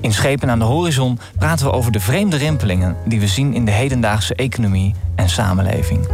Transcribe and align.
In 0.00 0.12
Schepen 0.12 0.50
aan 0.50 0.58
de 0.58 0.64
Horizon 0.64 1.18
praten 1.38 1.66
we 1.66 1.72
over 1.72 1.92
de 1.92 2.00
vreemde 2.00 2.36
rimpelingen 2.36 2.96
die 3.04 3.20
we 3.20 3.26
zien 3.26 3.54
in 3.54 3.64
de 3.64 3.70
hedendaagse 3.70 4.34
economie 4.34 4.94
en 5.14 5.28
samenleving. 5.28 6.08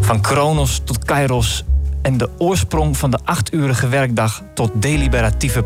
Van 0.00 0.20
Kronos 0.20 0.80
tot 0.84 1.04
Kairos 1.04 1.64
en 2.02 2.16
de 2.16 2.30
oorsprong 2.38 2.96
van 2.96 3.10
de 3.10 3.18
achturige 3.24 3.88
werkdag 3.88 4.42
tot 4.54 4.70
deliberatieve 4.74 5.64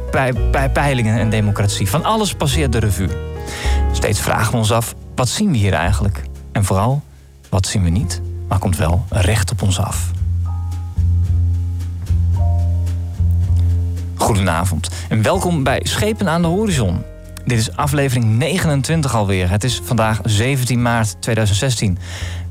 peilingen 0.73 1.19
en 1.19 1.30
democratie. 1.30 1.88
Van 1.88 2.05
alles 2.05 2.34
passeert 2.34 2.73
de 2.73 2.79
revue. 2.79 3.09
Steeds 3.93 4.21
vragen 4.21 4.52
we 4.52 4.59
ons 4.59 4.73
af, 4.73 4.95
wat 5.15 5.29
zien 5.29 5.51
we 5.51 5.57
hier 5.57 5.73
eigenlijk? 5.73 6.23
En 6.52 6.65
vooral, 6.65 7.02
wat 7.48 7.66
zien 7.66 7.84
we 7.84 7.91
niet, 7.91 8.21
maar 8.48 8.59
komt 8.59 8.77
wel 8.77 9.05
recht 9.09 9.51
op 9.51 9.62
ons 9.62 9.79
af. 9.80 10.10
Goedenavond 14.15 14.88
en 15.09 15.23
welkom 15.23 15.63
bij 15.65 15.80
Schepen 15.82 16.29
aan 16.29 16.43
de 16.43 16.48
Horizon. 16.48 17.10
Dit 17.51 17.59
is 17.59 17.76
aflevering 17.76 18.24
29 18.24 19.15
alweer. 19.15 19.51
Het 19.51 19.65
is 19.65 19.80
vandaag 19.84 20.20
17 20.24 20.82
maart 20.82 21.16
2016. 21.20 21.98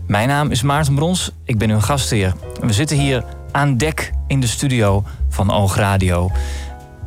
Mijn 0.07 0.27
naam 0.27 0.51
is 0.51 0.61
Maarten 0.61 0.95
Brons, 0.95 1.31
ik 1.43 1.57
ben 1.57 1.69
uw 1.69 1.79
gastheer. 1.79 2.33
We 2.61 2.73
zitten 2.73 2.97
hier 2.97 3.23
aan 3.51 3.77
dek 3.77 4.11
in 4.27 4.39
de 4.39 4.47
studio 4.47 5.03
van 5.29 5.51
Oog 5.51 5.75
Radio. 5.75 6.31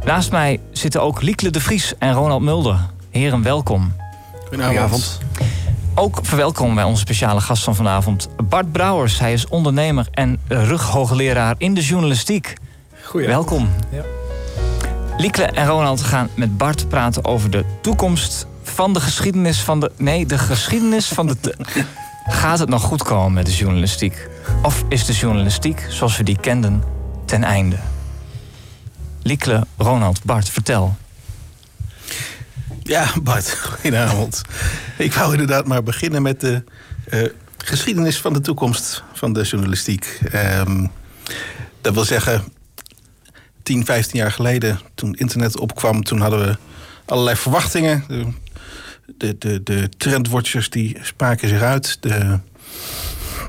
Naast 0.04 0.30
mij 0.30 0.60
zitten 0.70 1.02
ook 1.02 1.22
Liekle 1.22 1.50
de 1.50 1.60
Vries 1.60 1.94
en 1.98 2.12
Ronald 2.12 2.42
Mulder. 2.42 2.78
Heren, 3.10 3.42
welkom. 3.42 3.92
Goedenavond. 4.48 5.20
Ook 5.94 6.18
verwelkomen 6.22 6.74
wij 6.74 6.84
onze 6.84 7.00
speciale 7.00 7.40
gast 7.40 7.64
van 7.64 7.74
vanavond, 7.74 8.28
Bart 8.48 8.72
Brouwers. 8.72 9.18
Hij 9.18 9.32
is 9.32 9.48
ondernemer 9.48 10.06
en 10.10 10.38
rughoogleraar 10.48 11.54
in 11.58 11.74
de 11.74 11.82
journalistiek. 11.82 12.54
Goeie. 13.02 13.26
Welkom. 13.26 13.68
Ja. 13.90 14.21
Liekle 15.18 15.44
en 15.44 15.66
Ronald 15.66 16.02
gaan 16.02 16.28
met 16.34 16.56
Bart 16.56 16.88
praten 16.88 17.24
over 17.24 17.50
de 17.50 17.64
toekomst 17.82 18.46
van 18.62 18.92
de 18.92 19.00
geschiedenis 19.00 19.60
van 19.60 19.80
de. 19.80 19.90
Nee, 19.96 20.26
de 20.26 20.38
geschiedenis 20.38 21.08
van 21.08 21.26
de. 21.26 21.54
Gaat 22.26 22.58
het 22.58 22.68
nog 22.68 22.82
goed 22.82 23.02
komen 23.02 23.32
met 23.32 23.46
de 23.46 23.52
journalistiek? 23.52 24.28
Of 24.62 24.84
is 24.88 25.04
de 25.04 25.12
journalistiek 25.12 25.86
zoals 25.88 26.16
we 26.16 26.22
die 26.22 26.38
kenden 26.40 26.82
ten 27.24 27.44
einde? 27.44 27.76
Liekle, 29.22 29.66
Ronald, 29.76 30.24
Bart, 30.24 30.48
vertel. 30.48 30.96
Ja, 32.82 33.06
Bart, 33.22 33.50
goedenavond. 33.50 34.42
Ik 34.98 35.12
wou 35.12 35.32
inderdaad 35.32 35.66
maar 35.66 35.82
beginnen 35.82 36.22
met 36.22 36.40
de 36.40 36.64
uh, 37.10 37.28
geschiedenis 37.56 38.20
van 38.20 38.32
de 38.32 38.40
toekomst 38.40 39.02
van 39.12 39.32
de 39.32 39.42
journalistiek. 39.42 40.20
Um, 40.34 40.90
dat 41.80 41.94
wil 41.94 42.04
zeggen, 42.04 42.44
10, 43.62 43.84
15 43.84 44.18
jaar 44.20 44.32
geleden, 44.32 44.80
toen 44.94 45.14
internet 45.14 45.58
opkwam, 45.58 46.04
toen 46.04 46.20
hadden 46.20 46.40
we 46.40 46.56
allerlei 47.04 47.36
verwachtingen. 47.36 48.04
De, 48.08 48.26
de, 49.18 49.38
de, 49.38 49.62
de 49.62 49.88
trendwatchers 49.96 50.70
die 50.70 50.96
spraken 51.02 51.48
zich 51.48 51.60
uit. 51.60 51.96
De 52.00 52.38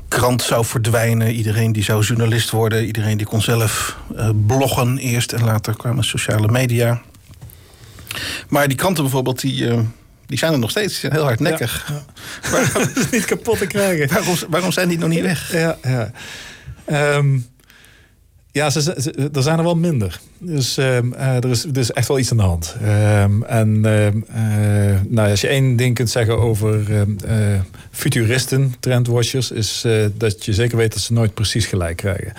krant 0.08 0.42
zou 0.42 0.64
verdwijnen. 0.64 1.34
Iedereen 1.34 1.72
die 1.72 1.82
zou 1.82 2.04
journalist 2.04 2.50
worden. 2.50 2.84
Iedereen 2.84 3.16
die 3.16 3.26
kon 3.26 3.42
zelf 3.42 3.96
uh, 4.16 4.28
bloggen 4.46 4.98
eerst. 4.98 5.32
En 5.32 5.44
later 5.44 5.76
kwamen 5.76 6.04
sociale 6.04 6.48
media. 6.48 7.00
Maar 8.48 8.68
die 8.68 8.76
kranten 8.76 9.02
bijvoorbeeld, 9.02 9.40
die, 9.40 9.62
uh, 9.62 9.78
die 10.26 10.38
zijn 10.38 10.52
er 10.52 10.58
nog 10.58 10.70
steeds 10.70 11.02
heel 11.02 11.22
hardnekkig. 11.22 11.84
Ja, 11.88 11.94
ja. 11.94 12.50
Waarom, 12.50 12.88
niet 13.10 13.24
kapot 13.24 13.58
te 13.58 13.66
krijgen. 13.66 14.08
Waarom, 14.08 14.36
waarom 14.48 14.72
zijn 14.72 14.88
die 14.88 14.98
nog 14.98 15.08
niet 15.08 15.22
weg? 15.22 15.52
Ja, 15.52 15.78
ja. 15.82 16.10
Um, 17.16 17.46
ja, 18.54 18.70
ze, 18.70 19.30
er 19.32 19.42
zijn 19.42 19.58
er 19.58 19.64
wel 19.64 19.76
minder. 19.76 20.20
Dus 20.38 20.78
uh, 20.78 20.96
er, 21.18 21.50
is, 21.50 21.64
er 21.64 21.78
is 21.78 21.90
echt 21.90 22.08
wel 22.08 22.18
iets 22.18 22.30
aan 22.30 22.36
de 22.36 22.42
hand. 22.42 22.76
Uh, 22.82 23.22
en 23.50 23.76
uh, 23.76 25.00
nou, 25.08 25.30
als 25.30 25.40
je 25.40 25.48
één 25.48 25.76
ding 25.76 25.94
kunt 25.94 26.10
zeggen 26.10 26.38
over 26.38 26.90
uh, 26.90 27.60
futuristen, 27.90 28.74
trendwatchers, 28.80 29.50
is 29.50 29.86
dat 30.16 30.44
je 30.44 30.52
zeker 30.52 30.76
weet 30.76 30.92
dat 30.92 31.02
ze 31.02 31.12
nooit 31.12 31.34
precies 31.34 31.66
gelijk 31.66 31.96
krijgen. 31.96 32.32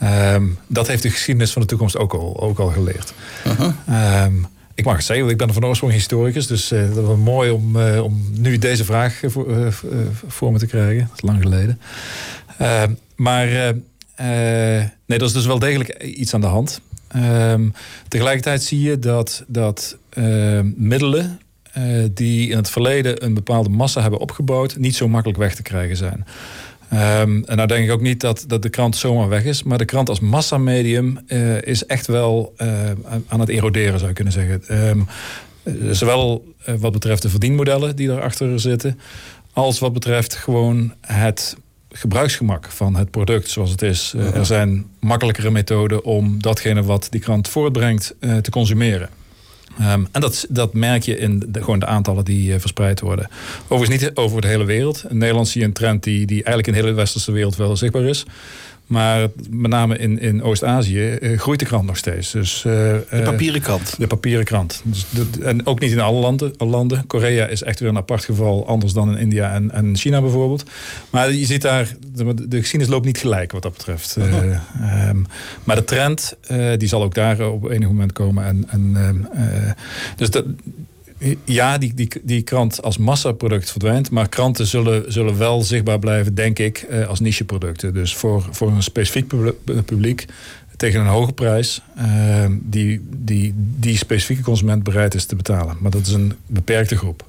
Ehm, 0.00 0.44
dat 0.66 0.86
heeft 0.86 1.02
de 1.02 1.10
geschiedenis 1.10 1.52
van 1.52 1.62
de 1.62 1.68
toekomst 1.68 1.96
ook 1.96 2.12
al, 2.12 2.40
ook 2.40 2.58
al 2.58 2.68
geleerd. 2.68 3.12
-huh. 3.42 4.26
ik 4.74 4.84
mag 4.84 4.96
het 4.96 5.04
zeggen, 5.04 5.26
want 5.26 5.40
ik 5.40 5.46
ben 5.46 5.54
van 5.54 5.66
oorsprong 5.66 5.92
historicus. 5.92 6.46
Dus 6.46 6.68
dat 6.68 7.04
was 7.04 7.18
mooi 7.18 7.50
om, 7.50 7.76
om 7.76 8.24
nu 8.32 8.58
deze 8.58 8.84
vraag 8.84 9.20
voor, 9.26 9.72
voor 10.26 10.52
me 10.52 10.58
te 10.58 10.66
krijgen. 10.66 11.08
Dat 11.08 11.16
is 11.16 11.28
lang 11.28 11.42
geleden. 11.42 11.80
maar 13.16 13.74
nee, 15.06 15.18
dat 15.18 15.22
is 15.22 15.32
dus 15.32 15.46
wel 15.46 15.58
degelijk 15.58 16.02
iets 16.02 16.34
aan 16.34 16.40
de 16.40 16.46
hand. 16.46 16.80
Um, 17.16 17.72
tegelijkertijd 18.08 18.62
zie 18.62 18.80
je 18.80 18.98
dat, 18.98 19.44
dat 19.46 19.96
uh, 20.18 20.60
middelen 20.76 21.40
uh, 21.78 22.04
die 22.14 22.50
in 22.50 22.56
het 22.56 22.70
verleden 22.70 23.24
een 23.24 23.34
bepaalde 23.34 23.68
massa 23.68 24.00
hebben 24.00 24.20
opgebouwd, 24.20 24.76
niet 24.76 24.96
zo 24.96 25.08
makkelijk 25.08 25.38
weg 25.38 25.54
te 25.54 25.62
krijgen 25.62 25.96
zijn. 25.96 26.26
Um, 26.92 27.44
en 27.44 27.56
nou 27.56 27.68
denk 27.68 27.84
ik 27.84 27.90
ook 27.90 28.00
niet 28.00 28.20
dat, 28.20 28.44
dat 28.46 28.62
de 28.62 28.68
krant 28.68 28.96
zomaar 28.96 29.28
weg 29.28 29.44
is, 29.44 29.62
maar 29.62 29.78
de 29.78 29.84
krant 29.84 30.08
als 30.08 30.20
massamedium 30.20 31.18
is 31.60 31.86
echt 31.86 32.06
wel 32.06 32.54
aan 33.28 33.40
het 33.40 33.48
eroderen, 33.48 33.98
zou 33.98 34.08
je 34.08 34.14
kunnen 34.14 34.32
zeggen. 34.32 34.62
Zowel 35.90 36.54
wat 36.78 36.92
betreft 36.92 37.22
de 37.22 37.28
verdienmodellen 37.28 37.96
die 37.96 38.10
erachter 38.10 38.60
zitten, 38.60 39.00
als 39.52 39.78
wat 39.78 39.92
betreft 39.92 40.34
gewoon 40.34 40.92
het 41.00 41.56
gebruiksgemak 41.98 42.70
van 42.70 42.96
het 42.96 43.10
product 43.10 43.50
zoals 43.50 43.70
het 43.70 43.82
is. 43.82 44.12
Uh, 44.16 44.34
er 44.34 44.46
zijn 44.46 44.86
makkelijkere 45.00 45.50
methoden 45.50 46.04
om 46.04 46.42
datgene 46.42 46.82
wat 46.82 47.06
die 47.10 47.20
krant 47.20 47.48
voortbrengt 47.48 48.14
uh, 48.20 48.36
te 48.36 48.50
consumeren. 48.50 49.08
Um, 49.80 50.08
en 50.12 50.20
dat, 50.20 50.46
dat 50.48 50.74
merk 50.74 51.02
je 51.02 51.18
in 51.18 51.44
de, 51.48 51.60
gewoon 51.60 51.78
de 51.78 51.86
aantallen 51.86 52.24
die 52.24 52.52
uh, 52.52 52.58
verspreid 52.58 53.00
worden. 53.00 53.30
Overigens 53.68 54.00
niet 54.00 54.16
over 54.16 54.40
de 54.40 54.48
hele 54.48 54.64
wereld. 54.64 55.04
In 55.08 55.18
Nederland 55.18 55.48
zie 55.48 55.60
je 55.60 55.66
een 55.66 55.72
trend 55.72 56.02
die, 56.02 56.26
die 56.26 56.36
eigenlijk 56.36 56.66
in 56.66 56.72
de 56.72 56.78
hele 56.78 56.92
westerse 56.92 57.32
wereld 57.32 57.56
wel 57.56 57.76
zichtbaar 57.76 58.02
is. 58.02 58.24
Maar 58.88 59.28
met 59.50 59.70
name 59.70 59.98
in, 59.98 60.20
in 60.20 60.42
Oost-Azië 60.42 61.18
uh, 61.20 61.38
groeit 61.38 61.58
de 61.58 61.64
krant 61.64 61.86
nog 61.86 61.96
steeds. 61.96 62.30
Dus, 62.30 62.64
uh, 62.66 62.72
de 62.72 63.22
papieren 63.24 63.60
krant. 63.60 63.94
De 63.98 64.06
papieren 64.06 64.44
krant. 64.44 64.80
Dus 64.84 65.06
de, 65.10 65.44
en 65.44 65.66
ook 65.66 65.80
niet 65.80 65.92
in 65.92 66.00
alle 66.00 66.20
landen, 66.20 66.52
landen. 66.58 67.06
Korea 67.06 67.46
is 67.46 67.62
echt 67.62 67.80
weer 67.80 67.88
een 67.88 67.96
apart 67.96 68.24
geval, 68.24 68.66
anders 68.66 68.92
dan 68.92 69.10
in 69.10 69.18
India 69.18 69.52
en, 69.52 69.70
en 69.70 69.96
China 69.96 70.20
bijvoorbeeld. 70.20 70.70
Maar 71.10 71.32
je 71.32 71.46
ziet 71.46 71.62
daar, 71.62 71.94
de, 72.14 72.48
de 72.48 72.58
geschiedenis 72.58 72.94
loopt 72.94 73.06
niet 73.06 73.18
gelijk 73.18 73.52
wat 73.52 73.62
dat 73.62 73.72
betreft. 73.72 74.16
Uh 74.18 75.08
um, 75.08 75.26
maar 75.64 75.76
de 75.76 75.84
trend, 75.84 76.36
die 76.76 76.88
zal 76.88 77.02
ook 77.02 77.14
daar 77.14 77.50
op 77.50 77.70
enig 77.70 77.88
moment 77.88 78.12
komen. 78.12 78.44
En, 78.44 78.64
en, 78.68 78.96
ehm, 79.32 79.72
dus 80.16 80.30
dat, 80.30 80.44
ja, 81.44 81.78
die, 81.78 81.94
die, 81.94 82.10
die 82.22 82.42
krant 82.42 82.82
als 82.82 82.98
massaproduct 82.98 83.70
verdwijnt. 83.70 84.10
Maar 84.10 84.28
kranten 84.28 84.66
zullen, 84.66 85.12
zullen 85.12 85.38
wel 85.38 85.62
zichtbaar 85.62 85.98
blijven, 85.98 86.34
denk 86.34 86.58
ik, 86.58 86.78
eh, 86.78 87.08
als 87.08 87.20
nicheproducten. 87.20 87.94
Dus 87.94 88.14
voor, 88.14 88.48
voor 88.50 88.70
een 88.70 88.82
specifiek 88.82 89.28
publiek 89.84 90.26
tegen 90.76 91.00
een 91.00 91.06
hoge 91.06 91.32
prijs 91.32 91.82
uh, 91.98 92.44
die, 92.60 93.06
die 93.10 93.54
die 93.56 93.96
specifieke 93.96 94.42
consument 94.42 94.82
bereid 94.82 95.14
is 95.14 95.24
te 95.24 95.36
betalen. 95.36 95.76
Maar 95.80 95.90
dat 95.90 96.06
is 96.06 96.12
een 96.12 96.34
beperkte 96.46 96.96
groep. 96.96 97.26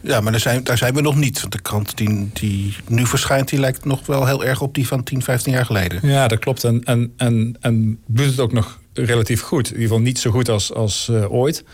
Ja, 0.00 0.20
maar 0.20 0.32
daar 0.32 0.40
zijn, 0.40 0.64
daar 0.64 0.78
zijn 0.78 0.94
we 0.94 1.00
nog 1.00 1.16
niet. 1.16 1.40
Want 1.40 1.52
de 1.52 1.60
krant 1.60 1.96
die, 1.96 2.30
die 2.32 2.76
nu 2.88 3.06
verschijnt, 3.06 3.48
die 3.48 3.58
lijkt 3.58 3.84
nog 3.84 4.06
wel 4.06 4.26
heel 4.26 4.44
erg 4.44 4.60
op 4.60 4.74
die 4.74 4.86
van 4.86 5.02
10, 5.02 5.22
15 5.22 5.52
jaar 5.52 5.66
geleden. 5.66 6.08
Ja, 6.08 6.28
dat 6.28 6.38
klopt. 6.38 6.64
En, 6.64 6.84
en, 6.84 7.12
en, 7.16 7.56
en 7.60 7.98
doet 8.06 8.26
het 8.26 8.40
ook 8.40 8.52
nog 8.52 8.80
relatief 8.92 9.40
goed. 9.40 9.66
In 9.66 9.72
ieder 9.72 9.88
geval 9.88 10.02
niet 10.02 10.18
zo 10.18 10.30
goed 10.30 10.48
als, 10.48 10.72
als 10.72 11.08
uh, 11.10 11.32
ooit. 11.32 11.64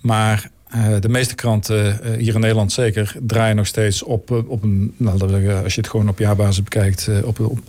Maar 0.00 0.50
uh, 0.74 1.00
de 1.00 1.08
meeste 1.08 1.34
kranten, 1.34 2.00
uh, 2.04 2.16
hier 2.16 2.34
in 2.34 2.40
Nederland 2.40 2.72
zeker, 2.72 3.14
draaien 3.20 3.56
nog 3.56 3.66
steeds 3.66 4.02
op, 4.02 4.30
uh, 4.30 4.50
op 4.50 4.62
een, 4.62 4.94
nou, 4.96 5.22
als 5.62 5.74
je 5.74 5.80
het 5.80 5.90
gewoon 5.90 6.08
op 6.08 6.18
jaarbasis 6.18 6.62
bekijkt, 6.62 7.08
op, 7.24 7.40
op, 7.40 7.60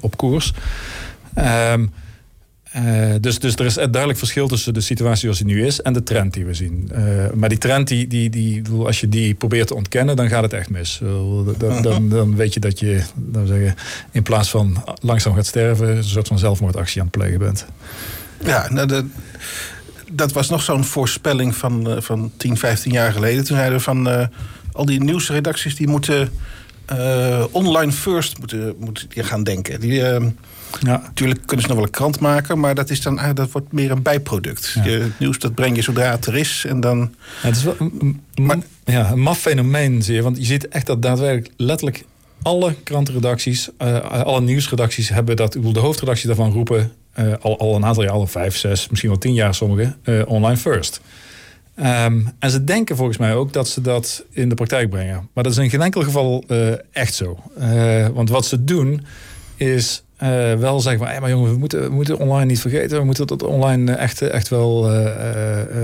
op 0.00 0.16
koers. 0.16 0.52
Um, 1.72 1.92
dus, 3.20 3.38
dus 3.38 3.54
er 3.54 3.64
is 3.64 3.76
een 3.76 3.90
duidelijk 3.90 4.18
verschil 4.18 4.48
tussen 4.48 4.74
de 4.74 4.80
situatie 4.80 5.20
zoals 5.20 5.38
die 5.38 5.46
nu 5.46 5.66
is 5.66 5.82
en 5.82 5.92
de 5.92 6.02
trend 6.02 6.34
die 6.34 6.44
we 6.44 6.54
zien. 6.54 6.90
maar 7.34 7.48
die 7.48 7.58
trend, 7.58 7.88
die, 7.88 8.06
die, 8.06 8.30
die, 8.30 8.62
als 8.84 9.00
je 9.00 9.08
die 9.08 9.34
probeert 9.34 9.66
te 9.66 9.74
ontkennen, 9.74 10.16
dan 10.16 10.28
gaat 10.28 10.42
het 10.42 10.52
echt 10.52 10.70
mis. 10.70 11.00
Dan, 11.58 11.82
dan, 11.82 12.08
dan 12.08 12.36
weet 12.36 12.54
je 12.54 12.60
dat 12.60 12.78
je 12.78 13.02
dan 13.14 13.46
zeggen, 13.46 13.74
in 14.10 14.22
plaats 14.22 14.50
van 14.50 14.84
langzaam 15.00 15.34
gaat 15.34 15.46
sterven, 15.46 15.96
een 15.96 16.04
soort 16.04 16.28
van 16.28 16.38
zelfmoordactie 16.38 17.00
aan 17.00 17.06
het 17.06 17.16
plegen 17.16 17.38
bent. 17.38 17.66
Ja, 18.44 18.70
nou, 18.70 18.86
de, 18.86 19.04
dat 20.12 20.32
was 20.32 20.48
nog 20.48 20.62
zo'n 20.62 20.84
voorspelling 20.84 21.56
van, 21.56 21.90
uh, 21.90 22.00
van 22.00 22.32
10, 22.36 22.56
15 22.56 22.92
jaar 22.92 23.12
geleden. 23.12 23.44
Toen 23.44 23.56
zeiden 23.56 23.78
we 23.78 23.84
van 23.84 24.08
uh, 24.08 24.26
al 24.72 24.84
die 24.84 25.02
nieuwsredacties 25.02 25.76
die 25.76 25.88
moeten 25.88 26.30
uh, 26.92 27.44
online 27.50 27.92
first 27.92 28.38
moeten, 28.38 28.74
moeten 28.78 29.08
gaan 29.24 29.44
denken. 29.44 29.80
Die, 29.80 29.92
ja. 29.92 30.20
Natuurlijk 30.80 31.40
kunnen 31.46 31.60
ze 31.60 31.68
nog 31.68 31.76
wel 31.76 31.86
een 31.86 31.92
krant 31.92 32.20
maken, 32.20 32.58
maar 32.58 32.74
dat, 32.74 32.90
is 32.90 33.02
dan, 33.02 33.20
dat 33.34 33.50
wordt 33.50 33.72
meer 33.72 33.90
een 33.90 34.02
bijproduct. 34.02 34.72
Ja. 34.74 34.84
Je, 34.84 34.90
het 34.90 35.18
nieuws 35.18 35.38
dat 35.38 35.54
breng 35.54 35.76
je 35.76 35.82
zodra 35.82 36.10
het 36.10 36.26
er 36.26 36.36
is. 36.36 36.64
En 36.68 36.80
dan... 36.80 36.98
Ja, 37.42 37.48
het 37.48 37.56
is 37.56 37.62
wel 37.62 37.76
maar, 38.34 38.58
ja, 38.84 39.10
een 39.10 39.20
maf 39.20 39.38
fenomeen, 39.38 40.02
zie 40.02 40.14
je. 40.14 40.22
Want 40.22 40.36
je 40.36 40.44
ziet 40.44 40.68
echt 40.68 40.86
dat 40.86 41.02
daadwerkelijk 41.02 41.54
letterlijk 41.56 42.04
alle 42.42 42.74
krantenredacties, 42.82 43.68
uh, 43.82 43.98
alle 44.00 44.40
nieuwsredacties 44.40 45.08
hebben 45.08 45.36
dat. 45.36 45.54
Ik 45.54 45.60
bedoel, 45.60 45.72
de 45.72 45.80
hoofdredacties 45.80 46.26
daarvan 46.26 46.52
roepen 46.52 46.92
uh, 47.18 47.32
al, 47.40 47.58
al 47.58 47.74
een 47.74 47.84
aantal 47.84 48.02
jaar, 48.02 48.12
al 48.12 48.26
vijf, 48.26 48.56
zes, 48.56 48.88
misschien 48.88 49.10
wel 49.10 49.18
tien 49.18 49.34
jaar 49.34 49.54
sommigen, 49.54 49.96
uh, 50.04 50.22
online 50.26 50.56
first. 50.56 51.00
Um, 51.80 52.30
en 52.38 52.50
ze 52.50 52.64
denken 52.64 52.96
volgens 52.96 53.18
mij 53.18 53.34
ook 53.34 53.52
dat 53.52 53.68
ze 53.68 53.80
dat 53.80 54.24
in 54.30 54.48
de 54.48 54.54
praktijk 54.54 54.90
brengen. 54.90 55.28
Maar 55.32 55.44
dat 55.44 55.52
is 55.52 55.58
in 55.58 55.70
geen 55.70 55.82
enkel 55.82 56.02
geval 56.02 56.44
echt 56.92 57.14
zo. 57.14 57.38
want 58.12 58.30
wat 58.30 58.46
ze 58.46 58.64
doen 58.64 59.04
is 59.56 60.02
wel 60.58 60.80
zeggen 60.80 61.06
van, 61.06 61.20
maar 61.20 61.30
jongen, 61.30 61.52
we 61.52 61.58
moeten, 61.58 61.92
moeten 61.92 62.18
online 62.18 62.44
niet 62.44 62.60
vergeten. 62.60 62.98
We 62.98 63.04
moeten 63.04 63.26
dat 63.26 63.42
online 63.42 63.92
echt, 63.92 64.22
echt 64.22 64.48
wel 64.48 64.90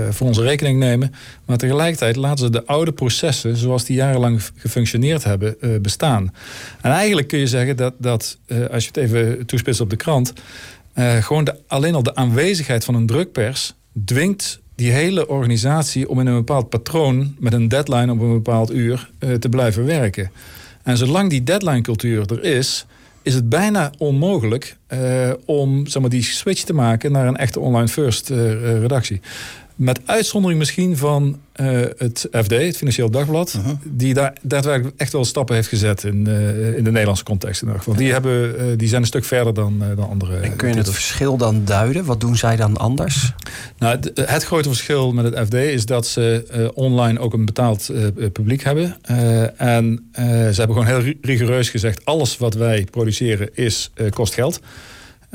voor 0.09 0.27
onze 0.27 0.41
rekening 0.41 0.79
nemen. 0.79 1.13
Maar 1.45 1.57
tegelijkertijd 1.57 2.15
laten 2.15 2.45
ze 2.45 2.51
de 2.51 2.65
oude 2.65 2.91
processen, 2.91 3.57
zoals 3.57 3.85
die 3.85 3.95
jarenlang 3.95 4.41
gefunctioneerd 4.55 5.23
hebben, 5.23 5.57
bestaan. 5.81 6.33
En 6.81 6.91
eigenlijk 6.91 7.27
kun 7.27 7.39
je 7.39 7.47
zeggen 7.47 7.77
dat, 7.77 7.93
dat 7.97 8.37
als 8.71 8.83
je 8.83 8.87
het 8.87 8.97
even 8.97 9.45
toespitst 9.45 9.81
op 9.81 9.89
de 9.89 9.95
krant, 9.95 10.33
gewoon 10.95 11.43
de, 11.43 11.59
alleen 11.67 11.95
al 11.95 12.03
de 12.03 12.15
aanwezigheid 12.15 12.85
van 12.85 12.95
een 12.95 13.05
drukpers 13.05 13.73
dwingt 14.05 14.59
die 14.75 14.91
hele 14.91 15.27
organisatie 15.27 16.09
om 16.09 16.19
in 16.19 16.27
een 16.27 16.35
bepaald 16.35 16.69
patroon 16.69 17.35
met 17.39 17.53
een 17.53 17.67
deadline 17.67 18.11
op 18.11 18.19
een 18.19 18.33
bepaald 18.33 18.71
uur 18.71 19.09
te 19.39 19.49
blijven 19.49 19.85
werken. 19.85 20.31
En 20.83 20.97
zolang 20.97 21.29
die 21.29 21.43
deadline 21.43 21.81
cultuur 21.81 22.31
er 22.31 22.43
is, 22.43 22.85
is 23.21 23.33
het 23.33 23.49
bijna 23.49 23.91
onmogelijk 23.97 24.77
uh, 24.93 25.31
om 25.45 25.87
zeg 25.87 26.01
maar, 26.01 26.11
die 26.11 26.23
switch 26.23 26.63
te 26.63 26.73
maken 26.73 27.11
naar 27.11 27.27
een 27.27 27.37
echte 27.37 27.59
online 27.59 27.87
first 27.87 28.29
redactie. 28.29 29.21
Met 29.75 29.99
uitzondering 30.05 30.59
misschien 30.59 30.97
van 30.97 31.39
uh, 31.55 31.81
het 31.97 32.27
FD, 32.31 32.51
het 32.51 32.77
Financieel 32.77 33.09
Dagblad, 33.09 33.53
uh 33.57 33.63
-huh. 33.63 33.73
die 33.83 34.13
daar 34.13 34.33
daadwerkelijk 34.41 34.99
echt 34.99 35.11
wel 35.11 35.25
stappen 35.25 35.55
heeft 35.55 35.67
gezet 35.67 36.03
in, 36.03 36.25
uh, 36.27 36.77
in 36.77 36.83
de 36.83 36.91
Nederlandse 36.91 37.23
context. 37.23 37.61
In 37.61 37.71
Want 37.85 37.97
die, 37.97 38.11
hebben, 38.11 38.55
uh, 38.59 38.77
die 38.77 38.87
zijn 38.87 39.01
een 39.01 39.07
stuk 39.07 39.25
verder 39.25 39.53
dan, 39.53 39.83
dan 39.95 40.09
andere. 40.09 40.37
En 40.37 40.55
kun 40.55 40.69
je 40.69 40.75
het 40.75 40.89
verschil 40.89 41.37
dan 41.37 41.65
duiden? 41.65 42.05
Wat 42.05 42.19
doen 42.19 42.35
zij 42.35 42.55
dan 42.55 42.77
anders? 42.77 43.33
Nou, 43.77 43.95
het, 43.95 44.11
het 44.29 44.43
grote 44.43 44.69
verschil 44.69 45.11
met 45.11 45.25
het 45.25 45.47
FD 45.47 45.53
is 45.53 45.85
dat 45.85 46.07
ze 46.07 46.71
online 46.73 47.19
ook 47.19 47.33
een 47.33 47.45
betaald 47.45 47.91
publiek 48.33 48.63
hebben. 48.63 48.97
en 49.57 50.09
ze 50.13 50.55
hebben 50.57 50.75
gewoon 50.75 51.01
heel 51.01 51.13
rigoureus 51.21 51.69
gezegd: 51.69 52.05
alles 52.05 52.37
wat 52.37 52.53
wij 52.53 52.87
produceren 52.91 53.49
is, 53.53 53.91
kost 54.09 54.33
geld. 54.33 54.59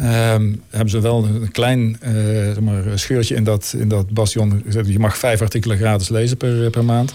Um, 0.02 0.62
hebben 0.70 0.90
ze 0.90 1.00
wel 1.00 1.24
een 1.24 1.50
klein 1.50 1.96
uh, 2.04 2.12
zeg 2.44 2.60
maar, 2.60 2.98
scheurtje 2.98 3.34
in 3.34 3.44
dat, 3.44 3.74
in 3.78 3.88
dat 3.88 4.10
bastion. 4.10 4.62
Je 4.84 4.98
mag 4.98 5.18
vijf 5.18 5.40
artikelen 5.40 5.76
gratis 5.76 6.08
lezen 6.08 6.36
per, 6.36 6.70
per 6.70 6.84
maand. 6.84 7.14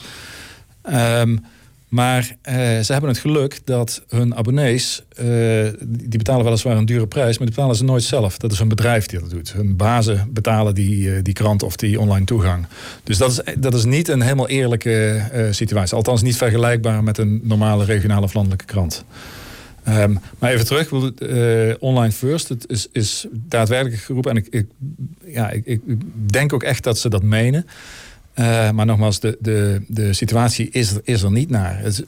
Um, 0.93 1.45
maar 1.87 2.21
uh, 2.21 2.53
ze 2.79 2.91
hebben 2.91 3.09
het 3.09 3.19
geluk 3.19 3.59
dat 3.63 4.03
hun 4.09 4.35
abonnees, 4.35 5.03
die 5.83 6.17
betalen 6.17 6.43
weliswaar 6.43 6.77
een 6.77 6.85
dure 6.85 7.07
prijs, 7.07 7.37
maar 7.37 7.47
die 7.47 7.55
betalen 7.55 7.75
ze 7.75 7.83
nooit 7.83 8.03
zelf. 8.03 8.37
Dat 8.37 8.51
is 8.51 8.59
een 8.59 8.67
bedrijf 8.67 9.05
die 9.05 9.19
dat 9.19 9.29
doet. 9.29 9.53
Hun 9.53 9.75
bazen 9.75 10.29
betalen 10.29 10.75
die, 10.75 11.21
die 11.21 11.33
krant 11.33 11.63
of 11.63 11.75
die 11.75 11.99
online 11.99 12.25
toegang. 12.25 12.65
Dus 13.03 13.17
dat 13.17 13.31
is, 13.31 13.53
dat 13.57 13.73
is 13.73 13.85
niet 13.85 14.07
een 14.07 14.21
helemaal 14.21 14.47
eerlijke 14.47 15.21
situatie. 15.51 15.95
Althans 15.95 16.21
niet 16.21 16.37
vergelijkbaar 16.37 17.03
met 17.03 17.17
een 17.17 17.39
normale 17.43 17.85
regionale 17.85 18.25
of 18.25 18.33
landelijke 18.33 18.65
krant. 18.65 19.05
Um, 19.89 20.19
maar 20.39 20.51
even 20.51 20.65
terug, 20.65 20.91
uh, 20.91 21.73
online 21.79 22.11
first, 22.11 22.49
het 22.49 22.65
is, 22.67 22.87
is 22.91 23.25
daadwerkelijk 23.31 24.01
geroepen. 24.01 24.31
En 24.31 24.45
ik, 24.49 24.65
ja, 25.25 25.49
ik, 25.49 25.81
denk 26.31 26.53
ook 26.53 26.63
echt 26.63 26.83
dat 26.83 26.97
ze 26.97 27.09
dat 27.09 27.23
menen. 27.23 27.65
Uh, 28.35 28.71
maar 28.71 28.85
nogmaals, 28.85 29.19
de, 29.19 29.37
de, 29.39 29.81
de 29.87 30.13
situatie 30.13 30.69
is 30.69 30.91
er, 30.91 31.01
is 31.03 31.21
er 31.21 31.31
niet 31.31 31.49
naar. 31.49 31.79
Het, 31.79 31.99
uh, 31.99 32.07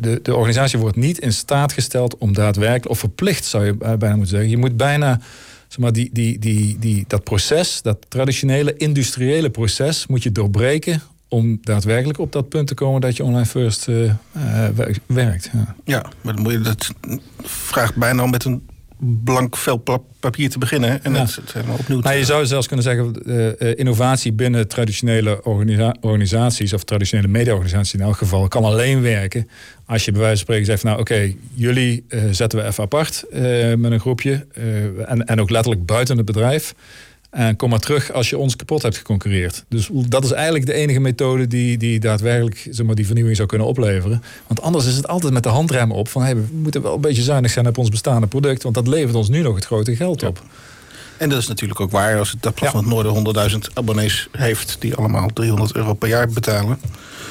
de, 0.00 0.20
de 0.22 0.34
organisatie 0.34 0.78
wordt 0.78 0.96
niet 0.96 1.18
in 1.18 1.32
staat 1.32 1.72
gesteld 1.72 2.18
om 2.18 2.32
daadwerkelijk, 2.32 2.88
of 2.88 2.98
verplicht 2.98 3.44
zou 3.44 3.64
je 3.64 3.74
bijna 3.74 4.16
moeten 4.16 4.26
zeggen. 4.26 4.50
Je 4.50 4.56
moet 4.56 4.76
bijna 4.76 5.20
zeg 5.68 5.78
maar, 5.78 5.92
die, 5.92 6.10
die, 6.12 6.38
die, 6.38 6.76
die, 6.78 7.04
dat 7.06 7.24
proces, 7.24 7.82
dat 7.82 8.06
traditionele 8.08 8.76
industriële 8.76 9.50
proces, 9.50 10.06
moet 10.06 10.22
je 10.22 10.32
doorbreken 10.32 11.02
om 11.30 11.58
daadwerkelijk 11.62 12.18
op 12.18 12.32
dat 12.32 12.48
punt 12.48 12.66
te 12.66 12.74
komen 12.74 13.00
dat 13.00 13.16
je 13.16 13.24
online 13.24 13.46
first 13.46 13.88
uh, 13.88 14.04
uh, 14.04 14.14
werkt. 15.06 15.50
Ja. 15.52 15.74
ja, 15.84 16.04
maar 16.20 16.34
dan 16.34 16.42
moet 16.42 16.52
je 16.52 16.60
dat 16.60 16.92
vraagt 17.42 17.96
bijna 17.96 18.22
om 18.22 18.30
met 18.30 18.44
een 18.44 18.68
blank 19.24 19.56
vel 19.56 19.82
papier 20.20 20.50
te 20.50 20.58
beginnen 20.58 21.04
en 21.04 21.12
ja. 21.12 21.20
het, 21.20 21.36
het 21.36 21.52
helemaal 21.52 21.76
opnieuw 21.78 22.00
te 22.00 22.06
nou, 22.06 22.18
Je 22.18 22.24
zou 22.24 22.46
zelfs 22.46 22.66
kunnen 22.66 22.84
zeggen, 22.84 23.14
uh, 23.26 23.78
innovatie 23.78 24.32
binnen 24.32 24.68
traditionele 24.68 25.44
organisa 25.44 25.96
organisaties 26.00 26.72
of 26.72 26.84
traditionele 26.84 27.28
mediaorganisaties 27.28 27.94
in 27.94 28.00
elk 28.00 28.16
geval 28.16 28.48
kan 28.48 28.64
alleen 28.64 29.02
werken 29.02 29.48
als 29.86 30.04
je 30.04 30.12
bij 30.12 30.20
wijze 30.20 30.36
van 30.36 30.44
spreken 30.44 30.66
zegt, 30.66 30.82
nou 30.82 31.00
oké, 31.00 31.12
okay, 31.12 31.36
jullie 31.54 32.04
zetten 32.30 32.58
we 32.58 32.64
even 32.66 32.84
apart 32.84 33.24
met 33.76 33.92
een 33.92 34.00
groepje 34.00 34.46
en, 35.06 35.26
en 35.26 35.40
ook 35.40 35.50
letterlijk 35.50 35.86
buiten 35.86 36.16
het 36.16 36.26
bedrijf. 36.26 36.74
En 37.30 37.56
kom 37.56 37.70
maar 37.70 37.78
terug 37.78 38.12
als 38.12 38.30
je 38.30 38.38
ons 38.38 38.56
kapot 38.56 38.82
hebt 38.82 38.96
geconcurreerd. 38.96 39.64
Dus 39.68 39.88
dat 39.92 40.24
is 40.24 40.30
eigenlijk 40.30 40.66
de 40.66 40.72
enige 40.72 41.00
methode 41.00 41.46
die, 41.46 41.78
die 41.78 42.00
daadwerkelijk 42.00 42.66
zeg 42.70 42.86
die 42.86 43.06
vernieuwing 43.06 43.36
zou 43.36 43.48
kunnen 43.48 43.66
opleveren. 43.66 44.22
Want 44.46 44.62
anders 44.62 44.86
is 44.86 44.96
het 44.96 45.08
altijd 45.08 45.32
met 45.32 45.42
de 45.42 45.48
handrem 45.48 45.92
op 45.92 46.08
van 46.08 46.22
hey, 46.22 46.36
we 46.36 46.42
moeten 46.52 46.82
wel 46.82 46.94
een 46.94 47.00
beetje 47.00 47.22
zuinig 47.22 47.50
zijn 47.50 47.66
op 47.66 47.78
ons 47.78 47.88
bestaande 47.88 48.26
product. 48.26 48.62
Want 48.62 48.74
dat 48.74 48.86
levert 48.86 49.14
ons 49.14 49.28
nu 49.28 49.40
nog 49.42 49.54
het 49.54 49.64
grote 49.64 49.96
geld 49.96 50.22
op. 50.22 50.42
En 51.20 51.28
dat 51.28 51.38
is 51.38 51.48
natuurlijk 51.48 51.80
ook 51.80 51.90
waar 51.90 52.18
als 52.18 52.30
het 52.30 52.42
Dagblad 52.42 52.70
van 52.70 52.80
het 52.80 52.88
Noorden 52.88 53.50
100.000 53.50 53.58
abonnees 53.74 54.28
heeft 54.32 54.76
die 54.78 54.94
allemaal 54.94 55.28
300 55.32 55.74
euro 55.74 55.94
per 55.94 56.08
jaar 56.08 56.28
betalen. 56.28 56.78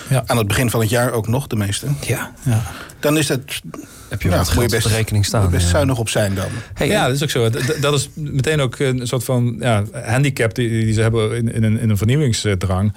Ja. 0.10 0.24
Aan 0.26 0.38
het 0.38 0.48
begin 0.48 0.70
van 0.70 0.80
het 0.80 0.90
jaar 0.90 1.12
ook 1.12 1.28
nog, 1.28 1.48
de 1.48 1.56
meeste. 1.56 1.88
Ja. 2.02 2.34
ja. 2.46 2.64
Dan 3.00 3.18
is 3.18 3.30
het. 3.30 3.62
Heb 4.10 4.22
je 4.22 4.30
wel 4.30 4.38
best, 4.38 4.58
op 4.58 4.70
de 4.70 4.96
rekening 4.96 5.26
staan. 5.26 5.42
Moet 5.42 5.52
best 5.52 5.64
ja. 5.64 5.70
zuinig 5.70 5.98
op 5.98 6.10
zijn 6.10 6.36
dan. 6.36 6.48
Hey, 6.74 6.88
ja, 6.88 7.06
dat 7.06 7.16
is 7.16 7.24
ook 7.24 7.30
zo. 7.30 7.50
Dat 7.80 7.94
is 7.94 8.10
meteen 8.14 8.62
ook 8.62 8.80
een 8.80 9.08
soort 9.08 9.24
van 9.24 9.56
ja, 9.60 9.84
handicap 9.92 10.56
die, 10.56 10.70
die 10.70 10.94
ze 10.94 11.02
hebben 11.02 11.36
in, 11.36 11.54
in, 11.54 11.64
een, 11.64 11.80
in 11.80 11.90
een 11.90 11.98
vernieuwingsdrang. 11.98 12.94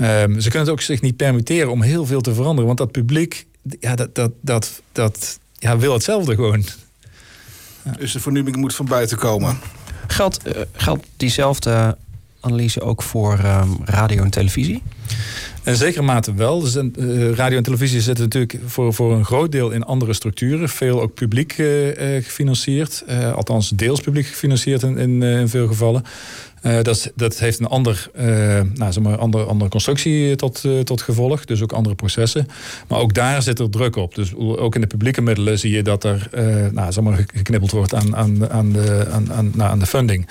Um, 0.00 0.40
ze 0.40 0.48
kunnen 0.48 0.60
het 0.60 0.70
ook 0.70 0.80
zich 0.80 1.00
niet 1.00 1.16
permitteren 1.16 1.70
om 1.70 1.82
heel 1.82 2.06
veel 2.06 2.20
te 2.20 2.34
veranderen. 2.34 2.66
Want 2.66 2.78
dat 2.78 2.92
publiek, 2.92 3.46
ja, 3.80 3.94
dat, 3.94 4.14
dat, 4.14 4.32
dat, 4.40 4.82
dat 4.92 5.38
ja, 5.58 5.78
wil 5.78 5.92
hetzelfde 5.92 6.34
gewoon. 6.34 6.64
Ja. 7.82 7.92
Dus 7.98 8.12
de 8.12 8.20
vernieuwing 8.20 8.56
moet 8.56 8.74
van 8.74 8.86
buiten 8.86 9.18
komen. 9.18 9.58
Geldt, 10.12 10.38
uh, 10.46 10.52
geldt 10.72 11.06
diezelfde 11.16 11.96
analyse 12.40 12.80
ook 12.80 13.02
voor 13.02 13.32
um, 13.32 13.78
radio 13.84 14.22
en 14.22 14.30
televisie? 14.30 14.82
In 15.64 15.76
zekere 15.76 16.02
mate 16.02 16.34
wel. 16.34 16.60
Dus, 16.60 16.74
radio 17.34 17.56
en 17.56 17.62
televisie 17.62 18.00
zitten 18.00 18.24
natuurlijk 18.24 18.58
voor, 18.66 18.94
voor 18.94 19.12
een 19.12 19.24
groot 19.24 19.52
deel 19.52 19.70
in 19.70 19.84
andere 19.84 20.12
structuren. 20.12 20.68
Veel 20.68 21.00
ook 21.00 21.14
publiek 21.14 21.58
uh, 21.58 21.96
gefinancierd. 22.24 23.04
Althans, 23.34 23.68
deels 23.68 24.00
publiek 24.00 24.26
gefinancierd 24.26 24.82
in, 24.82 24.98
in, 24.98 25.22
in 25.22 25.48
veel 25.48 25.66
gevallen. 25.66 26.04
Dat, 26.82 27.12
dat 27.14 27.38
heeft 27.38 27.58
een 27.60 27.66
ander, 27.66 28.10
nou, 28.74 28.92
zeg 28.92 29.00
maar, 29.00 29.16
andere, 29.16 29.44
andere 29.44 29.70
constructie 29.70 30.36
tot, 30.36 30.64
tot 30.84 31.02
gevolg. 31.02 31.44
Dus 31.44 31.62
ook 31.62 31.72
andere 31.72 31.94
processen. 31.94 32.46
Maar 32.88 32.98
ook 32.98 33.14
daar 33.14 33.42
zit 33.42 33.58
er 33.58 33.70
druk 33.70 33.96
op. 33.96 34.14
Dus 34.14 34.34
ook 34.34 34.74
in 34.74 34.80
de 34.80 34.86
publieke 34.86 35.20
middelen 35.20 35.58
zie 35.58 35.70
je 35.70 35.82
dat 35.82 36.04
er 36.04 36.28
nou, 36.72 36.92
zeg 36.92 37.04
maar, 37.04 37.24
geknippeld 37.34 37.70
wordt 37.70 37.94
aan, 37.94 38.16
aan, 38.16 38.50
aan, 38.50 38.72
de, 38.72 39.06
aan, 39.10 39.32
aan, 39.32 39.50
nou, 39.54 39.70
aan 39.70 39.78
de 39.78 39.86
funding. 39.86 40.28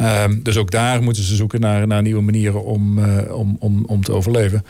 Um, 0.00 0.42
dus 0.42 0.56
ook 0.56 0.70
daar 0.70 1.02
moeten 1.02 1.22
ze 1.22 1.36
zoeken 1.36 1.60
naar, 1.60 1.86
naar 1.86 2.02
nieuwe 2.02 2.22
manieren 2.22 2.64
om, 2.64 3.04
om, 3.28 3.56
om, 3.58 3.84
om 3.86 4.04
te 4.04 4.12
overleven. 4.12 4.64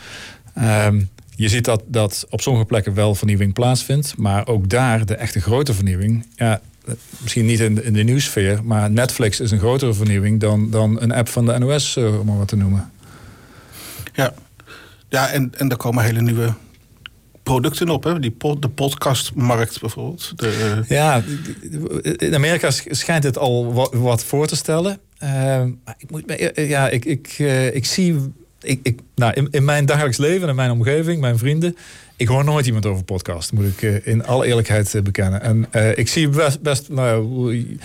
Um, 0.85 1.09
je 1.35 1.49
ziet 1.49 1.65
dat, 1.65 1.83
dat 1.87 2.25
op 2.29 2.41
sommige 2.41 2.65
plekken 2.65 2.93
wel 2.93 3.15
vernieuwing 3.15 3.53
plaatsvindt. 3.53 4.17
Maar 4.17 4.47
ook 4.47 4.69
daar 4.69 5.05
de 5.05 5.15
echte 5.15 5.41
grote 5.41 5.73
vernieuwing. 5.73 6.27
Ja, 6.35 6.61
misschien 7.21 7.45
niet 7.45 7.59
in 7.59 7.75
de, 7.75 7.83
in 7.83 7.93
de 7.93 8.03
nieuwsfeer. 8.03 8.63
Maar 8.63 8.91
Netflix 8.91 9.39
is 9.39 9.51
een 9.51 9.59
grotere 9.59 9.93
vernieuwing 9.93 10.39
dan, 10.39 10.69
dan 10.69 11.01
een 11.01 11.11
app 11.11 11.29
van 11.29 11.45
de 11.45 11.57
NOS, 11.57 11.95
uh, 11.97 12.19
om 12.19 12.25
maar 12.25 12.37
wat 12.37 12.47
te 12.47 12.55
noemen. 12.55 12.91
Ja, 14.13 14.33
ja 15.09 15.29
en, 15.29 15.51
en 15.57 15.69
er 15.69 15.77
komen 15.77 16.03
hele 16.03 16.21
nieuwe 16.21 16.53
producten 17.43 17.89
op. 17.89 18.03
Hè? 18.03 18.19
Die 18.19 18.31
pod, 18.31 18.61
de 18.61 18.69
podcastmarkt 18.69 19.81
bijvoorbeeld. 19.81 20.33
De, 20.35 20.83
ja, 20.87 21.23
in 22.17 22.35
Amerika 22.35 22.71
schijnt 22.71 23.23
het 23.23 23.37
al 23.37 23.73
wat, 23.73 23.93
wat 23.93 24.23
voor 24.23 24.47
te 24.47 24.55
stellen. 24.55 24.99
Uh, 25.23 25.63
ik, 25.97 26.11
moet, 26.11 26.23
ja, 26.55 26.89
ik, 26.89 27.05
ik, 27.05 27.35
uh, 27.39 27.75
ik 27.75 27.85
zie 27.85 28.33
ik, 28.63 28.79
ik, 28.83 28.99
nou, 29.15 29.33
in, 29.33 29.47
in, 29.51 29.65
mijn 29.65 29.85
dagelijks 29.85 30.17
leven 30.17 30.49
en 30.49 30.55
mijn 30.55 30.71
omgeving, 30.71 31.21
mijn 31.21 31.37
vrienden, 31.37 31.77
Ik 32.15 32.27
hoor 32.27 32.43
nooit 32.43 32.65
iemand 32.65 32.85
over 32.85 33.03
podcast, 33.03 33.53
moet 33.53 33.65
ik 33.65 33.81
uh, 33.81 34.07
in 34.07 34.25
alle 34.25 34.45
eerlijkheid 34.45 34.93
uh, 34.93 35.01
bekennen. 35.01 35.41
En 35.41 35.65
uh, 35.75 35.97
ik 35.97 36.07
zie 36.07 36.29
best, 36.29 36.61
best 36.61 36.89
nou, 36.89 37.77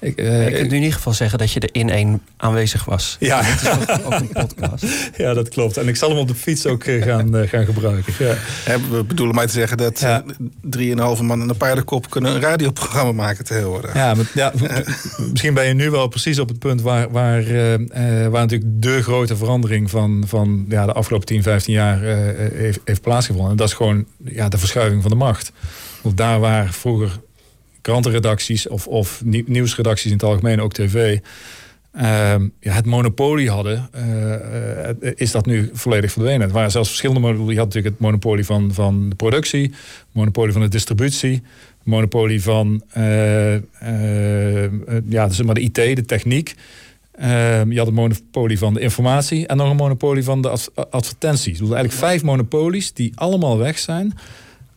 ik, 0.00 0.20
uh, 0.20 0.48
je 0.48 0.56
kunt 0.56 0.72
in 0.72 0.78
ieder 0.78 0.92
geval 0.92 1.12
zeggen 1.12 1.38
dat 1.38 1.52
je 1.52 1.60
er 1.60 1.68
in 1.72 1.90
één 1.90 2.22
aanwezig 2.36 2.84
was. 2.84 3.16
Ja. 3.20 3.42
Dat 3.42 3.62
is 3.62 3.68
ook, 3.68 4.06
ook, 4.06 4.20
een 4.20 4.28
podcast. 4.46 4.84
Ja, 5.16 5.34
dat 5.34 5.48
klopt. 5.48 5.76
En 5.76 5.88
ik 5.88 5.96
zal 5.96 6.08
hem 6.08 6.18
op 6.18 6.28
de 6.28 6.34
fiets 6.34 6.66
ook 6.66 6.84
uh, 6.84 7.02
gaan, 7.02 7.36
uh, 7.36 7.48
gaan 7.48 7.64
gebruiken. 7.64 8.12
Ja. 8.18 8.34
we 8.90 9.04
bedoelen 9.04 9.34
maar 9.34 9.46
te 9.46 9.52
zeggen 9.52 9.76
dat 9.76 10.00
ja. 10.00 10.24
drieënhalve 10.62 11.22
man 11.22 11.40
en 11.40 11.48
een 11.48 11.56
paardenkop 11.56 12.10
kunnen 12.10 12.34
een 12.34 12.40
radioprogramma 12.40 13.12
maken 13.12 13.44
tegenwoordig. 13.44 13.94
Ja, 13.94 14.14
maar, 14.14 14.30
ja 14.34 14.52
misschien 15.30 15.54
ben 15.54 15.66
je 15.66 15.74
nu 15.74 15.90
wel 15.90 16.08
precies 16.08 16.38
op 16.38 16.48
het 16.48 16.58
punt 16.58 16.82
waar, 16.82 17.10
waar, 17.10 17.44
waar 18.30 18.46
natuurlijk 18.46 18.82
de 18.82 19.02
grote 19.02 19.36
verandering 19.36 19.90
van, 19.90 20.24
van 20.26 20.64
ja, 20.68 20.86
de 20.86 20.92
afgelopen 20.92 21.26
10, 21.26 21.42
15 21.42 21.72
jaar 21.74 22.00
heeft, 22.00 22.80
heeft 22.84 23.00
plaatsgevonden. 23.00 23.50
En 23.50 23.56
dat 23.56 23.68
is 23.68 23.74
gewoon 23.74 24.04
ja, 24.24 24.48
de 24.48 24.58
verschuiving 24.58 25.02
van 25.02 25.10
de 25.10 25.16
macht. 25.16 25.52
Want 26.02 26.16
daar 26.16 26.40
waar 26.40 26.72
vroeger 26.72 27.20
krantenredacties 27.80 28.68
of, 28.68 28.86
of 28.86 29.22
nieuwsredacties 29.24 30.06
in 30.06 30.12
het 30.12 30.22
algemeen, 30.22 30.60
ook 30.60 30.72
tv, 30.72 31.18
uh, 31.96 32.02
ja, 32.60 32.72
het 32.72 32.86
monopolie 32.86 33.50
hadden, 33.50 33.90
uh, 35.02 35.10
is 35.14 35.30
dat 35.30 35.46
nu 35.46 35.70
volledig 35.72 36.12
verdwenen. 36.12 36.40
Het 36.40 36.52
waren 36.52 36.70
zelfs 36.70 36.88
verschillende 36.88 37.20
monopolies. 37.20 37.52
Je 37.52 37.58
had 37.58 37.66
natuurlijk 37.66 37.94
het 37.94 38.04
monopolie 38.04 38.44
van, 38.44 38.74
van 38.74 39.08
de 39.08 39.14
productie, 39.14 39.72
monopolie 40.12 40.52
van 40.52 40.62
de 40.62 40.68
distributie, 40.68 41.42
monopolie 41.82 42.42
van 42.42 42.82
uh, 42.96 43.54
ja, 45.08 45.26
dus 45.26 45.42
maar 45.42 45.54
de 45.54 45.60
IT, 45.60 45.74
de 45.74 46.04
techniek. 46.06 46.54
Ehm, 47.12 47.70
je 47.70 47.78
had 47.78 47.86
het 47.86 47.96
monopolie 47.96 48.58
van 48.58 48.74
de 48.74 48.80
informatie 48.80 49.46
en 49.46 49.56
nog 49.56 49.70
een 49.70 49.76
monopolie 49.76 50.24
van 50.24 50.42
de 50.42 50.58
advertenties. 50.90 51.58
Dus 51.58 51.70
eigenlijk 51.70 51.92
vijf 51.92 52.22
monopolies 52.22 52.92
die 52.92 53.12
allemaal 53.14 53.58
weg 53.58 53.78
zijn. 53.78 54.18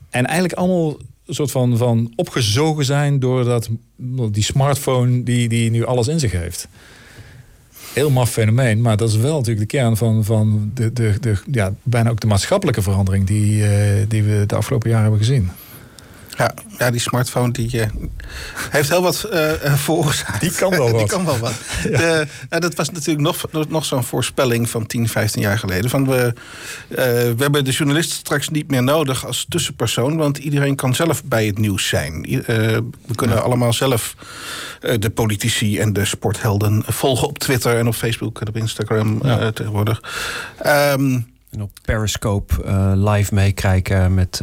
En 0.10 0.26
eigenlijk 0.26 0.54
allemaal 0.54 0.98
soort 1.34 1.52
van, 1.52 1.78
van 1.78 2.12
opgezogen 2.16 2.86
zijn 2.86 3.20
door 3.20 3.44
dat, 3.44 3.70
die 4.32 4.44
smartphone 4.44 5.24
die, 5.24 5.50
die 5.50 5.72
nu 5.72 5.86
alles 5.86 6.08
in 6.08 6.20
zich 6.20 6.32
heeft. 6.32 6.68
Heel 7.94 8.10
maf 8.10 8.30
fenomeen, 8.30 8.82
maar 8.82 8.98
dat 8.98 9.10
is 9.10 9.16
wel 9.16 9.38
natuurlijk 9.38 9.70
de 9.70 9.78
kern 9.78 9.98
van, 9.98 10.24
van 10.24 10.72
de, 10.74 10.94
de, 10.94 11.16
de, 11.20 11.38
ja, 11.52 11.74
bijna 11.84 12.10
ook 12.10 12.20
de 12.20 12.28
maatschappelijke 12.28 12.82
verandering 12.82 13.28
die, 13.28 13.58
uh, 13.58 13.70
die 14.08 14.24
we 14.24 14.44
de 14.48 14.56
afgelopen 14.56 14.90
jaren 14.90 15.04
hebben 15.04 15.26
gezien. 15.26 15.50
Ja, 16.38 16.54
ja 16.78 16.92
die 16.92 17.00
smartphone 17.00 17.52
die, 17.52 17.78
uh, 17.78 17.86
heeft 18.70 18.90
heel 18.90 19.02
wat 19.02 19.30
uh, 19.34 19.52
veroorzaakt. 19.76 20.42
Die 20.42 20.52
kan 20.52 20.70
wel 20.70 20.92
wat. 20.92 21.00
die 21.00 21.08
kan 21.08 21.26
wel 21.26 21.38
wat. 21.38 21.54
ja. 21.90 21.98
de, 21.98 22.28
nou, 22.50 22.62
dat 22.62 22.76
was 22.76 22.90
natuurlijk 22.90 23.20
nog, 23.20 23.68
nog 23.70 23.86
zo'n 23.86 24.04
voorspelling 24.04 24.70
van 24.70 24.86
10, 24.86 25.10
15 25.10 25.42
jaar 25.42 25.60
geleden. 25.60 25.90
Van 25.90 26.08
we, 26.08 26.34
uh, 26.90 26.98
we 26.98 27.36
hebben 27.38 27.66
de 27.66 27.72
journalist 27.72 28.12
straks 28.12 28.50
niet 28.50 28.68
meer 28.70 28.84
nodig 28.84 29.26
als 29.26 29.46
tussenpersoon. 29.50 30.18
Want 30.18 30.38
iedereen 30.38 30.76
kan 30.76 30.96
zelf 30.96 31.24
bij 31.24 31.46
het 31.46 31.58
nieuws 31.58 31.88
zijn. 31.88 32.22
we 32.22 33.16
kunnen 33.16 33.38
ja. 33.38 33.42
allemaal 33.42 33.74
zelf 33.74 34.16
de 35.00 35.10
politici 35.10 35.80
en 35.80 35.94
de 35.94 36.06
sporthelden 36.06 36.84
volgen 36.88 37.28
op 37.28 37.40
Twitter 37.40 37.78
en 37.78 37.88
op 37.88 37.94
Facebook 37.94 38.42
en 38.42 38.48
op 38.48 38.58
Instagram 38.58 39.20
ja. 39.24 39.52
tegenwoordig. 39.52 40.02
Um, 40.66 41.30
en 41.50 41.62
op 41.62 41.72
Periscope 41.82 42.54
live 42.96 43.34
meekijken 43.34 44.14
met 44.14 44.42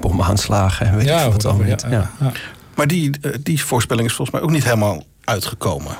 bomaanslagen 0.00 0.86
en 0.86 0.96
weet 0.96 1.06
ja, 1.06 1.24
ik 1.24 1.32
wat 1.32 1.44
allemaal 1.44 1.66
niet. 1.66 1.84
Ja, 1.90 2.10
ja. 2.20 2.32
Maar 2.74 2.86
die, 2.86 3.10
die 3.42 3.64
voorspelling 3.64 4.08
is 4.08 4.14
volgens 4.14 4.36
mij 4.36 4.46
ook 4.46 4.54
niet 4.54 4.64
helemaal 4.64 5.04
uitgekomen. 5.24 5.96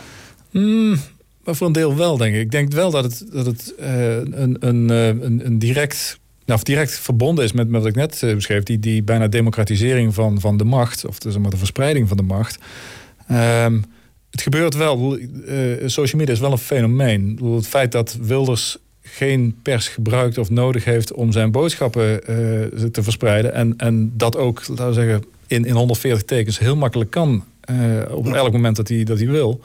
Mm, 0.50 0.97
maar 1.45 1.55
voor 1.55 1.67
een 1.67 1.73
deel 1.73 1.97
wel, 1.97 2.17
denk 2.17 2.35
ik. 2.35 2.40
Ik 2.40 2.50
denk 2.50 2.73
wel 2.73 2.90
dat 2.90 3.05
het, 3.05 3.25
dat 3.33 3.47
het 3.47 3.75
uh, 3.81 4.17
een, 4.17 4.57
een, 4.61 4.88
een, 4.88 5.47
een 5.47 5.59
direct 5.59 6.19
nou, 6.45 6.59
of 6.59 6.62
direct 6.62 6.99
verbonden 6.99 7.45
is 7.45 7.52
met, 7.52 7.69
met 7.69 7.81
wat 7.81 7.90
ik 7.90 7.97
net 7.97 8.23
uh, 8.23 8.35
beschreef, 8.35 8.62
die, 8.62 8.79
die 8.79 9.02
bijna 9.02 9.29
democratisering 9.29 10.14
van, 10.14 10.40
van 10.40 10.57
de 10.57 10.64
macht, 10.64 11.05
of 11.05 11.19
dus 11.19 11.38
maar 11.38 11.50
de 11.50 11.57
verspreiding 11.57 12.09
van 12.09 12.17
de 12.17 12.23
macht. 12.23 12.59
Um, 13.31 13.85
het 14.31 14.43
gebeurt 14.43 14.75
wel. 14.75 15.19
Uh, 15.19 15.88
social 15.88 16.21
media 16.21 16.35
is 16.35 16.40
wel 16.40 16.52
een 16.52 16.59
fenomeen. 16.59 17.38
Het 17.55 17.67
feit 17.67 17.93
dat 17.93 18.19
Wilders 18.21 18.79
geen 19.12 19.57
pers 19.62 19.88
gebruikt 19.88 20.38
of 20.38 20.50
nodig 20.50 20.85
heeft 20.85 21.12
om 21.12 21.33
zijn 21.33 21.50
boodschappen 21.50 22.11
uh, 22.12 22.85
te 22.90 23.02
verspreiden. 23.02 23.55
En, 23.55 23.75
en 23.76 24.12
dat 24.17 24.37
ook, 24.37 24.69
laten 24.69 24.87
we 24.87 24.93
zeggen, 24.93 25.25
in, 25.47 25.64
in 25.64 25.75
140 25.75 26.23
tekens 26.23 26.59
heel 26.59 26.76
makkelijk 26.76 27.11
kan. 27.11 27.45
Uh, 27.71 28.14
op 28.14 28.26
elk 28.26 28.52
moment 28.52 28.76
dat 28.76 28.88
hij, 28.88 29.05
dat 29.05 29.19
hij 29.19 29.29
wil. 29.29 29.61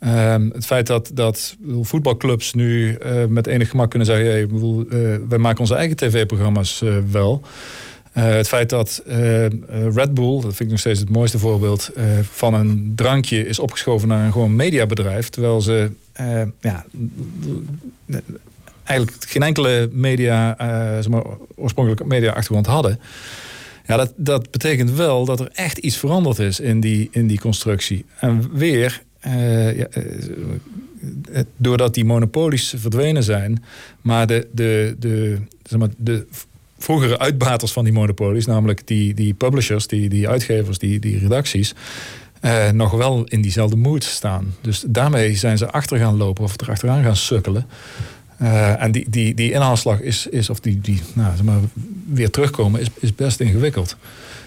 Uh, 0.00 0.34
het 0.52 0.66
feit 0.66 0.86
dat, 0.86 1.10
dat 1.14 1.56
voetbalclubs 1.80 2.54
nu 2.54 2.98
uh, 3.06 3.24
met 3.24 3.46
enig 3.46 3.70
gemak 3.70 3.90
kunnen 3.90 4.08
zeggen: 4.08 4.26
hey, 4.26 4.46
bedoel, 4.46 4.86
wij 5.28 5.38
maken 5.38 5.60
onze 5.60 5.74
eigen 5.74 5.96
tv-programma's 5.96 6.82
wel. 7.10 7.42
het 8.12 8.48
feit 8.48 8.70
dat 8.70 9.02
Red 9.94 10.14
Bull, 10.14 10.34
dat 10.34 10.42
vind 10.42 10.60
ik 10.60 10.68
nog 10.68 10.78
steeds 10.78 11.00
het 11.00 11.10
mooiste 11.10 11.38
voorbeeld, 11.38 11.90
van 12.22 12.54
een 12.54 12.92
drankje 12.96 13.46
is 13.46 13.58
opgeschoven 13.58 14.08
naar 14.08 14.24
een 14.24 14.32
gewoon 14.32 14.56
mediabedrijf. 14.56 15.28
Terwijl 15.28 15.60
ze 15.60 15.90
ja, 16.60 16.84
eigenlijk 18.90 19.24
geen 19.28 19.42
enkele 19.42 19.88
media, 19.92 20.60
uh, 20.60 20.94
zeg 20.94 21.08
maar, 21.08 21.24
oorspronkelijk 21.54 22.04
media-achtergrond 22.04 22.66
hadden. 22.66 23.00
Ja, 23.86 23.96
dat, 23.96 24.12
dat 24.16 24.50
betekent 24.50 24.90
wel 24.90 25.24
dat 25.24 25.40
er 25.40 25.48
echt 25.52 25.78
iets 25.78 25.96
veranderd 25.96 26.38
is 26.38 26.60
in 26.60 26.80
die, 26.80 27.08
in 27.10 27.26
die 27.26 27.40
constructie. 27.40 28.04
En 28.18 28.50
weer, 28.52 29.02
uh, 29.26 29.78
ja, 29.78 29.86
uh, 29.96 31.40
doordat 31.56 31.94
die 31.94 32.04
monopolies 32.04 32.74
verdwenen 32.76 33.22
zijn, 33.22 33.64
maar 34.00 34.26
de, 34.26 34.48
de, 34.52 34.96
de, 34.98 35.38
zeg 35.62 35.78
maar, 35.78 35.88
de 35.96 36.26
vroegere 36.78 37.18
uitbaters 37.18 37.72
van 37.72 37.84
die 37.84 37.92
monopolies, 37.92 38.46
namelijk 38.46 38.86
die, 38.86 39.14
die 39.14 39.34
publishers, 39.34 39.86
die, 39.86 40.08
die 40.08 40.28
uitgevers, 40.28 40.78
die, 40.78 40.98
die 40.98 41.18
redacties, 41.18 41.74
nog 42.72 42.90
wel 42.90 43.24
in 43.24 43.40
diezelfde 43.40 43.76
mood 43.76 44.04
staan. 44.04 44.54
Dus 44.60 44.84
daarmee 44.86 45.36
zijn 45.36 45.58
ze 45.58 45.70
achter 45.70 45.98
gaan 45.98 46.16
lopen 46.16 46.44
of 46.44 46.60
er 46.60 46.70
achteraan 46.70 47.02
gaan 47.02 47.16
sukkelen. 47.16 47.66
Uh, 48.42 48.82
en 48.82 48.92
die, 48.92 49.10
die, 49.10 49.34
die 49.34 49.52
inhaalslag 49.52 50.00
is, 50.00 50.26
is 50.26 50.50
of 50.50 50.60
die, 50.60 50.80
die 50.80 51.02
nou, 51.12 51.36
zeg 51.36 51.44
maar, 51.44 51.60
weer 52.06 52.30
terugkomen, 52.30 52.80
is, 52.80 52.86
is 53.00 53.14
best 53.14 53.40
ingewikkeld. 53.40 53.96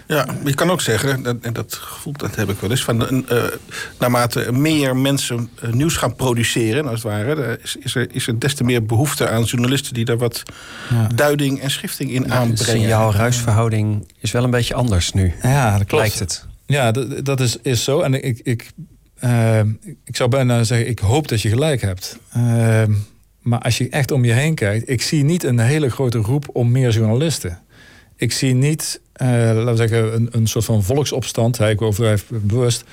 Ja, 0.06 0.26
je 0.44 0.54
kan 0.54 0.70
ook 0.70 0.80
zeggen, 0.80 1.22
dat, 1.22 1.36
en 1.40 1.52
dat 1.52 1.74
gevoel 1.74 2.12
dat 2.12 2.36
heb 2.36 2.50
ik 2.50 2.60
wel 2.60 2.70
eens, 2.70 2.84
van 2.84 3.24
uh, 3.30 3.42
naarmate 3.98 4.52
meer 4.52 4.96
mensen 4.96 5.50
uh, 5.64 5.72
nieuws 5.72 5.96
gaan 5.96 6.14
produceren, 6.14 6.86
als 6.86 7.02
het 7.02 7.12
ware, 7.12 7.58
is, 7.62 7.76
is, 7.76 7.94
er, 7.94 8.06
is 8.12 8.26
er 8.26 8.38
des 8.38 8.54
te 8.54 8.64
meer 8.64 8.84
behoefte 8.84 9.28
aan 9.28 9.42
journalisten 9.42 9.94
die 9.94 10.04
daar 10.04 10.18
wat 10.18 10.42
ja. 10.90 11.06
duiding 11.14 11.60
en 11.60 11.70
schifting 11.70 12.10
in 12.10 12.22
ja, 12.22 12.28
aanbrengen. 12.28 12.56
De 12.56 12.64
signaal-ruisverhouding 12.64 14.12
is 14.18 14.30
wel 14.30 14.44
een 14.44 14.50
beetje 14.50 14.74
anders 14.74 15.12
nu. 15.12 15.32
Ja, 15.42 15.78
dat 15.78 15.86
klopt. 15.86 16.02
Lijkt 16.02 16.18
het. 16.18 16.46
Ja, 16.66 16.90
dat, 16.90 17.24
dat 17.24 17.40
is, 17.40 17.56
is 17.62 17.84
zo. 17.84 18.00
En 18.00 18.24
ik, 18.24 18.40
ik, 18.42 18.70
ik 20.04 20.16
zou 20.16 20.30
bijna 20.30 20.64
zeggen, 20.64 20.88
ik 20.88 20.98
hoop 20.98 21.28
dat 21.28 21.42
je 21.42 21.48
gelijk 21.48 21.80
hebt. 21.80 22.18
Maar 23.44 23.58
als 23.58 23.78
je 23.78 23.88
echt 23.88 24.10
om 24.10 24.24
je 24.24 24.32
heen 24.32 24.54
kijkt, 24.54 24.88
ik 24.88 25.02
zie 25.02 25.24
niet 25.24 25.44
een 25.44 25.58
hele 25.58 25.90
grote 25.90 26.18
roep 26.18 26.48
om 26.52 26.70
meer 26.70 26.90
journalisten. 26.90 27.58
Ik 28.16 28.32
zie 28.32 28.54
niet, 28.54 29.00
uh, 29.22 29.28
laten 29.28 29.64
we 29.64 29.76
zeggen, 29.76 30.14
een, 30.14 30.28
een 30.30 30.46
soort 30.46 30.64
van 30.64 30.82
volksopstand, 30.82 31.60
ik 31.60 31.82
overdrijf 31.82 32.24
bewust, 32.28 32.84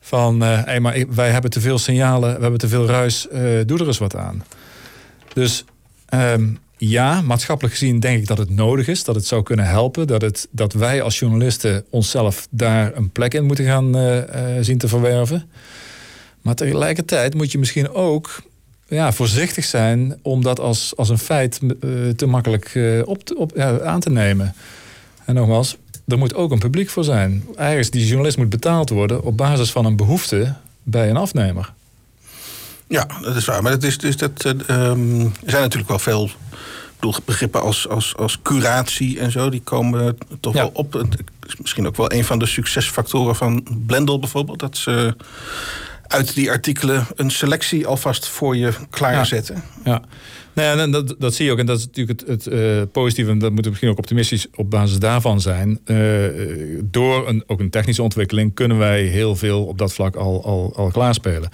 van 0.00 0.42
uh, 0.42 0.64
hey, 0.64 0.80
maar 0.80 1.04
wij 1.08 1.30
hebben 1.30 1.50
te 1.50 1.60
veel 1.60 1.78
signalen, 1.78 2.34
we 2.34 2.40
hebben 2.40 2.58
te 2.58 2.68
veel 2.68 2.86
ruis, 2.86 3.26
uh, 3.32 3.60
doe 3.66 3.78
er 3.78 3.86
eens 3.86 3.98
wat 3.98 4.16
aan. 4.16 4.44
Dus 5.32 5.64
um, 6.14 6.58
ja, 6.76 7.20
maatschappelijk 7.20 7.74
gezien 7.74 8.00
denk 8.00 8.20
ik 8.20 8.26
dat 8.26 8.38
het 8.38 8.50
nodig 8.50 8.88
is, 8.88 9.04
dat 9.04 9.14
het 9.14 9.26
zou 9.26 9.42
kunnen 9.42 9.66
helpen, 9.66 10.06
dat, 10.06 10.22
het, 10.22 10.48
dat 10.50 10.72
wij 10.72 11.02
als 11.02 11.18
journalisten 11.18 11.84
onszelf 11.90 12.46
daar 12.50 12.96
een 12.96 13.10
plek 13.10 13.34
in 13.34 13.44
moeten 13.44 13.64
gaan 13.64 13.94
zien 14.60 14.78
te 14.78 14.88
verwerven. 14.88 15.50
Maar 16.42 16.54
tegelijkertijd 16.54 17.34
moet 17.34 17.52
je 17.52 17.58
misschien 17.58 17.90
ook 17.90 18.42
ja, 18.90 19.12
voorzichtig 19.12 19.64
zijn 19.64 20.18
om 20.22 20.42
dat 20.42 20.60
als, 20.60 20.92
als 20.96 21.08
een 21.08 21.18
feit 21.18 21.60
uh, 21.62 22.08
te 22.08 22.26
makkelijk 22.26 22.74
uh, 22.74 23.02
op, 23.08 23.22
op 23.36 23.52
ja, 23.54 23.80
aan 23.80 24.00
te 24.00 24.10
nemen. 24.10 24.54
En 25.24 25.34
nogmaals, 25.34 25.76
er 26.06 26.18
moet 26.18 26.34
ook 26.34 26.50
een 26.50 26.58
publiek 26.58 26.90
voor 26.90 27.04
zijn. 27.04 27.44
Ergens, 27.56 27.90
die 27.90 28.06
journalist 28.06 28.36
moet 28.36 28.48
betaald 28.48 28.90
worden 28.90 29.22
op 29.22 29.36
basis 29.36 29.70
van 29.70 29.84
een 29.84 29.96
behoefte 29.96 30.54
bij 30.82 31.10
een 31.10 31.16
afnemer. 31.16 31.72
Ja, 32.88 33.06
dat 33.22 33.36
is 33.36 33.44
waar. 33.44 33.62
Maar 33.62 33.72
dat 33.72 33.82
is, 33.82 33.98
dus 33.98 34.16
dat, 34.16 34.44
uh, 34.44 34.52
um, 34.90 35.20
er 35.20 35.50
zijn 35.50 35.62
natuurlijk 35.62 35.88
wel 35.88 35.98
veel 35.98 36.30
begrippen 37.24 37.62
als, 37.62 37.88
als, 37.88 38.16
als 38.16 38.38
curatie 38.42 39.18
en 39.20 39.30
zo. 39.30 39.48
Die 39.48 39.62
komen 39.62 40.18
toch 40.40 40.54
ja. 40.54 40.60
wel 40.60 40.70
op. 40.72 40.92
Het 40.92 41.22
is 41.46 41.56
misschien 41.56 41.86
ook 41.86 41.96
wel 41.96 42.12
een 42.12 42.24
van 42.24 42.38
de 42.38 42.46
succesfactoren 42.46 43.36
van 43.36 43.66
Blendel 43.86 44.18
bijvoorbeeld. 44.18 44.58
Dat 44.58 44.76
ze 44.76 45.14
uit 46.10 46.34
die 46.34 46.50
artikelen 46.50 47.06
een 47.14 47.30
selectie 47.30 47.86
alvast 47.86 48.28
voor 48.28 48.56
je 48.56 48.72
klaarzetten. 48.90 49.62
Ja. 49.84 50.02
Nou 50.52 50.78
ja, 50.78 50.86
dat, 50.86 51.14
dat 51.18 51.34
zie 51.34 51.44
je 51.44 51.52
ook. 51.52 51.58
En 51.58 51.66
dat 51.66 51.78
is 51.78 51.86
natuurlijk 51.86 52.20
het, 52.26 52.46
uh, 52.46 52.82
positieve. 52.92 53.30
En 53.30 53.38
dat 53.38 53.48
moeten 53.48 53.62
we 53.64 53.68
misschien 53.70 53.90
ook 53.90 53.98
optimistisch 53.98 54.46
op 54.54 54.70
basis 54.70 54.98
daarvan 54.98 55.40
zijn. 55.40 55.80
Uh, 55.86 55.98
door 56.84 57.28
een, 57.28 57.44
ook 57.46 57.60
een 57.60 57.70
technische 57.70 58.02
ontwikkeling 58.02 58.54
kunnen 58.54 58.78
wij 58.78 59.02
heel 59.02 59.36
veel 59.36 59.64
op 59.64 59.78
dat 59.78 59.92
vlak 59.92 60.16
al, 60.16 60.44
al, 60.44 60.72
al 60.76 60.90
klaarspelen. 60.90 61.48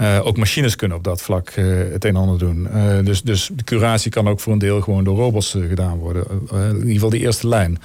Uh, 0.00 0.20
ook 0.22 0.36
machines 0.36 0.76
kunnen 0.76 0.96
op 0.96 1.04
dat 1.04 1.22
vlak 1.22 1.50
het 1.54 2.04
een 2.04 2.10
en 2.10 2.16
ander 2.16 2.38
doen. 2.38 2.68
dus, 3.04 3.22
dus 3.22 3.50
de 3.52 3.64
curatie 3.64 4.10
kan 4.10 4.28
ook 4.28 4.40
voor 4.40 4.52
een 4.52 4.58
deel 4.58 4.80
gewoon 4.80 5.04
door 5.04 5.16
robots 5.16 5.56
gedaan 5.68 5.98
worden. 5.98 6.24
in 6.50 6.76
ieder 6.76 6.92
geval 6.92 7.10
die 7.10 7.20
eerste 7.20 7.48
lijn. 7.48 7.78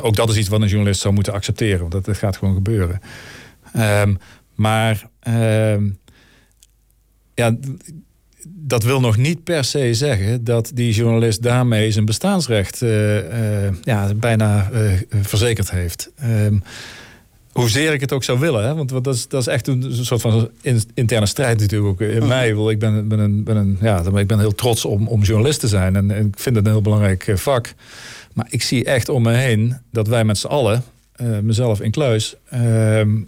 ook 0.00 0.16
dat 0.16 0.30
is 0.30 0.36
iets 0.36 0.48
wat 0.48 0.60
een 0.60 0.68
journalist 0.68 1.00
zou 1.00 1.14
moeten 1.14 1.32
accepteren. 1.32 1.78
Want 1.78 1.92
dat, 1.92 2.04
dat 2.04 2.16
gaat 2.16 2.36
gewoon 2.36 2.54
gebeuren. 2.54 3.00
Um, 3.76 4.18
maar 4.60 5.08
ehm, 5.20 5.90
ja, 7.34 7.56
dat 8.46 8.82
wil 8.82 9.00
nog 9.00 9.16
niet 9.16 9.44
per 9.44 9.64
se 9.64 9.94
zeggen 9.94 10.44
dat 10.44 10.70
die 10.74 10.92
journalist 10.92 11.42
daarmee 11.42 11.90
zijn 11.90 12.04
bestaansrecht 12.04 12.80
uh, 12.80 13.16
uh, 13.16 13.72
ja, 13.82 14.14
bijna 14.14 14.70
uh, 14.72 14.92
verzekerd 15.22 15.70
heeft. 15.70 16.10
Um, 16.24 16.62
hoezeer 17.52 17.92
ik 17.92 18.00
het 18.00 18.12
ook 18.12 18.24
zou 18.24 18.38
willen, 18.38 18.64
hè? 18.64 18.74
want 18.74 18.88
dat 18.88 19.06
is, 19.06 19.28
dat 19.28 19.40
is 19.40 19.46
echt 19.46 19.66
een, 19.66 20.04
soort 20.04 20.20
van 20.20 20.50
interne 20.94 21.26
strijd 21.26 21.60
natuurlijk 21.60 21.90
ook 21.90 22.00
in 22.00 22.26
mij. 22.26 22.48
Ik 22.48 22.78
ben, 22.78 23.08
ben, 23.08 23.18
een, 23.18 23.44
ben, 23.44 23.56
een, 23.56 23.78
ja, 23.80 24.02
ik 24.14 24.26
ben 24.26 24.38
heel 24.38 24.54
trots 24.54 24.84
om, 24.84 25.08
om 25.08 25.22
journalist 25.22 25.60
te 25.60 25.68
zijn 25.68 25.96
en, 25.96 26.10
en 26.10 26.26
ik 26.26 26.38
vind 26.38 26.56
het 26.56 26.64
een 26.64 26.72
heel 26.72 26.82
belangrijk 26.82 27.32
vak. 27.34 27.74
Maar 28.32 28.46
ik 28.50 28.62
zie 28.62 28.84
echt 28.84 29.08
om 29.08 29.22
me 29.22 29.32
heen 29.32 29.76
dat 29.90 30.08
wij 30.08 30.24
met 30.24 30.38
z'n 30.38 30.46
allen, 30.46 30.84
uh, 31.22 31.38
mezelf 31.38 31.80
in 31.80 31.90
kluis, 31.90 32.34
uh, 32.54 32.60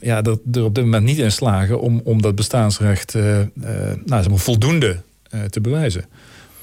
ja, 0.01 0.23
er, 0.23 0.39
er, 0.53 0.65
op 0.65 0.75
dit 0.75 0.85
moment 0.85 1.05
niet 1.05 1.19
in 1.19 1.33
slagen 1.33 1.81
om, 1.81 2.01
om 2.05 2.23
dat 2.23 2.35
bestaansrecht 2.35 3.15
uh, 3.15 3.23
nou, 3.55 4.23
zeg 4.23 4.29
maar 4.29 4.39
voldoende 4.39 5.01
te 5.51 5.61
bewijzen. 5.61 6.05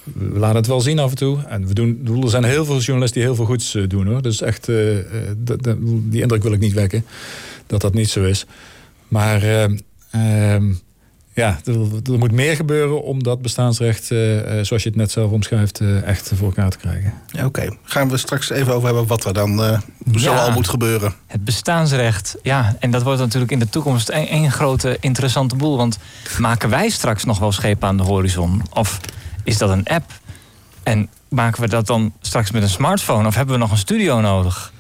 We 0.04 0.40
laten 0.40 0.56
het 0.56 0.68
wel 0.68 0.82
zien 0.82 1.00
af 1.00 1.10
en 1.10 1.18
toe. 1.18 1.44
En 1.48 1.68
we 1.68 1.74
doen, 1.74 2.24
er 2.24 2.30
zijn 2.30 2.44
heel 2.44 2.66
veel 2.66 2.80
journalisten 2.80 3.20
die 3.20 3.30
heel 3.30 3.38
veel 3.38 3.46
goeds 3.46 3.78
doen 3.88 4.08
hoor. 4.08 4.22
Dus 4.22 4.42
echt, 4.42 4.66
die 5.86 6.22
indruk 6.22 6.44
wil 6.44 6.52
ik 6.52 6.60
niet 6.60 6.74
wekken 6.74 7.06
dat 7.68 7.82
dat 7.82 7.94
niet 7.94 8.10
zo 8.10 8.24
is. 8.24 8.46
Maar 9.08 9.44
ehm, 10.12 10.74
ja, 11.40 11.60
er, 11.66 12.18
moet 12.18 12.32
meer 12.32 12.56
gebeuren 12.56 13.04
om 13.04 13.24
dat 13.24 13.42
bestaansrecht, 13.42 14.12
uh, 14.12 14.20
zoals 14.62 14.84
je 14.84 14.90
het 14.90 14.96
net 14.96 15.12
zelf 15.12 15.32
omschrijft, 15.32 15.80
uh, 15.80 16.04
echt 16.04 16.32
voor 16.36 16.48
elkaar 16.48 16.70
te 16.70 16.78
krijgen. 16.78 17.14
Ja, 17.28 17.46
Oké, 17.46 17.78
gaan 17.84 18.10
we 18.10 18.18
straks 18.18 18.50
even 18.50 18.74
over 18.74 18.86
hebben 18.86 19.08
wat 19.08 19.26
er 19.26 19.34
dan 19.34 19.60
uh, 19.60 19.80
zo 20.16 20.34
al 20.34 20.52
moet 20.52 20.68
gebeuren. 20.68 21.14
Het 21.28 21.44
bestaansrecht, 21.44 22.36
ja, 22.44 22.76
en 22.80 22.92
dat 22.92 23.04
wordt 23.04 23.20
natuurlijk 23.20 23.52
in 23.52 23.60
de 23.60 23.70
toekomst 23.70 24.10
één 24.10 24.52
grote 24.52 24.98
interessante 25.00 25.56
boel. 25.56 25.78
Want 25.78 25.98
maken 26.40 26.70
wij 26.70 26.90
straks 26.90 27.24
nog 27.24 27.40
wel 27.40 27.52
schepen 27.52 27.88
aan 27.88 27.98
de 27.98 28.04
horizon? 28.04 28.62
Of 28.74 29.00
is 29.44 29.58
dat 29.58 29.70
een 29.70 29.88
app? 29.88 30.12
En 30.84 31.10
maken 31.30 31.62
we 31.62 31.70
dat 31.70 31.88
dan 31.88 32.14
straks 32.22 32.52
met 32.52 32.64
een 32.64 32.70
smartphone? 32.70 33.28
Of 33.28 33.36
hebben 33.36 33.54
we 33.56 33.62
nog 33.62 33.72
een 33.72 33.78
studio 33.78 34.22
nodig? 34.22 34.74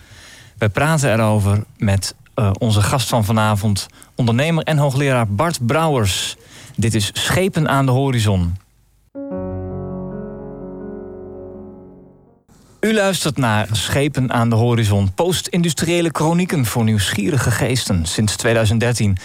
We 0.57 0.69
praten 0.69 1.13
erover 1.13 1.63
met 1.77 2.15
onze 2.59 2.81
gast 2.81 3.09
van 3.09 3.25
vanavond, 3.25 3.87
ondernemer 4.15 4.63
en 4.63 4.77
hoogleraar 4.77 5.27
Bart 5.27 5.65
Brouwers. 5.65 6.35
Dit 6.75 6.95
is 6.95 7.11
Schepen 7.13 7.69
aan 7.69 7.85
de 7.85 7.91
Horizon. 7.91 8.55
U 12.79 12.93
luistert 12.93 13.37
naar 13.37 13.67
Schepen 13.71 14.31
aan 14.31 14.49
de 14.49 14.55
Horizon, 14.55 15.13
post-industriële 15.13 16.09
chronieken 16.11 16.65
voor 16.65 16.83
nieuwsgierige 16.83 17.51
geesten 17.51 18.05
sinds 18.05 18.35
2013. 18.35 19.17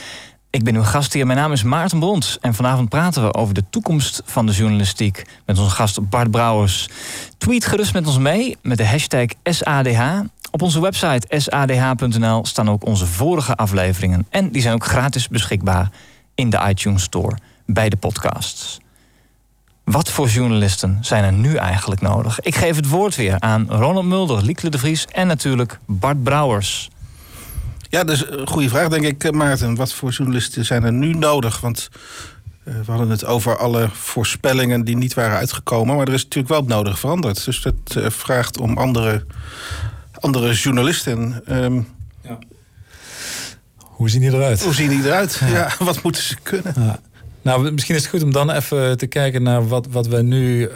Ik 0.50 0.64
ben 0.64 0.74
uw 0.74 0.82
gast 0.82 1.12
hier, 1.12 1.26
mijn 1.26 1.38
naam 1.38 1.52
is 1.52 1.62
Maarten 1.62 1.98
Bond 1.98 2.38
en 2.40 2.54
vanavond 2.54 2.88
praten 2.88 3.24
we 3.24 3.34
over 3.34 3.54
de 3.54 3.64
toekomst 3.70 4.22
van 4.24 4.46
de 4.46 4.52
journalistiek 4.52 5.26
met 5.46 5.58
onze 5.58 5.70
gast 5.70 6.08
Bart 6.08 6.30
Brouwers. 6.30 6.88
Tweet 7.38 7.66
gerust 7.66 7.92
met 7.92 8.06
ons 8.06 8.18
mee 8.18 8.56
met 8.62 8.78
de 8.78 8.86
hashtag 8.86 9.26
SADH. 9.42 10.20
Op 10.54 10.62
onze 10.62 10.80
website 10.80 11.40
sadh.nl 11.40 12.46
staan 12.46 12.70
ook 12.70 12.86
onze 12.86 13.06
vorige 13.06 13.54
afleveringen 13.54 14.26
en 14.30 14.50
die 14.50 14.62
zijn 14.62 14.74
ook 14.74 14.84
gratis 14.84 15.28
beschikbaar 15.28 15.90
in 16.34 16.50
de 16.50 16.60
iTunes 16.68 17.02
Store 17.02 17.36
bij 17.66 17.88
de 17.88 17.96
podcasts. 17.96 18.78
Wat 19.84 20.10
voor 20.10 20.28
journalisten 20.28 20.98
zijn 21.00 21.24
er 21.24 21.32
nu 21.32 21.54
eigenlijk 21.54 22.00
nodig? 22.00 22.40
Ik 22.40 22.54
geef 22.54 22.76
het 22.76 22.88
woord 22.88 23.16
weer 23.16 23.40
aan 23.40 23.66
Ronald 23.68 24.06
Mulder, 24.06 24.42
Liekle 24.42 24.70
de 24.70 24.78
Vries 24.78 25.06
en 25.06 25.26
natuurlijk 25.26 25.78
Bart 25.86 26.22
Brouwers. 26.22 26.90
Ja, 27.90 28.04
dat 28.04 28.14
is 28.14 28.26
een 28.28 28.48
goede 28.48 28.68
vraag, 28.68 28.88
denk 28.88 29.04
ik, 29.04 29.32
Maarten. 29.32 29.74
Wat 29.74 29.92
voor 29.92 30.10
journalisten 30.10 30.64
zijn 30.64 30.84
er 30.84 30.92
nu 30.92 31.14
nodig? 31.14 31.60
Want 31.60 31.88
uh, 32.64 32.74
we 32.84 32.90
hadden 32.90 33.10
het 33.10 33.24
over 33.24 33.56
alle 33.56 33.88
voorspellingen 33.92 34.84
die 34.84 34.96
niet 34.96 35.14
waren 35.14 35.36
uitgekomen. 35.36 35.96
Maar 35.96 36.06
er 36.06 36.14
is 36.14 36.22
natuurlijk 36.22 36.52
wel 36.52 36.60
het 36.60 36.68
nodige 36.68 36.96
veranderd. 36.96 37.44
Dus 37.44 37.62
dat 37.62 37.74
uh, 37.96 38.10
vraagt 38.10 38.58
om 38.58 38.78
andere, 38.78 39.24
andere 40.18 40.52
journalisten. 40.52 41.42
Um, 41.48 41.86
ja. 42.22 42.38
Hoe 43.76 44.10
zien 44.10 44.20
die 44.20 44.32
eruit? 44.32 44.62
Hoe 44.62 44.74
zien 44.74 44.88
die 44.88 45.04
eruit? 45.04 45.40
Ja, 45.40 45.46
ja 45.46 45.70
wat 45.84 46.02
moeten 46.02 46.22
ze 46.22 46.36
kunnen? 46.42 46.72
Ja. 46.76 47.00
Nou, 47.42 47.72
misschien 47.72 47.94
is 47.94 48.00
het 48.00 48.10
goed 48.10 48.22
om 48.22 48.32
dan 48.32 48.50
even 48.50 48.98
te 48.98 49.06
kijken 49.06 49.42
naar 49.42 49.68
wat, 49.68 49.86
wat 49.90 50.06
wij 50.06 50.22
nu 50.22 50.60
uh, 50.60 50.68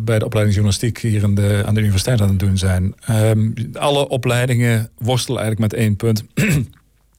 bij 0.00 0.18
de 0.18 0.24
opleiding 0.24 0.56
journalistiek 0.56 0.98
hier 0.98 1.22
in 1.22 1.34
de, 1.34 1.62
aan 1.66 1.74
de 1.74 1.80
universiteit 1.80 2.20
aan 2.20 2.28
het 2.28 2.38
doen 2.38 2.58
zijn. 2.58 2.94
Um, 3.10 3.54
alle 3.72 4.08
opleidingen 4.08 4.90
worstelen 4.98 5.40
eigenlijk 5.40 5.72
met 5.72 5.80
één 5.80 5.96
punt. 5.96 6.24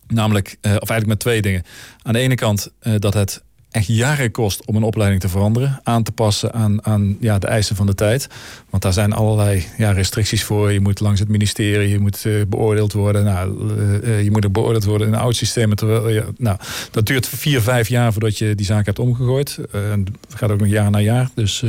Namelijk, 0.08 0.48
uh, 0.48 0.56
of 0.62 0.89
eigenlijk 0.89 1.08
met 1.08 1.20
twee 1.20 1.42
dingen. 1.42 1.63
Aan 2.02 2.13
de 2.13 2.20
ene 2.20 2.36
kant 2.36 2.72
uh, 2.82 2.94
dat 2.98 3.13
het 3.13 3.44
echt 3.71 3.88
jaren 3.88 4.32
kost 4.32 4.65
om 4.65 4.75
een 4.75 4.84
opleiding 4.84 5.21
te 5.21 5.29
veranderen, 5.29 5.79
aan 5.84 6.03
te 6.03 6.12
passen 6.12 6.53
aan, 6.53 6.86
aan 6.86 7.17
ja, 7.19 7.39
de 7.39 7.47
eisen 7.47 7.75
van 7.75 7.86
de 7.86 7.95
tijd. 7.95 8.27
Want 8.69 8.84
daar 8.84 8.93
zijn 8.93 9.13
allerlei 9.13 9.65
ja, 9.77 9.91
restricties 9.91 10.43
voor. 10.43 10.71
Je 10.71 10.79
moet 10.79 10.99
langs 10.99 11.19
het 11.19 11.29
ministerie, 11.29 11.89
je 11.89 11.99
moet 11.99 12.25
uh, 12.25 12.41
beoordeeld 12.47 12.93
worden. 12.93 13.23
Nou, 13.23 13.73
uh, 14.03 14.23
je 14.23 14.32
moet 14.32 14.43
er 14.43 14.51
beoordeeld 14.51 14.84
worden 14.84 15.08
in 15.08 15.15
oud 15.15 15.36
systeem. 15.36 15.75
Terwijl, 15.75 16.10
ja, 16.10 16.23
nou, 16.38 16.58
dat 16.91 17.05
duurt 17.05 17.27
vier, 17.27 17.62
vijf 17.62 17.88
jaar 17.88 18.12
voordat 18.12 18.38
je 18.38 18.55
die 18.55 18.65
zaak 18.65 18.86
hebt 18.86 18.99
omgegooid. 18.99 19.60
Uh, 19.75 19.91
het 19.91 20.36
gaat 20.36 20.51
ook 20.51 20.60
nog 20.60 20.69
jaar 20.69 20.91
na 20.91 20.99
jaar. 20.99 21.29
Dus 21.36 21.63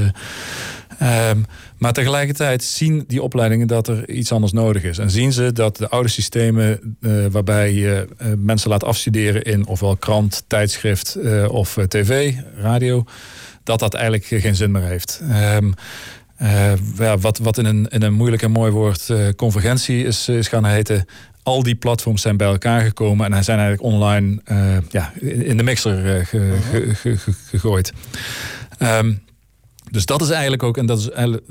Um, 1.02 1.46
maar 1.80 1.92
tegelijkertijd 1.92 2.64
zien 2.64 3.04
die 3.06 3.22
opleidingen 3.22 3.66
dat 3.66 3.88
er 3.88 4.08
iets 4.08 4.32
anders 4.32 4.52
nodig 4.52 4.82
is. 4.82 4.98
En 4.98 5.10
zien 5.10 5.32
ze 5.32 5.52
dat 5.52 5.76
de 5.76 5.88
oude 5.88 6.08
systemen 6.08 6.96
uh, 7.00 7.26
waarbij 7.30 7.72
je 7.72 8.08
uh, 8.22 8.32
mensen 8.36 8.70
laat 8.70 8.84
afstuderen 8.84 9.42
in 9.42 9.66
ofwel 9.66 9.96
krant, 9.96 10.44
tijdschrift 10.46 11.16
uh, 11.18 11.48
of 11.48 11.78
tv, 11.88 12.34
radio, 12.56 13.04
dat 13.64 13.78
dat 13.78 13.94
eigenlijk 13.94 14.42
geen 14.42 14.54
zin 14.54 14.70
meer 14.70 14.82
heeft. 14.82 15.22
Ja, 16.96 17.18
wat, 17.18 17.38
wat 17.38 17.58
in 17.58 17.64
een, 17.64 17.88
in 17.88 18.02
een 18.02 18.14
moeilijk 18.14 18.42
en 18.42 18.50
mooi 18.50 18.70
woord 18.70 19.12
convergentie 19.36 20.04
is, 20.04 20.28
is 20.28 20.48
gaan 20.48 20.64
heten 20.64 21.04
al 21.42 21.62
die 21.62 21.74
platforms 21.74 22.22
zijn 22.22 22.36
bij 22.36 22.46
elkaar 22.46 22.80
gekomen 22.80 23.32
en 23.32 23.44
zijn 23.44 23.58
eigenlijk 23.58 23.92
online 23.92 24.40
ja, 24.90 25.12
in 25.20 25.56
de 25.56 25.62
mixer 25.62 26.24
ge, 26.26 26.56
ge, 26.70 26.94
ge, 26.94 27.32
gegooid. 27.46 27.92
Um, 28.78 29.20
dus 29.90 30.06
dat 30.06 30.22
is 30.22 30.30
eigenlijk 30.30 30.62
ook, 30.62 30.76
en 30.76 30.86
dat 30.86 30.98
is 30.98 31.10
eigenlijk, 31.10 31.46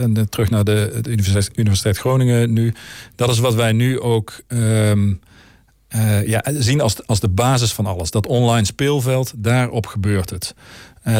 en 0.00 0.28
terug 0.28 0.50
naar 0.50 0.64
de, 0.64 1.02
Universiteit, 1.54 1.98
Groningen 1.98 2.52
nu, 2.52 2.74
dat 3.14 3.30
is 3.30 3.38
wat 3.38 3.54
wij 3.54 3.72
nu 3.72 4.00
ook 4.00 4.40
um, 4.48 5.20
uh, 5.96 6.26
ja, 6.26 6.44
zien 6.58 6.80
als, 6.80 7.06
als 7.06 7.20
de 7.20 7.28
basis 7.28 7.72
van 7.72 7.86
alles. 7.86 8.10
Dat 8.10 8.26
online 8.26 8.66
speelveld, 8.66 9.32
daarop 9.36 9.86
gebeurt 9.86 10.30
het. 10.30 10.54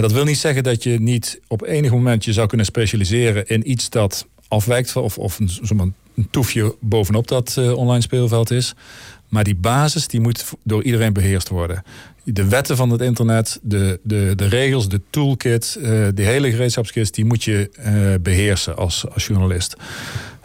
Dat 0.01 0.13
wil 0.13 0.25
niet 0.25 0.39
zeggen 0.39 0.63
dat 0.63 0.83
je 0.83 1.01
niet 1.01 1.41
op 1.49 1.63
enig 1.63 1.91
moment 1.91 2.25
je 2.25 2.33
zou 2.33 2.47
kunnen 2.47 2.67
specialiseren 2.67 3.47
in 3.47 3.71
iets 3.71 3.91
dat 3.91 4.27
afwijkt 4.49 4.97
of, 4.97 5.19
of 5.19 5.39
een, 5.39 5.95
toefje 6.31 6.75
bovenop 6.81 7.29
dat 7.29 7.59
online 7.59 8.01
speelveld 8.01 8.51
is. 8.51 8.75
Maar 9.29 9.45
die 9.45 9.55
basis 9.55 10.09
die 10.09 10.21
moet 10.21 10.45
door 10.63 10.83
iedereen 10.83 11.13
beheerst 11.13 11.49
worden 11.49 11.83
de 12.33 12.49
wetten 12.49 12.77
van 12.77 12.91
het 12.91 13.01
internet, 13.01 13.59
de, 13.63 14.01
de, 14.03 14.33
de 14.37 14.47
regels, 14.47 14.89
de 14.89 15.01
toolkit, 15.11 15.77
uh, 15.79 15.85
de 16.15 16.23
hele 16.23 16.51
gereedschapskist, 16.51 17.15
die 17.15 17.25
moet 17.25 17.45
je 17.45 17.71
uh, 17.79 18.15
beheersen 18.21 18.77
als, 18.77 19.05
als 19.11 19.27
journalist. 19.27 19.77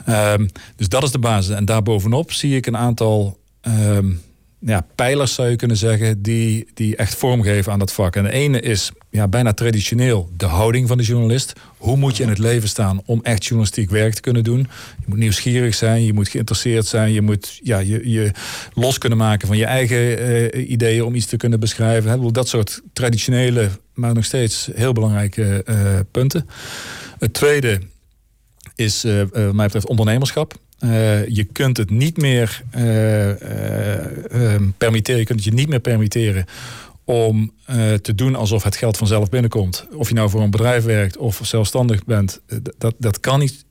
Um, 0.09 0.49
dus 0.75 0.89
dat 0.89 1.03
is 1.03 1.11
de 1.11 1.19
basis. 1.19 1.55
En 1.55 1.65
daarbovenop 1.65 2.31
zie 2.31 2.55
ik 2.55 2.65
een 2.65 2.77
aantal 2.77 3.39
um, 3.61 4.21
ja, 4.59 4.85
pijlers, 4.95 5.33
zou 5.33 5.49
je 5.49 5.55
kunnen 5.55 5.77
zeggen, 5.77 6.21
die, 6.21 6.67
die 6.73 6.95
echt 6.95 7.15
vormgeven 7.15 7.71
aan 7.71 7.79
dat 7.79 7.93
vak. 7.93 8.15
En 8.15 8.23
de 8.23 8.31
ene 8.31 8.59
is 8.59 8.91
ja, 9.11 9.27
bijna 9.27 9.53
traditioneel 9.53 10.29
de 10.37 10.45
houding 10.45 10.87
van 10.87 10.97
de 10.97 11.03
journalist. 11.03 11.53
Hoe 11.77 11.97
moet 11.97 12.17
je 12.17 12.23
in 12.23 12.29
het 12.29 12.37
leven 12.37 12.69
staan 12.69 13.01
om 13.05 13.19
echt 13.23 13.43
journalistiek 13.43 13.89
werk 13.89 14.13
te 14.13 14.21
kunnen 14.21 14.43
doen? 14.43 14.59
Je 14.99 15.05
moet 15.05 15.17
nieuwsgierig 15.17 15.75
zijn, 15.75 16.03
je 16.03 16.13
moet 16.13 16.29
geïnteresseerd 16.29 16.85
zijn, 16.85 17.11
je 17.11 17.21
moet 17.21 17.59
ja, 17.63 17.79
je, 17.79 18.09
je 18.09 18.31
los 18.73 18.97
kunnen 18.97 19.17
maken 19.17 19.47
van 19.47 19.57
je 19.57 19.65
eigen 19.65 19.97
uh, 19.97 20.69
ideeën 20.69 21.03
om 21.03 21.15
iets 21.15 21.25
te 21.25 21.37
kunnen 21.37 21.59
beschrijven. 21.59 22.33
Dat 22.33 22.47
soort 22.47 22.81
traditionele, 22.93 23.69
maar 23.93 24.13
nog 24.13 24.25
steeds 24.25 24.69
heel 24.73 24.93
belangrijke 24.93 25.65
uh, 25.69 25.99
punten. 26.11 26.49
Het 27.19 27.33
tweede 27.33 27.81
is, 28.75 29.05
uh, 29.05 29.23
wat 29.31 29.53
mij 29.53 29.65
betreft, 29.65 29.87
ondernemerschap. 29.87 30.53
Je 31.27 31.47
kunt 31.51 31.77
het 31.77 31.89
niet 31.89 32.17
meer 32.17 32.63
uh, 32.75 32.81
permitteren, 34.77 35.19
je 35.19 35.25
kunt 35.25 35.39
het 35.39 35.43
je 35.43 35.53
niet 35.53 35.69
meer 35.69 35.79
permitteren 35.79 36.45
om 37.05 37.51
uh, 37.69 37.93
te 37.93 38.15
doen 38.15 38.35
alsof 38.35 38.63
het 38.63 38.75
geld 38.75 38.97
vanzelf 38.97 39.29
binnenkomt. 39.29 39.87
Of 39.93 40.07
je 40.07 40.13
nou 40.13 40.29
voor 40.29 40.41
een 40.41 40.51
bedrijf 40.51 40.83
werkt 40.83 41.17
of 41.17 41.39
zelfstandig 41.43 42.05
bent, 42.05 42.41
dat, 42.77 42.95
dat, 42.97 43.19
kan, 43.19 43.39
niet, 43.39 43.65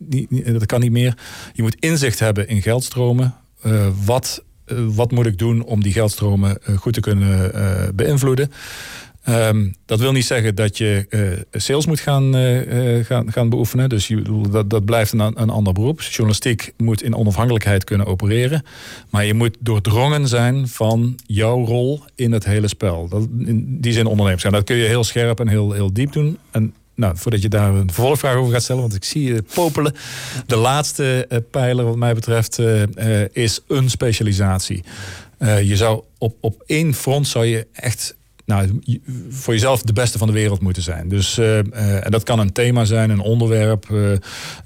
dat 0.45 0.67
kan 0.67 0.81
niet 0.81 0.93
meer. 0.93 1.19
Je 1.53 1.63
moet 1.63 1.77
inzicht 1.79 2.19
hebben 2.19 2.49
in 2.49 2.63
geldstromen. 2.63 3.35
Uh, 3.67 3.87
wat, 4.05 4.45
wat 4.95 5.11
moet 5.11 5.27
ik 5.27 5.39
doen 5.39 5.65
om 5.65 5.83
die 5.83 5.93
geldstromen 5.93 6.59
goed 6.77 6.93
te 6.93 7.01
kunnen 7.01 7.53
beïnvloeden? 7.97 8.51
Um, 9.29 9.75
dat 9.87 10.01
wil 10.01 10.13
niet 10.13 10.25
zeggen 10.25 10.55
dat 10.55 10.79
je 10.79 11.07
uh, 11.11 11.61
sales 11.61 11.87
moet 11.87 12.01
gaan, 12.01 12.37
uh, 12.37 13.05
gaan, 13.05 13.33
gaan 13.33 13.49
beoefenen. 13.49 13.89
Dus 13.89 14.09
je, 14.09 14.23
dat, 14.51 14.71
dat 14.71 14.85
blijft 14.85 15.13
een, 15.13 15.21
een 15.21 15.51
ander 15.51 15.73
beroep. 15.73 16.01
Journalistiek 16.01 16.73
moet 16.77 17.03
in 17.03 17.15
onafhankelijkheid 17.15 17.85
kunnen 17.85 18.07
opereren. 18.07 18.65
Maar 19.11 19.25
je 19.25 19.35
moet 19.35 19.57
doordrongen 19.61 20.29
zijn 20.29 20.69
van 20.69 21.19
jouw 21.27 21.65
rol 21.65 22.03
in 22.15 22.33
het 22.33 22.45
hele 22.45 22.69
spel. 22.69 23.09
Dat, 23.09 23.29
in 23.39 23.81
die 23.81 23.93
zin 23.93 24.07
ondernemers. 24.07 24.43
Dat 24.43 24.65
kun 24.65 24.77
je 24.77 24.87
heel 24.87 25.05
scherp 25.05 25.41
en 25.41 25.49
heel, 25.49 25.73
heel 25.73 25.93
diep 25.93 26.13
doen. 26.13 26.39
En 26.51 26.75
nou, 26.95 27.17
voordat 27.17 27.43
je 27.43 27.49
daar 27.49 27.75
een 27.75 27.93
vervolgvraag 27.93 28.35
over 28.35 28.53
gaat 28.53 28.63
stellen, 28.63 28.83
want 28.83 28.95
ik 28.95 29.05
zie 29.05 29.33
je 29.33 29.45
popelen. 29.55 29.95
De 30.47 30.57
laatste 30.57 31.29
pijler, 31.51 31.85
wat 31.85 31.97
mij 31.97 32.15
betreft, 32.15 32.59
is 33.33 33.61
een 33.69 33.91
specialisatie. 33.91 34.85
je 35.63 35.77
zou 35.77 36.03
op, 36.19 36.37
op 36.41 36.63
één 36.67 36.95
front 36.95 37.29
zou 37.29 37.47
je 37.47 37.67
echt 37.73 38.19
nou, 38.51 38.81
voor 39.29 39.55
jezelf 39.55 39.83
de 39.83 39.93
beste 39.93 40.19
van 40.19 40.27
de 40.27 40.33
wereld 40.33 40.61
moeten 40.61 40.83
zijn. 40.83 41.09
Dus 41.09 41.39
uh, 41.39 41.47
uh, 41.47 42.05
en 42.05 42.11
dat 42.11 42.23
kan 42.23 42.39
een 42.39 42.53
thema 42.53 42.85
zijn, 42.85 43.11
een 43.11 43.21
onderwerp. 43.21 43.89
Uh, 43.93 44.13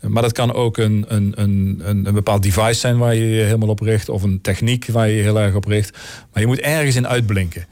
maar 0.00 0.22
dat 0.22 0.32
kan 0.32 0.52
ook 0.52 0.76
een, 0.76 1.04
een, 1.08 1.32
een, 1.36 1.80
een, 1.84 2.14
bepaald 2.14 2.42
device 2.42 2.80
zijn 2.80 2.98
waar 2.98 3.14
je 3.14 3.28
je 3.28 3.42
helemaal 3.42 3.68
op 3.68 3.80
richt. 3.80 4.08
Of 4.08 4.22
een 4.22 4.40
techniek 4.40 4.86
waar 4.86 5.08
je 5.08 5.16
je 5.16 5.22
heel 5.22 5.40
erg 5.40 5.54
op 5.54 5.64
richt. 5.64 5.98
Maar 6.32 6.42
je 6.42 6.48
moet 6.48 6.60
ergens 6.60 6.96
in 6.96 7.08
uitblinken. 7.08 7.66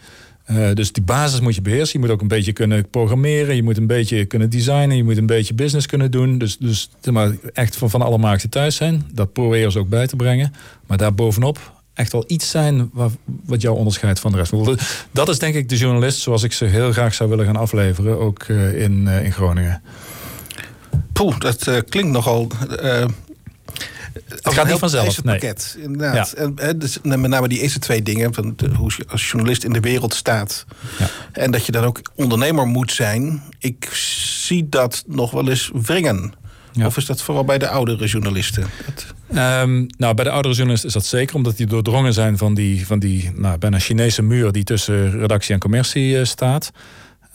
dus 0.75 0.92
die 0.92 1.03
basis 1.03 1.40
moet 1.40 1.55
je 1.55 1.62
beheersen. 1.62 2.01
Je 2.01 2.07
moet 2.07 2.14
ook 2.14 2.20
een 2.20 2.29
beetje 2.29 2.53
kunnen 2.53 2.88
programmeren. 2.88 3.57
Je 3.57 3.62
moet 3.62 3.77
een 3.77 3.87
beetje 3.87 4.25
kunnen 4.25 4.51
designen. 4.51 4.96
Je 4.96 5.05
moet 5.05 5.16
een 5.16 5.27
beetje 5.27 5.55
business 5.55 5.87
kunnen 5.87 6.11
doen. 6.11 6.38
Dus, 6.38 6.59
dus 6.59 6.90
maar, 7.11 7.37
echt 7.53 7.77
van, 7.77 7.90
van 7.90 8.03
alle 8.03 8.18
markten 8.18 8.51
thuis 8.51 8.77
zijn. 8.77 9.03
Dat 9.12 9.33
proberen 9.33 9.72
ze 9.72 9.79
ook 9.79 9.88
bij 9.88 10.07
te 10.07 10.16
brengen. 10.16 10.53
Maar 10.87 10.98
daarbovenop 10.98 11.82
echt 11.94 12.12
wel 12.12 12.24
iets 12.26 12.50
zijn 12.50 12.90
wat, 12.92 13.12
wat 13.24 13.62
jou 13.62 13.76
onderscheidt 13.76 14.20
van 14.20 14.33
de 14.33 14.37
rest. 14.37 14.52
Dat 15.11 15.28
is 15.28 15.38
denk 15.38 15.55
ik 15.55 15.68
de 15.68 15.76
journalist 15.76 16.20
zoals 16.20 16.42
ik 16.42 16.52
ze 16.52 16.64
heel 16.64 16.92
graag 16.92 17.14
zou 17.14 17.31
willen 17.31 17.44
gaan 17.44 17.57
afleveren, 17.57 18.18
ook 18.18 18.48
uh, 18.48 18.83
in, 18.83 19.07
uh, 19.07 19.24
in 19.24 19.33
Groningen. 19.33 19.83
Poeh, 21.12 21.38
dat 21.38 21.66
uh, 21.66 21.78
klinkt 21.88 22.11
nogal. 22.11 22.50
het 24.28 24.55
gaat 24.55 24.66
niet 24.66 24.78
vanzelf. 24.78 25.24
Nee. 25.24 25.38
Pakket, 25.38 25.76
inderdaad. 25.81 26.35
Ja. 26.37 26.50
En, 26.57 26.78
dus, 26.78 26.98
met 27.02 27.20
name 27.20 27.48
die 27.48 27.61
eerste 27.61 27.78
twee 27.78 28.02
dingen, 28.02 28.35
van 28.35 28.52
de, 28.57 28.68
hoe 28.68 28.92
je 28.96 29.05
als 29.09 29.31
journalist 29.31 29.64
in 29.64 29.72
de 29.72 29.81
wereld 29.81 30.14
staat. 30.14 30.64
Ja. 30.98 31.09
En 31.33 31.50
dat 31.50 31.66
je 31.66 31.72
dan 31.72 31.85
ook 31.85 32.00
ondernemer 32.14 32.66
moet 32.66 32.92
zijn. 32.92 33.42
Ik 33.59 33.88
zie 34.44 34.68
dat 34.68 35.05
nog 35.07 35.31
wel 35.31 35.48
eens 35.48 35.70
wringen. 35.72 36.33
Ja. 36.72 36.87
Of 36.87 36.96
is 36.96 37.07
dat 37.07 37.22
vooral 37.22 37.44
bij 37.44 37.59
de 37.59 37.68
oudere 37.68 38.07
journalisten? 38.07 38.66
Um, 39.35 39.87
nou, 39.99 40.14
bij 40.14 40.25
de 40.25 40.31
oudere 40.31 40.55
journalisten 40.55 40.88
is 40.88 40.95
dat 40.95 41.05
zeker, 41.05 41.37
omdat 41.37 41.57
die 41.57 41.66
doordrongen 41.66 42.12
zijn 42.12 42.38
van 42.38 42.55
die, 42.55 42.87
van 42.87 42.99
die 42.99 43.31
nou, 43.35 43.59
bijna 43.59 43.79
Chinese 43.79 44.23
muur 44.23 44.53
die 44.53 44.64
tussen 44.64 45.11
redactie 45.18 45.55
en 45.55 45.61
commercie 45.61 46.18
uh, 46.18 46.25
staat. 46.25 46.71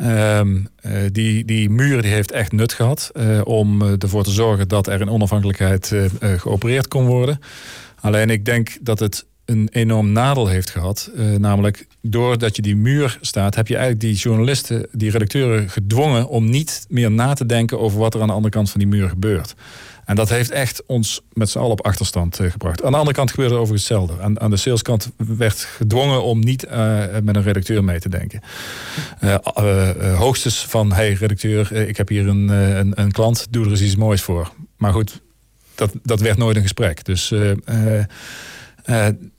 Um, 0.01 0.67
uh, 0.81 0.91
die, 1.11 1.45
die 1.45 1.69
muur 1.69 2.01
die 2.01 2.11
heeft 2.11 2.31
echt 2.31 2.51
nut 2.51 2.73
gehad 2.73 3.11
uh, 3.13 3.41
om 3.43 3.81
ervoor 3.81 4.23
te 4.23 4.31
zorgen 4.31 4.67
dat 4.67 4.87
er 4.87 5.01
in 5.01 5.09
onafhankelijkheid 5.09 5.93
geopereerd 6.21 6.87
kon 6.87 7.05
worden. 7.05 7.39
Alleen 7.99 8.29
ik 8.29 8.45
denk 8.45 8.77
dat 8.81 8.99
het 8.99 9.25
een 9.45 9.69
enorm 9.71 10.11
nadeel 10.11 10.47
heeft 10.47 10.69
gehad. 10.69 11.11
Namelijk, 11.37 11.87
doordat 12.01 12.55
je 12.55 12.61
die 12.61 12.75
muur 12.75 13.17
staat, 13.21 13.55
heb 13.55 13.67
je 13.67 13.75
eigenlijk 13.75 14.05
die 14.05 14.15
journalisten, 14.15 14.87
die 14.91 15.11
redacteuren 15.11 15.69
gedwongen 15.69 16.27
om 16.27 16.49
niet 16.49 16.85
meer 16.89 17.11
na 17.11 17.33
te 17.33 17.45
denken 17.45 17.79
over 17.79 17.99
wat 17.99 18.13
er 18.13 18.21
aan 18.21 18.27
de 18.27 18.33
andere 18.33 18.53
kant 18.53 18.69
van 18.69 18.79
die 18.79 18.89
muur 18.89 19.09
gebeurt. 19.09 19.55
En 20.07 20.15
dat 20.15 20.29
heeft 20.29 20.49
echt 20.49 20.83
ons 20.85 21.21
met 21.33 21.49
z'n 21.49 21.57
allen 21.57 21.71
op 21.71 21.85
achterstand 21.85 22.39
uh, 22.39 22.51
gebracht. 22.51 22.83
Aan 22.83 22.91
de 22.91 22.97
andere 22.97 23.15
kant 23.15 23.29
gebeurde 23.29 23.55
overigens 23.55 23.89
hetzelfde. 23.89 24.23
Aan, 24.23 24.39
aan 24.39 24.49
de 24.49 24.57
saleskant 24.57 25.11
werd 25.17 25.59
gedwongen 25.59 26.23
om 26.23 26.39
niet 26.39 26.65
uh, 26.65 27.03
met 27.23 27.35
een 27.35 27.43
redacteur 27.43 27.83
mee 27.83 27.99
te 27.99 28.09
denken. 28.09 28.41
hoogstens 30.15 30.65
van, 30.65 30.93
hey 30.93 31.13
redacteur, 31.13 31.71
ik 31.71 31.97
heb 31.97 32.07
hier 32.07 32.27
een, 32.27 32.49
een, 32.49 33.01
een, 33.01 33.11
klant, 33.11 33.47
doe 33.49 33.65
er 33.65 33.71
eens 33.71 33.81
iets 33.81 33.95
moois 33.95 34.21
voor. 34.21 34.51
Maar 34.77 34.91
goed, 34.91 35.21
dat, 35.75 35.91
dat 36.03 36.19
werd 36.19 36.37
nooit 36.37 36.55
een 36.55 36.61
gesprek. 36.61 37.05
Dus 37.05 37.31
uh, 37.31 37.51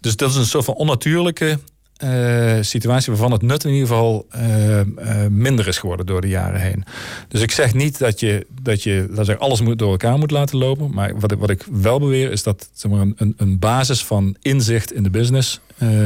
dus 0.00 0.16
dat 0.16 0.30
is 0.30 0.36
een 0.36 0.46
soort 0.46 0.64
van 0.64 0.74
onnatuurlijke 0.74 1.58
uh, 2.04 2.56
situatie 2.60 3.12
waarvan 3.12 3.32
het 3.32 3.42
nut 3.42 3.64
in 3.64 3.72
ieder 3.72 3.88
geval 3.88 4.26
uh, 4.36 4.78
uh, 4.78 4.84
minder 5.30 5.68
is 5.68 5.78
geworden 5.78 6.06
door 6.06 6.20
de 6.20 6.28
jaren 6.28 6.60
heen. 6.60 6.84
Dus 7.28 7.40
ik 7.40 7.50
zeg 7.50 7.74
niet 7.74 7.98
dat 7.98 8.20
je, 8.20 8.46
dat 8.62 8.82
je 8.82 9.08
dat 9.10 9.26
zeg, 9.26 9.38
alles 9.38 9.60
moet 9.60 9.78
door 9.78 9.90
elkaar 9.90 10.18
moet 10.18 10.30
laten 10.30 10.58
lopen. 10.58 10.90
Maar 10.94 11.20
wat 11.20 11.32
ik, 11.32 11.38
wat 11.38 11.50
ik 11.50 11.64
wel 11.72 11.98
beweer 11.98 12.32
is 12.32 12.42
dat 12.42 12.68
zeg 12.72 12.90
maar, 12.90 13.06
een, 13.16 13.34
een 13.36 13.58
basis 13.58 14.04
van 14.04 14.36
inzicht 14.42 14.92
in 14.92 15.02
de 15.02 15.10
business 15.10 15.60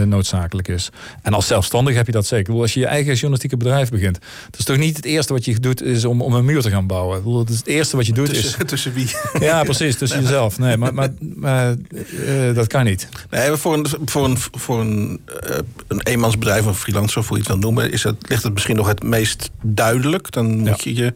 noodzakelijk 0.04 0.68
is. 0.68 0.90
En 1.22 1.34
als 1.34 1.46
zelfstandig 1.46 1.94
heb 1.94 2.06
je 2.06 2.12
dat 2.12 2.26
zeker. 2.26 2.54
Als 2.54 2.74
je 2.74 2.80
je 2.80 2.86
eigen 2.86 3.12
journalistieke 3.12 3.56
bedrijf 3.56 3.90
begint. 3.90 4.18
Dat 4.50 4.58
is 4.58 4.64
toch 4.64 4.76
niet 4.76 4.96
het 4.96 5.04
eerste 5.04 5.32
wat 5.32 5.44
je 5.44 5.60
doet 5.60 5.82
is 5.82 6.04
om, 6.04 6.22
om 6.22 6.34
een 6.34 6.44
muur 6.44 6.62
te 6.62 6.70
gaan 6.70 6.86
bouwen. 6.86 7.24
Dat 7.24 7.48
is 7.48 7.56
het 7.56 7.66
eerste 7.66 7.96
wat 7.96 8.06
je 8.06 8.12
doet 8.12 8.28
tussen, 8.28 8.60
is... 8.60 8.68
Tussen 8.68 8.92
wie? 8.92 9.10
Ja, 9.48 9.62
precies. 9.62 9.96
Tussen 9.96 10.18
nee, 10.18 10.26
jezelf. 10.26 10.58
Nee, 10.58 10.76
maar, 10.76 10.94
maar, 10.94 11.10
maar 11.18 11.76
dat 12.54 12.66
kan 12.66 12.84
niet. 12.84 13.08
Nee, 13.30 13.50
voor 13.50 13.74
een, 13.74 13.86
voor 14.04 14.24
een, 14.24 14.36
voor 14.38 14.80
een 14.80 15.20
een 15.88 16.00
eenmansbedrijf, 16.02 16.64
een 16.64 16.74
freelancer, 16.74 17.18
of 17.18 17.28
hoe 17.28 17.36
je 17.36 17.42
het 17.42 17.52
wil 17.52 17.60
noemen, 17.60 17.92
is 17.92 18.02
het, 18.02 18.28
ligt 18.28 18.42
het 18.42 18.52
misschien 18.52 18.76
nog 18.76 18.86
het 18.86 19.02
meest 19.02 19.50
duidelijk. 19.62 20.32
Dan 20.32 20.58
moet 20.58 20.82
je 20.82 20.94
je 20.94 21.12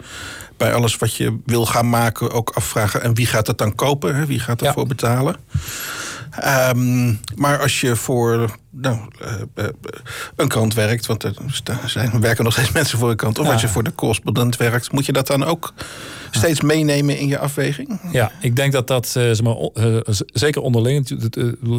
bij 0.56 0.74
alles 0.74 0.96
wat 0.96 1.14
je 1.14 1.38
wil 1.44 1.66
gaan 1.66 1.88
maken 1.88 2.30
ook 2.30 2.50
afvragen: 2.50 3.02
en 3.02 3.14
wie 3.14 3.26
gaat 3.26 3.46
het 3.46 3.58
dan 3.58 3.74
kopen? 3.74 4.16
Hè? 4.16 4.26
Wie 4.26 4.40
gaat 4.40 4.62
ervoor 4.62 4.82
ja. 4.82 4.88
betalen? 4.88 5.36
Um, 6.44 7.20
maar 7.34 7.58
als 7.58 7.80
je 7.80 7.96
voor 7.96 8.56
nou, 8.70 8.98
uh, 9.22 9.32
uh, 9.54 9.64
een 10.36 10.48
krant 10.48 10.74
werkt, 10.74 11.06
want 11.06 11.22
er 11.22 11.34
zijn, 11.86 12.20
werken 12.20 12.44
nog 12.44 12.52
steeds 12.52 12.72
mensen 12.80 12.98
voor 12.98 13.10
een 13.10 13.16
krant, 13.16 13.38
of 13.38 13.46
ja. 13.46 13.52
als 13.52 13.60
je 13.60 13.68
voor 13.68 13.82
de 13.82 13.94
correspondent 13.94 14.56
werkt, 14.56 14.92
moet 14.92 15.06
je 15.06 15.12
dat 15.12 15.26
dan 15.26 15.44
ook 15.44 15.74
steeds 16.30 16.60
meenemen 16.60 17.18
in 17.18 17.28
je 17.28 17.38
afweging? 17.38 18.00
Ja, 18.12 18.32
ik 18.40 18.56
denk 18.56 18.72
dat 18.72 18.86
dat, 18.86 19.06
uh, 19.06 19.12
zeg 19.12 19.42
maar, 19.42 19.56
zeker 20.32 20.62
onderling, 20.62 21.08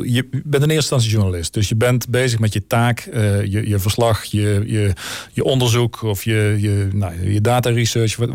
je 0.03 0.27
bent 0.31 0.63
in 0.63 0.69
eerste 0.69 0.75
instantie 0.75 1.09
journalist, 1.09 1.53
dus 1.53 1.69
je 1.69 1.75
bent 1.75 2.09
bezig 2.09 2.39
met 2.39 2.53
je 2.53 2.67
taak, 2.67 2.99
je, 3.43 3.67
je 3.67 3.79
verslag, 3.79 4.23
je, 4.23 4.63
je, 4.65 4.93
je 5.33 5.43
onderzoek 5.43 6.01
of 6.01 6.23
je, 6.23 6.55
je, 6.59 6.89
nou, 6.93 7.31
je 7.31 7.41
data 7.41 7.69
research, 7.69 8.15
wat, 8.15 8.29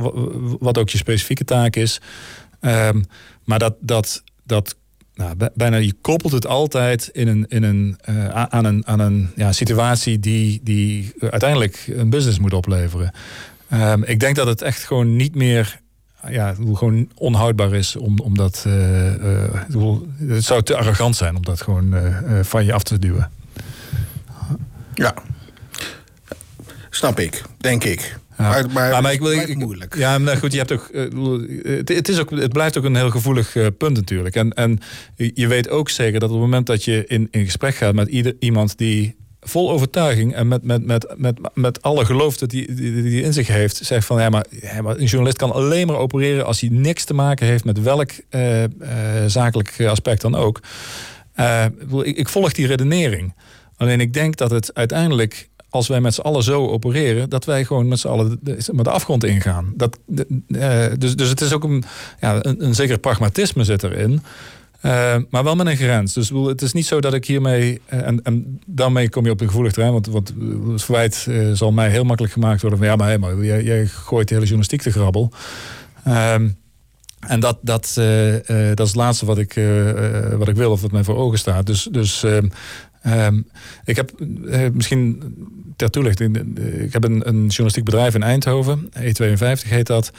wat 0.58 0.78
ook 0.78 0.90
je 0.90 0.98
specifieke 0.98 1.44
taak 1.44 1.76
is. 1.76 2.00
Um, 2.60 3.04
maar 3.44 3.58
dat, 3.58 3.74
dat, 3.80 4.22
dat 4.44 4.76
nou, 5.14 5.36
bijna 5.54 5.76
je 5.76 5.94
koppelt 6.00 6.32
het 6.32 6.46
altijd 6.46 7.08
in 7.12 7.28
een, 7.28 7.46
in 7.48 7.62
een, 7.62 7.98
uh, 8.08 8.28
aan 8.28 8.64
een, 8.64 8.86
aan 8.86 9.00
een 9.00 9.30
ja, 9.36 9.52
situatie 9.52 10.18
die, 10.18 10.60
die 10.62 11.12
uiteindelijk 11.20 11.84
een 11.86 12.10
business 12.10 12.38
moet 12.38 12.52
opleveren. 12.52 13.12
Um, 13.72 14.04
ik 14.04 14.20
denk 14.20 14.36
dat 14.36 14.46
het 14.46 14.62
echt 14.62 14.84
gewoon 14.84 15.16
niet 15.16 15.34
meer 15.34 15.80
ja, 16.28 16.54
gewoon 16.72 17.08
onhoudbaar 17.14 17.74
is 17.74 17.96
om, 17.96 18.18
om 18.18 18.36
dat. 18.36 18.64
Uh, 18.66 19.14
uh, 19.14 19.96
het 20.18 20.44
zou 20.44 20.62
te 20.62 20.76
arrogant 20.76 21.16
zijn 21.16 21.36
om 21.36 21.42
dat 21.42 21.62
gewoon 21.62 21.94
van 22.42 22.64
je 22.64 22.72
af 22.72 22.82
te 22.82 22.98
duwen. 22.98 23.30
Ja, 24.94 25.14
snap 26.90 27.20
ik, 27.20 27.42
denk 27.58 27.84
ik. 27.84 28.20
Maar, 28.36 28.66
maar, 28.72 29.02
maar, 29.02 29.12
ik 29.12 29.20
wil 29.20 29.32
ik, 29.32 29.56
moeilijk. 29.56 29.96
Ja, 29.96 30.18
maar 30.18 30.36
goed, 30.36 30.52
je 30.52 30.58
hebt 30.58 30.72
ook. 30.72 30.88
Uh, 30.92 31.76
het, 31.76 31.88
het, 31.88 32.08
is 32.08 32.18
ook, 32.18 32.30
het 32.30 32.52
blijft 32.52 32.78
ook 32.78 32.84
een 32.84 32.96
heel 32.96 33.10
gevoelig 33.10 33.54
uh, 33.54 33.66
punt 33.78 33.96
natuurlijk. 33.96 34.34
En, 34.34 34.52
en 34.52 34.78
je 35.16 35.46
weet 35.46 35.68
ook 35.68 35.90
zeker 35.90 36.20
dat 36.20 36.28
op 36.28 36.34
het 36.34 36.44
moment 36.44 36.66
dat 36.66 36.84
je 36.84 37.06
in, 37.06 37.28
in 37.30 37.44
gesprek 37.44 37.74
gaat 37.74 37.94
met 37.94 38.08
ieder, 38.08 38.36
iemand 38.38 38.78
die 38.78 39.16
vol 39.40 39.70
overtuiging 39.70 40.34
en 40.34 40.48
met, 40.48 40.62
met, 40.62 40.86
met, 40.86 41.14
met, 41.16 41.38
met 41.54 41.82
alle 41.82 42.04
geloof 42.04 42.36
dat 42.36 42.50
die, 42.50 42.74
die, 42.74 43.02
die 43.02 43.22
in 43.22 43.32
zich 43.32 43.46
heeft, 43.46 43.76
zegt 43.76 44.06
van 44.06 44.20
ja 44.20 44.28
maar, 44.28 44.44
ja, 44.60 44.82
maar 44.82 44.96
een 44.96 45.04
journalist 45.04 45.36
kan 45.36 45.52
alleen 45.52 45.86
maar 45.86 45.96
opereren 45.96 46.46
als 46.46 46.60
hij 46.60 46.70
niks 46.72 47.04
te 47.04 47.14
maken 47.14 47.46
heeft 47.46 47.64
met 47.64 47.82
welk 47.82 48.10
uh, 48.30 48.64
zakelijk 49.26 49.80
aspect 49.80 50.20
dan 50.20 50.34
ook. 50.34 50.60
ik, 52.02 52.16
ik 52.16 52.28
volg 52.28 52.52
die 52.52 52.66
redenering. 52.66 53.34
Alleen 53.76 54.00
ik 54.00 54.12
denk 54.12 54.36
dat 54.36 54.50
het 54.50 54.74
uiteindelijk 54.74 55.48
als 55.72 55.88
wij 55.88 56.00
met 56.00 56.14
z'n 56.14 56.20
allen 56.20 56.42
zo 56.42 56.68
opereren, 56.68 57.30
dat 57.30 57.44
wij 57.44 57.64
gewoon 57.64 57.88
met 57.88 57.98
z'n 57.98 58.08
allen 58.08 58.38
de, 58.40 58.56
de, 58.72 58.90
afgrond 58.90 59.24
ingaan. 59.24 59.72
Dat, 59.76 59.98
uh, 60.06 60.84
dus, 60.98 61.16
dus 61.16 61.28
het 61.28 61.40
is 61.40 61.52
ook 61.52 61.64
een, 61.64 61.84
ja, 62.20 62.38
een, 62.40 62.74
zeker 62.74 62.98
pragmatisme 62.98 63.64
zit 63.64 63.82
erin. 63.82 64.22
Uh, 64.82 65.16
maar 65.30 65.44
wel 65.44 65.54
met 65.54 65.66
een 65.66 65.76
grens. 65.76 66.12
Dus 66.12 66.28
het 66.28 66.62
is 66.62 66.72
niet 66.72 66.86
zo 66.86 67.00
dat 67.00 67.14
ik 67.14 67.26
hiermee. 67.26 67.80
Uh, 67.92 68.06
en, 68.06 68.22
en 68.22 68.60
daarmee 68.66 69.08
kom 69.08 69.24
je 69.24 69.30
op 69.30 69.40
een 69.40 69.46
gevoelig 69.46 69.72
terrein. 69.72 69.92
Want, 69.92 70.06
want 70.06 70.32
het 70.72 70.82
verwijt 70.82 71.28
zal 71.52 71.72
mij 71.72 71.90
heel 71.90 72.04
makkelijk 72.04 72.34
gemaakt 72.34 72.60
worden. 72.60 72.78
Van 72.78 72.88
ja, 72.88 72.96
maar, 72.96 73.06
hey, 73.06 73.18
maar 73.18 73.44
jij, 73.44 73.62
jij, 73.62 73.86
gooit 73.86 74.28
de 74.28 74.34
hele 74.34 74.46
journalistiek 74.46 74.82
te 74.82 74.90
grabbel. 74.90 75.32
Ehm, 76.04 76.48
en 77.20 77.40
dat, 77.40 77.58
dat, 77.62 77.92
dat 78.74 78.80
is 78.80 78.88
het 78.88 78.94
laatste 78.94 79.26
wat 79.26 79.38
ik, 79.38 79.60
wat 80.36 80.48
ik 80.48 80.56
wil 80.56 80.70
of 80.70 80.82
wat 80.82 80.92
mij 80.92 81.04
voor 81.04 81.16
ogen 81.16 81.38
staat. 81.38 81.66
Dus, 81.66 81.88
dus 81.90 82.24
ehm, 83.02 83.20
Ehm, 83.22 83.40
ik 83.84 83.96
heb 83.96 84.12
uh, 84.20 84.68
misschien 84.72 85.34
ter 85.76 85.90
toelichting. 85.90 86.36
Ik 86.58 86.92
heb 86.92 87.04
een, 87.04 87.28
een 87.28 87.46
journalistiek 87.46 87.84
bedrijf 87.84 88.14
in 88.14 88.22
Eindhoven, 88.22 88.90
E52 88.98 89.68
heet 89.68 89.86
dat. 89.86 90.12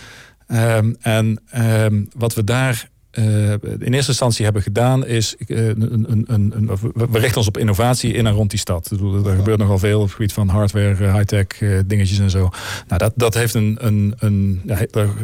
Um, 0.48 0.96
en 1.02 1.42
um, 1.56 2.08
wat 2.16 2.34
we 2.34 2.44
daar 2.44 2.90
uh, 3.20 3.52
in 3.80 3.94
eerste 3.94 4.10
instantie 4.10 4.44
hebben 4.44 4.62
gedaan, 4.62 5.06
is 5.06 5.36
uh, 5.48 5.68
een, 5.68 6.06
een, 6.12 6.52
een, 6.54 6.70
we 6.94 7.20
richten 7.20 7.38
ons 7.38 7.48
op 7.48 7.58
innovatie 7.58 8.14
in 8.14 8.28
en 8.28 8.34
rond 8.34 8.50
die 8.50 8.60
stad. 8.60 8.92
Er 8.92 9.36
gebeurt 9.36 9.58
nogal 9.58 9.78
veel 9.80 9.98
op 9.98 10.06
het 10.06 10.14
gebied 10.14 10.34
van 10.34 10.48
hardware, 10.48 11.12
high-tech 11.12 11.48
dingetjes 11.86 12.20
en 12.20 12.30
zo. 12.30 12.50
Nou, 12.88 13.00
dat, 13.00 13.14
dat 13.16 13.34
heeft 13.34 13.54
een, 13.54 14.16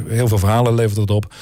heel 0.07 0.27
veel 0.27 0.37
verhalen 0.37 0.75
levert 0.75 0.97
het 0.97 1.11
op. 1.11 1.33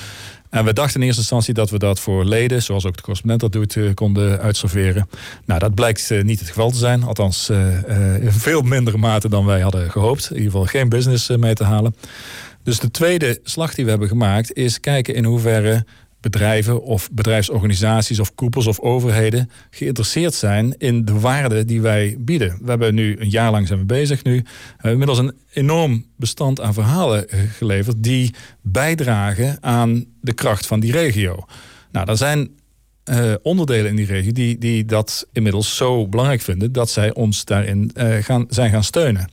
En 0.50 0.66
we 0.66 0.74
dachten 0.74 1.00
in 1.00 1.06
eerste 1.06 1.22
instantie 1.22 1.54
dat 1.54 1.70
we 1.70 1.78
dat 1.78 2.00
voor 2.00 2.26
leden, 2.26 2.64
zoals 2.64 2.86
ook 2.86 2.96
de 2.96 3.02
correspondent 3.02 3.42
dat 3.42 3.52
doet, 3.52 3.76
uh, 3.76 3.94
konden 3.94 4.40
uitserveren. 4.40 5.10
Nou, 5.46 5.60
dat 5.60 5.76
blijkt 5.76 6.10
uh, 6.10 6.24
niet 6.24 6.40
het 6.40 6.48
geval 6.48 6.72
te 6.72 6.78
zijn. 6.78 7.04
Althans, 7.04 7.50
uh, 7.50 8.24
in 8.24 8.32
veel 8.32 8.62
mindere 8.62 8.98
mate 8.98 9.30
dan 9.30 9.46
wij 9.46 9.62
hadden 9.62 9.92
gehoopt. 9.92 10.30
In 10.30 10.36
ieder 10.36 10.52
geval 10.52 10.66
geen 10.66 10.90
business 10.90 11.30
mee 11.30 11.54
te 11.54 11.64
halen. 11.64 11.96
Dus 12.64 12.80
de 12.80 12.92
tweede 12.92 13.40
slag 13.44 13.74
die 13.74 13.84
we 13.84 13.90
hebben 13.90 14.08
gemaakt 14.08 14.54
is 14.54 14.80
kijken 14.80 15.16
in 15.16 15.24
hoeverre 15.24 15.86
bedrijven 16.30 16.84
of 16.84 17.10
bedrijfsorganisaties 17.12 18.20
of 18.20 18.36
koepels 18.36 18.68
of 18.68 18.80
overheden 18.80 19.50
geïnteresseerd 19.70 20.34
zijn 20.34 20.76
in 20.78 21.06
de 21.06 21.20
waarde 21.20 21.66
die 21.66 21.82
wij 21.82 22.16
bieden. 22.20 22.58
We 22.62 22.70
hebben 22.70 22.96
nu 22.96 23.16
een 23.20 23.30
jaar 23.30 23.52
lang 23.52 23.68
zijn 23.68 23.80
we 23.80 23.86
bezig 23.86 24.24
nu. 24.24 24.36
We 24.36 24.48
hebben 24.72 24.92
inmiddels 24.92 25.20
een 25.20 25.34
enorm 25.54 26.06
bestand 26.16 26.62
aan 26.62 26.74
verhalen 26.74 27.30
eh, 27.30 27.40
geleverd 27.58 28.04
die 28.04 28.34
bijdragen 28.62 29.58
aan 29.64 30.06
de 30.22 30.34
kracht 30.34 30.66
van 30.66 30.80
die 30.80 30.92
regio. 30.92 31.46
Nou, 31.92 32.10
er 32.10 32.18
zijn 32.18 32.50
uh, 33.06 33.34
onderdelen 33.42 33.90
in 33.90 33.96
die 33.96 34.06
regio 34.06 34.32
die, 34.32 34.58
die 34.58 34.86
dat 34.86 35.28
inmiddels 35.32 35.76
zo 35.76 36.08
belangrijk 36.08 36.42
vinden 36.42 36.72
dat 36.72 36.90
zij 36.90 37.14
ons 37.14 37.46
daarin 37.46 37.92
uh, 37.96 38.16
gaan, 38.16 38.46
zijn 38.50 38.72
gaan 38.72 38.84
steunen. 38.84 39.30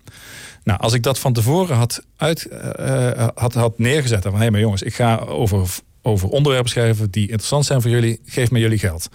Nou, 0.65 0.81
als 0.81 0.93
ik 0.93 1.03
dat 1.03 1.19
van 1.19 1.33
tevoren 1.33 1.77
had, 1.77 2.05
uit, 2.17 2.49
uh, 2.81 3.29
had, 3.35 3.55
had 3.55 3.79
neergezet, 3.79 4.23
van 4.23 4.33
hé, 4.33 4.39
hey, 4.39 4.51
maar 4.51 4.61
jongens, 4.61 4.83
ik 4.83 4.95
ga 4.95 5.17
over 5.17 5.69
over 6.07 6.29
onderwerpen 6.29 6.71
schrijven 6.71 7.11
die 7.11 7.29
interessant 7.29 7.65
zijn 7.65 7.83
voor 7.83 7.91
jullie, 7.91 8.21
geef 8.25 8.51
me 8.51 8.59
jullie 8.59 8.79
geld. 8.79 9.09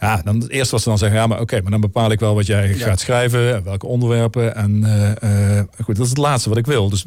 Ja, 0.00 0.20
dan 0.24 0.40
het 0.40 0.50
eerste 0.50 0.70
wat 0.70 0.82
ze 0.82 0.88
dan 0.88 0.98
zeggen, 0.98 1.18
ja, 1.18 1.26
maar 1.26 1.40
oké, 1.40 1.60
maar 1.60 1.70
dan 1.70 1.80
bepaal 1.80 2.10
ik 2.10 2.20
wel 2.20 2.34
wat 2.34 2.46
jij 2.46 2.74
gaat 2.74 3.00
schrijven, 3.00 3.54
en 3.54 3.64
welke 3.64 3.86
onderwerpen. 3.86 4.54
En 4.54 4.84
uh, 5.24 5.60
goed, 5.84 5.96
dat 5.96 6.04
is 6.04 6.10
het 6.10 6.18
laatste 6.18 6.48
wat 6.48 6.58
ik 6.58 6.66
wil. 6.66 6.88
Dus 6.88 7.04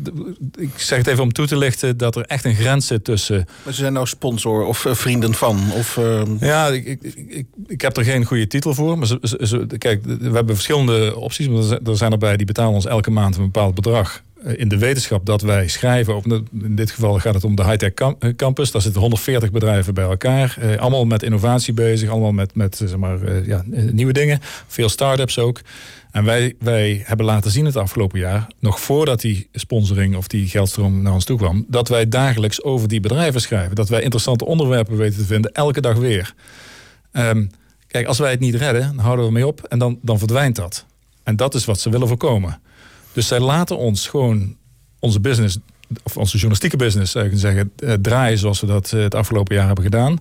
ik 0.55 0.69
zeg 0.75 0.97
het 0.97 1.07
even 1.07 1.23
om 1.23 1.31
toe 1.31 1.47
te 1.47 1.57
lichten 1.57 1.97
dat 1.97 2.15
er 2.15 2.25
echt 2.25 2.45
een 2.45 2.55
grens 2.55 2.87
zit 2.87 3.03
tussen. 3.03 3.45
Maar 3.63 3.73
ze 3.73 3.79
zijn 3.79 3.93
nou 3.93 4.07
sponsor 4.07 4.65
of 4.65 4.85
uh, 4.85 4.93
vrienden 4.93 5.33
van? 5.33 5.59
Of, 5.73 5.99
Ja, 6.39 6.67
ik, 6.67 6.85
ik, 6.85 7.03
ik, 7.27 7.45
ik, 7.67 7.81
heb 7.81 7.97
er 7.97 8.03
geen 8.03 8.25
goede 8.25 8.47
titel 8.47 8.73
voor. 8.73 8.97
Maar 8.97 9.07
ze, 9.07 9.19
ze, 9.21 9.67
kijk, 9.77 10.03
we 10.05 10.31
hebben 10.33 10.55
verschillende 10.55 11.15
opties. 11.15 11.47
Maar 11.47 11.79
er 11.85 11.97
zijn 11.97 12.11
erbij 12.11 12.37
die 12.37 12.45
betalen 12.45 12.73
ons 12.73 12.85
elke 12.85 13.11
maand 13.11 13.35
een 13.35 13.43
bepaald 13.43 13.75
bedrag. 13.75 14.23
Eh, 14.43 14.53
in 14.57 14.67
de 14.67 14.77
wetenschap 14.77 15.25
dat 15.25 15.41
wij 15.41 15.67
schrijven. 15.67 16.45
In 16.63 16.75
dit 16.75 16.91
geval 16.91 17.19
gaat 17.19 17.33
het 17.33 17.43
om 17.43 17.55
de 17.55 17.63
high-tech 17.63 17.93
eh, 17.93 18.29
campus. 18.35 18.71
Daar 18.71 18.81
zitten 18.81 19.01
140 19.01 19.51
bedrijven 19.51 19.93
bij 19.93 20.03
elkaar. 20.03 20.57
Eh, 20.59 20.77
allemaal 20.77 21.05
met 21.05 21.23
innovatie 21.23 21.73
bezig. 21.73 22.09
Allemaal 22.09 22.31
met, 22.31 22.55
met 22.55 22.77
zeg 22.77 22.97
maar, 22.97 23.45
ja, 23.47 23.63
nieuwe 23.91 24.13
dingen. 24.13 24.39
Veel 24.67 24.89
start-ups 24.89 25.39
ook. 25.39 25.61
En 26.11 26.23
wij, 26.23 26.55
wij 26.59 27.01
hebben 27.05 27.25
laten 27.25 27.51
zien 27.51 27.65
het 27.65 27.75
afgelopen 27.75 28.19
jaar, 28.19 28.47
nog 28.59 28.79
voordat 28.79 29.21
die 29.21 29.47
sponsoring 29.53 30.15
of 30.15 30.27
die 30.27 30.47
geldstroom 30.47 31.01
naar 31.01 31.13
ons 31.13 31.25
toe 31.25 31.37
kwam, 31.37 31.65
dat 31.67 31.87
wij 31.87 32.09
dagelijks 32.09 32.63
over 32.63 32.87
die 32.87 32.99
bedrijven 32.99 33.41
schrijven. 33.41 33.75
Dat 33.75 33.89
wij 33.89 34.01
interessante 34.01 34.45
onderwerpen 34.45 34.97
weten 34.97 35.19
te 35.19 35.25
vinden, 35.25 35.51
elke 35.51 35.81
dag 35.81 35.97
weer. 35.97 36.33
Um, 37.11 37.49
kijk, 37.87 38.07
als 38.07 38.19
wij 38.19 38.31
het 38.31 38.39
niet 38.39 38.55
redden, 38.55 38.81
dan 38.81 39.05
houden 39.05 39.25
we 39.25 39.31
mee 39.31 39.47
op 39.47 39.63
en 39.63 39.79
dan, 39.79 39.99
dan 40.01 40.17
verdwijnt 40.17 40.55
dat. 40.55 40.85
En 41.23 41.35
dat 41.35 41.55
is 41.55 41.65
wat 41.65 41.79
ze 41.79 41.89
willen 41.89 42.07
voorkomen. 42.07 42.59
Dus 43.13 43.27
zij 43.27 43.39
laten 43.39 43.77
ons 43.77 44.07
gewoon 44.07 44.55
onze 44.99 45.19
business, 45.19 45.57
of 46.03 46.17
onze 46.17 46.31
journalistieke 46.31 46.77
business, 46.77 47.11
zou 47.11 47.25
ik 47.25 47.31
zeggen, 47.35 47.71
eh, 47.75 47.93
draaien 47.93 48.37
zoals 48.37 48.59
we 48.59 48.67
dat 48.67 48.91
eh, 48.91 49.01
het 49.01 49.15
afgelopen 49.15 49.55
jaar 49.55 49.65
hebben 49.65 49.83
gedaan. 49.83 50.19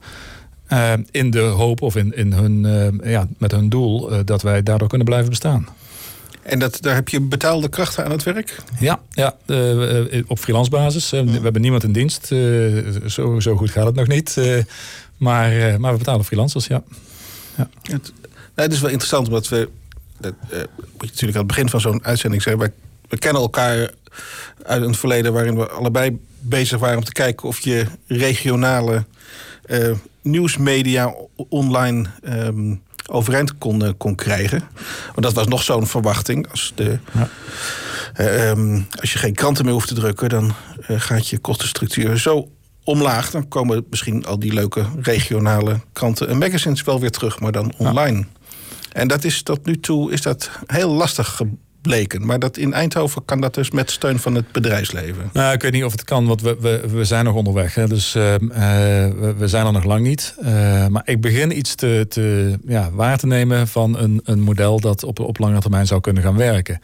Uh, 0.73 0.93
in 1.11 1.31
de 1.31 1.41
hoop 1.41 1.83
of 1.83 1.97
in, 1.97 2.17
in 2.17 2.33
hun, 2.33 2.65
uh, 2.65 3.13
ja, 3.13 3.29
met 3.39 3.51
hun 3.51 3.69
doel 3.69 4.13
uh, 4.13 4.19
dat 4.25 4.43
wij 4.43 4.63
daardoor 4.63 4.89
kunnen 4.89 5.07
blijven 5.07 5.29
bestaan. 5.29 5.69
En 6.43 6.59
dat, 6.59 6.79
daar 6.81 6.95
heb 6.95 7.09
je 7.09 7.21
betaalde 7.21 7.69
krachten 7.69 8.05
aan 8.05 8.11
het 8.11 8.23
werk? 8.23 8.57
Ja, 8.79 9.01
ja 9.11 9.37
op 10.27 10.39
freelance 10.39 10.71
basis. 10.71 11.11
We 11.11 11.41
hebben 11.43 11.61
niemand 11.61 11.85
in 11.85 11.93
dienst. 11.93 12.27
zo, 13.07 13.41
zo 13.41 13.57
goed 13.57 13.71
gaat 13.71 13.87
het 13.87 13.95
nog 13.95 14.07
niet. 14.07 14.37
maar, 15.17 15.81
maar 15.81 15.93
we 15.93 15.99
betalen 15.99 16.25
freelancers, 16.25 16.67
ja. 16.67 16.83
ja. 17.57 17.69
Het, 17.83 18.13
nou, 18.55 18.69
het 18.69 18.73
is 18.73 18.81
wel 18.81 18.91
interessant, 18.91 19.27
omdat 19.27 19.49
we 19.49 19.69
dat 20.21 20.35
uh, 20.53 20.59
moet 20.59 20.69
je 21.01 21.07
natuurlijk 21.07 21.39
aan 21.39 21.45
het 21.45 21.47
begin 21.47 21.69
van 21.69 21.81
zo'n 21.81 22.05
uitzending 22.05 22.43
zeggen. 22.43 22.63
Wij, 22.63 22.73
we 23.09 23.19
kennen 23.19 23.43
elkaar 23.43 23.91
uit 24.63 24.83
een 24.83 24.95
verleden 24.95 25.33
waarin 25.33 25.57
we 25.57 25.69
allebei 25.69 26.19
bezig 26.41 26.79
waren 26.79 26.97
om 26.97 27.05
te 27.05 27.13
kijken 27.13 27.49
of 27.49 27.61
je 27.61 27.87
regionale 28.07 29.05
uh, 29.67 29.95
nieuwsmedia 30.23 31.15
online 31.49 32.09
um, 32.25 32.83
overeind 33.07 33.59
kon, 33.59 33.97
kon 33.97 34.15
krijgen. 34.15 34.63
Want 35.07 35.23
dat 35.23 35.33
was 35.33 35.47
nog 35.47 35.63
zo'n 35.63 35.87
verwachting. 35.87 36.51
Als, 36.51 36.73
de, 36.75 36.99
ja. 37.13 38.51
um, 38.51 38.87
als 39.01 39.13
je 39.13 39.19
geen 39.19 39.35
kranten 39.35 39.65
meer 39.65 39.75
hoeft 39.75 39.89
te 39.89 39.95
drukken, 39.95 40.29
dan 40.29 40.55
gaat 40.81 41.29
je 41.29 41.39
kostenstructuur 41.39 42.19
zo 42.19 42.49
omlaag. 42.85 43.31
Dan 43.31 43.49
komen 43.49 43.85
misschien 43.91 44.27
al 44.27 44.39
die 44.39 44.53
leuke 44.53 44.87
regionale 45.03 45.81
kranten 45.93 46.29
en 46.29 46.39
magazines 46.39 46.83
wel 46.83 47.01
weer 47.01 47.11
terug, 47.11 47.41
maar 47.41 47.53
dan 47.53 47.75
online. 47.79 48.19
Ja. 48.19 48.27
En 48.93 49.09
dat 49.09 49.25
is 49.25 49.43
tot 49.43 49.67
nu 49.67 49.81
toe 49.81 50.13
is 50.13 50.23
dat 50.23 50.51
heel 50.67 50.91
lastig 50.91 51.37
gebleken. 51.37 52.27
Maar 52.27 52.39
dat 52.39 52.57
in 52.57 52.73
Eindhoven 52.73 53.25
kan 53.25 53.41
dat 53.41 53.55
dus 53.55 53.71
met 53.71 53.91
steun 53.91 54.19
van 54.19 54.35
het 54.35 54.53
bedrijfsleven. 54.53 55.31
Nou, 55.33 55.53
ik 55.53 55.63
weet 55.63 55.73
niet 55.73 55.85
of 55.85 55.93
het 55.93 56.05
kan, 56.05 56.27
want 56.27 56.43
we, 56.43 56.57
we, 56.61 56.85
we 56.89 57.05
zijn 57.05 57.25
nog 57.25 57.35
onderweg. 57.35 57.75
Hè. 57.75 57.89
Dus 57.89 58.15
uh, 58.15 58.35
we, 58.35 59.35
we, 59.39 59.49
zijn 59.49 59.67
er 59.67 59.73
nog 59.73 59.85
lang 59.85 60.03
niet. 60.03 60.35
Uh, 60.39 60.87
maar 60.87 61.03
ik 61.05 61.21
begin 61.21 61.59
iets 61.59 61.75
te, 61.75 62.07
te, 62.09 62.59
ja, 62.67 62.91
waar 62.93 63.19
te 63.19 63.27
nemen 63.27 63.69
van 63.69 63.99
een, 63.99 64.21
een 64.25 64.41
model 64.41 64.81
dat 64.81 65.05
op, 65.05 65.19
op 65.19 65.39
lange 65.39 65.61
termijn 65.61 65.87
zou 65.87 66.01
kunnen 66.01 66.23
gaan 66.23 66.37
werken. 66.37 66.81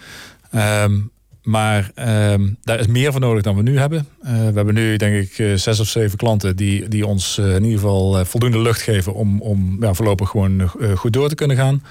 Um, 0.55 1.11
maar 1.47 1.91
uh, 1.99 2.35
daar 2.63 2.81
is 2.81 2.87
meer 2.87 3.13
voor 3.13 3.21
nodig 3.21 3.43
dan 3.43 3.57
we 3.57 3.63
nu 3.63 3.79
hebben. 3.79 4.07
Uh, 4.25 4.31
we 4.31 4.53
hebben 4.55 4.75
nu, 4.75 4.97
denk 4.97 5.25
ik, 5.25 5.39
uh, 5.39 5.55
zes 5.55 5.81
of 5.81 5.87
zeven 5.87 6.19
klanten 6.19 6.57
die, 6.57 6.89
die 6.89 7.07
ons 7.07 7.39
uh, 7.39 7.55
in 7.55 7.65
ieder 7.65 7.79
geval 7.79 8.25
voldoende 8.25 8.61
lucht 8.61 8.83
geven 8.83 9.15
om, 9.15 9.41
om 9.41 9.77
ja, 9.81 9.95
voorlopig 9.95 10.31
gewoon 10.31 10.71
goed 10.95 11.13
door 11.13 11.29
te 11.29 11.35
kunnen 11.35 11.57
gaan. 11.57 11.83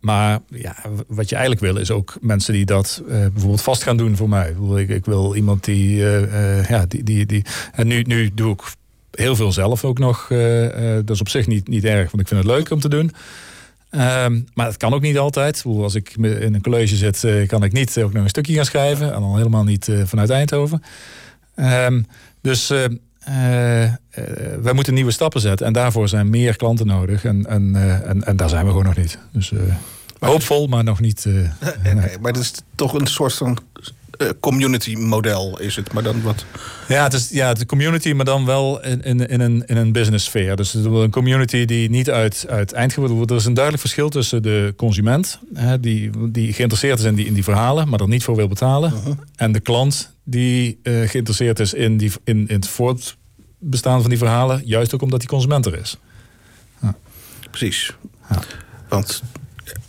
maar 0.00 0.38
ja, 0.48 0.76
wat 1.06 1.28
je 1.28 1.34
eigenlijk 1.34 1.64
wil 1.64 1.76
is 1.76 1.90
ook 1.90 2.16
mensen 2.20 2.52
die 2.52 2.64
dat 2.64 3.02
bijvoorbeeld 3.06 3.62
vast 3.62 3.82
gaan 3.82 3.96
doen 3.96 4.16
voor 4.16 4.28
mij. 4.28 4.54
Ik, 4.76 4.88
ik 4.88 5.04
wil 5.04 5.34
iemand 5.34 5.64
die, 5.64 5.96
ja, 6.68 6.86
die, 6.88 7.02
die, 7.02 7.26
die. 7.26 7.44
En 7.72 7.86
nu, 7.86 8.02
nu 8.02 8.30
doe 8.34 8.52
ik 8.52 8.62
heel 9.10 9.36
veel 9.36 9.52
zelf 9.52 9.84
ook 9.84 9.98
nog. 9.98 10.26
dat 11.04 11.10
is 11.10 11.20
op 11.20 11.28
zich 11.28 11.46
niet, 11.46 11.68
niet 11.68 11.84
erg, 11.84 12.10
want 12.10 12.20
ik 12.20 12.28
vind 12.28 12.42
het 12.42 12.52
leuk 12.52 12.70
om 12.70 12.80
te 12.80 12.88
doen. 12.88 13.12
Um, 13.96 14.46
maar 14.54 14.66
dat 14.66 14.76
kan 14.76 14.94
ook 14.94 15.00
niet 15.00 15.18
altijd. 15.18 15.62
Als 15.64 15.94
ik 15.94 16.12
in 16.16 16.54
een 16.54 16.62
college 16.62 16.96
zit, 16.96 17.22
uh, 17.22 17.48
kan 17.48 17.62
ik 17.62 17.72
niet 17.72 17.98
ook 17.98 18.12
nog 18.12 18.22
een 18.22 18.28
stukje 18.28 18.54
gaan 18.54 18.64
schrijven. 18.64 19.14
En 19.14 19.22
al 19.22 19.36
helemaal 19.36 19.64
niet 19.64 19.88
uh, 19.88 20.02
vanuit 20.04 20.30
Eindhoven. 20.30 20.82
Um, 21.56 22.06
dus 22.40 22.70
uh, 22.70 22.84
wij 24.62 24.72
moeten 24.72 24.94
nieuwe 24.94 25.10
stappen 25.10 25.40
zetten. 25.40 25.66
En 25.66 25.72
daarvoor 25.72 26.08
zijn 26.08 26.30
meer 26.30 26.56
klanten 26.56 26.86
nodig. 26.86 27.24
En, 27.24 27.46
en, 27.46 27.74
en, 28.04 28.24
en 28.24 28.36
daar 28.36 28.48
zijn 28.48 28.64
we 28.64 28.70
gewoon 28.70 28.86
nog 28.86 28.96
niet. 28.96 29.18
Dus 29.32 29.52
hoopvol, 30.18 30.66
maar 30.66 30.84
nog 30.84 31.00
niet. 31.00 31.24
nee, 31.82 31.94
nee, 31.94 32.18
maar 32.20 32.32
het 32.32 32.40
is 32.40 32.52
toch 32.74 32.94
een 32.94 33.06
soort 33.06 33.34
van 33.34 33.58
community 34.40 34.94
model 34.94 35.60
is 35.60 35.76
het, 35.76 35.92
maar 35.92 36.02
dan 36.02 36.22
wat. 36.22 36.44
Ja, 36.88 37.02
het 37.02 37.12
is 37.12 37.28
ja, 37.30 37.54
de 37.54 37.66
community, 37.66 38.12
maar 38.12 38.24
dan 38.24 38.44
wel 38.44 38.82
in, 38.82 39.02
in, 39.02 39.28
in, 39.28 39.40
een, 39.40 39.62
in 39.66 39.76
een 39.76 39.92
business 39.92 40.24
sfeer. 40.24 40.56
Dus 40.56 40.74
een 40.74 41.10
community 41.10 41.64
die 41.64 41.90
niet 41.90 42.10
uit, 42.10 42.46
uit 42.48 42.72
eindgebouw 42.72 43.14
wordt. 43.14 43.30
Er 43.30 43.36
is 43.36 43.44
een 43.44 43.54
duidelijk 43.54 43.82
verschil 43.82 44.08
tussen 44.08 44.42
de 44.42 44.74
consument, 44.76 45.38
hè, 45.54 45.80
die, 45.80 46.10
die 46.30 46.52
geïnteresseerd 46.52 46.98
is 46.98 47.04
in 47.04 47.14
die, 47.14 47.26
in 47.26 47.34
die 47.34 47.44
verhalen, 47.44 47.88
maar 47.88 48.00
er 48.00 48.08
niet 48.08 48.24
voor 48.24 48.36
wil 48.36 48.48
betalen. 48.48 48.92
Uh 48.92 49.04
-huh. 49.04 49.14
En 49.36 49.52
de 49.52 49.60
klant 49.60 50.14
die 50.24 50.78
uh, 50.82 51.08
geïnteresseerd 51.08 51.60
is 51.60 51.74
in, 51.74 51.96
die, 51.96 52.12
in, 52.24 52.48
in 52.48 52.54
het 52.54 52.68
voortbestaan 52.68 54.00
van 54.00 54.10
die 54.10 54.18
verhalen, 54.18 54.62
juist 54.64 54.94
ook 54.94 55.02
omdat 55.02 55.20
die 55.20 55.28
consument 55.28 55.66
er 55.66 55.78
is. 55.78 55.98
Ja. 56.82 56.94
Precies. 57.50 57.92
Ja. 58.30 58.42
Want 58.88 59.22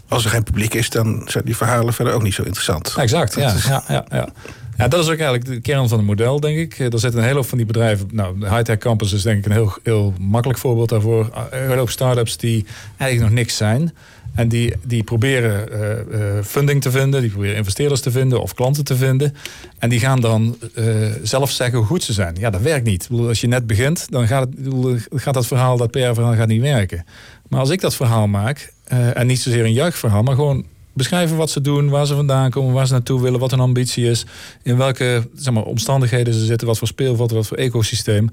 als 0.07 0.23
er 0.23 0.29
geen 0.29 0.43
publiek 0.43 0.73
is, 0.73 0.89
dan 0.89 1.21
zijn 1.25 1.45
die 1.45 1.55
verhalen 1.55 1.93
verder 1.93 2.13
ook 2.13 2.23
niet 2.23 2.33
zo 2.33 2.43
interessant. 2.43 2.95
Exact, 2.97 3.35
ja. 3.35 3.53
Is... 3.53 3.65
ja, 3.65 3.83
ja, 3.87 4.05
ja. 4.09 4.29
Ja, 4.77 4.87
dat 4.87 4.99
is 4.99 5.05
ook 5.05 5.19
eigenlijk 5.19 5.45
de 5.45 5.61
kern 5.61 5.89
van 5.89 5.97
het 5.97 6.07
model, 6.07 6.39
denk 6.39 6.57
ik. 6.57 6.79
Er 6.79 6.99
zitten 6.99 7.19
een 7.19 7.25
hele 7.25 7.35
hoop 7.35 7.47
van 7.47 7.57
die 7.57 7.67
bedrijven. 7.67 8.09
Nou, 8.11 8.39
de 8.39 8.49
Hightech 8.49 8.77
Campus 8.77 9.13
is 9.13 9.21
denk 9.21 9.37
ik 9.37 9.45
een 9.45 9.51
heel, 9.51 9.73
heel 9.83 10.13
makkelijk 10.19 10.59
voorbeeld 10.59 10.89
daarvoor. 10.89 11.29
Een 11.51 11.77
hoop 11.77 11.89
start-ups 11.89 12.37
die 12.37 12.65
eigenlijk 12.97 13.29
nog 13.29 13.39
niks 13.39 13.55
zijn. 13.55 13.93
En 14.35 14.47
die, 14.47 14.73
die 14.83 15.03
proberen 15.03 15.69
uh, 15.71 16.19
uh, 16.19 16.43
funding 16.43 16.81
te 16.81 16.91
vinden, 16.91 17.21
die 17.21 17.29
proberen 17.29 17.55
investeerders 17.55 18.01
te 18.01 18.11
vinden 18.11 18.41
of 18.41 18.53
klanten 18.53 18.83
te 18.83 18.95
vinden. 18.95 19.35
En 19.79 19.89
die 19.89 19.99
gaan 19.99 20.21
dan 20.21 20.57
uh, 20.75 20.85
zelf 21.23 21.51
zeggen 21.51 21.77
hoe 21.77 21.87
goed 21.87 22.03
ze 22.03 22.13
zijn. 22.13 22.35
Ja, 22.39 22.49
dat 22.49 22.61
werkt 22.61 22.85
niet. 22.85 23.07
Bedoel, 23.09 23.27
als 23.27 23.41
je 23.41 23.47
net 23.47 23.67
begint, 23.67 24.07
dan 24.09 24.27
gaat, 24.27 24.47
het, 24.83 25.21
gaat 25.21 25.33
dat 25.33 25.47
verhaal, 25.47 25.77
dat 25.77 25.91
PR-verhaal 25.91 26.35
gaat 26.35 26.47
niet 26.47 26.61
werken. 26.61 27.05
Maar 27.47 27.59
als 27.59 27.69
ik 27.69 27.81
dat 27.81 27.95
verhaal 27.95 28.27
maak 28.27 28.73
en 28.87 29.27
niet 29.27 29.39
zozeer 29.39 29.65
een 29.65 29.73
juichverhaal, 29.73 30.23
maar 30.23 30.35
gewoon 30.35 30.65
beschrijven 30.97 31.37
wat 31.37 31.49
ze 31.49 31.61
doen, 31.61 31.89
waar 31.89 32.05
ze 32.05 32.15
vandaan 32.15 32.49
komen, 32.49 32.73
waar 32.73 32.87
ze 32.87 32.93
naartoe 32.93 33.21
willen, 33.21 33.39
wat 33.39 33.51
hun 33.51 33.59
ambitie 33.59 34.09
is, 34.09 34.25
in 34.63 34.77
welke 34.77 35.29
zeg 35.35 35.53
maar, 35.53 35.63
omstandigheden 35.63 36.33
ze 36.33 36.45
zitten, 36.45 36.67
wat 36.67 36.77
voor 36.77 36.87
speelveld, 36.87 37.31
wat 37.31 37.47
voor 37.47 37.57
ecosysteem. 37.57 38.29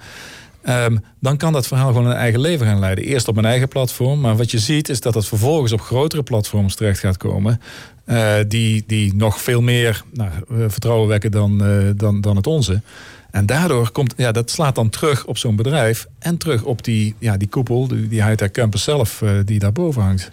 Ehm, 0.63 0.97
dan 1.21 1.37
kan 1.37 1.53
dat 1.53 1.67
verhaal 1.67 1.93
gewoon 1.93 2.07
een 2.07 2.17
eigen 2.17 2.41
leven 2.41 2.67
gaan 2.67 2.79
leiden. 2.79 3.05
Eerst 3.05 3.29
op 3.29 3.37
een 3.37 3.45
eigen 3.45 3.69
platform, 3.69 4.21
maar 4.21 4.37
wat 4.37 4.51
je 4.51 4.59
ziet 4.59 4.89
is 4.89 5.01
dat 5.01 5.15
het 5.15 5.27
vervolgens 5.27 5.73
op 5.73 5.81
grotere 5.81 6.23
platforms 6.23 6.75
terecht 6.75 6.99
gaat 6.99 7.17
komen. 7.17 7.61
Uh, 8.07 8.35
die, 8.49 8.85
die 8.87 9.15
nog 9.15 9.41
veel 9.41 9.61
meer 9.61 10.05
nou, 10.13 10.31
eh, 10.31 10.57
vertrouwen 10.69 11.09
wekken 11.09 11.31
dan, 11.31 11.63
dan, 11.97 12.21
dan 12.21 12.37
het 12.37 12.47
onze. 12.47 12.81
En 13.31 13.47
daardoor 13.47 13.91
komt, 13.91 14.15
ja, 14.17 14.33
dat 14.33 14.51
slaat 14.51 14.75
dan 14.75 14.89
terug 14.89 15.27
op 15.27 15.39
zo'n 15.39 15.57
bedrijf 15.57 16.07
en 16.19 16.37
terug 16.37 16.63
op 16.63 16.85
die, 16.85 17.15
ja, 17.19 17.37
die 17.37 17.49
koepel, 17.49 17.89
die, 17.89 18.09
die 18.09 18.25
high-tech 18.25 18.51
campus 18.51 18.83
zelf, 18.83 19.21
uh, 19.21 19.31
die 19.45 19.59
daarboven 19.59 20.03
hangt. 20.03 20.31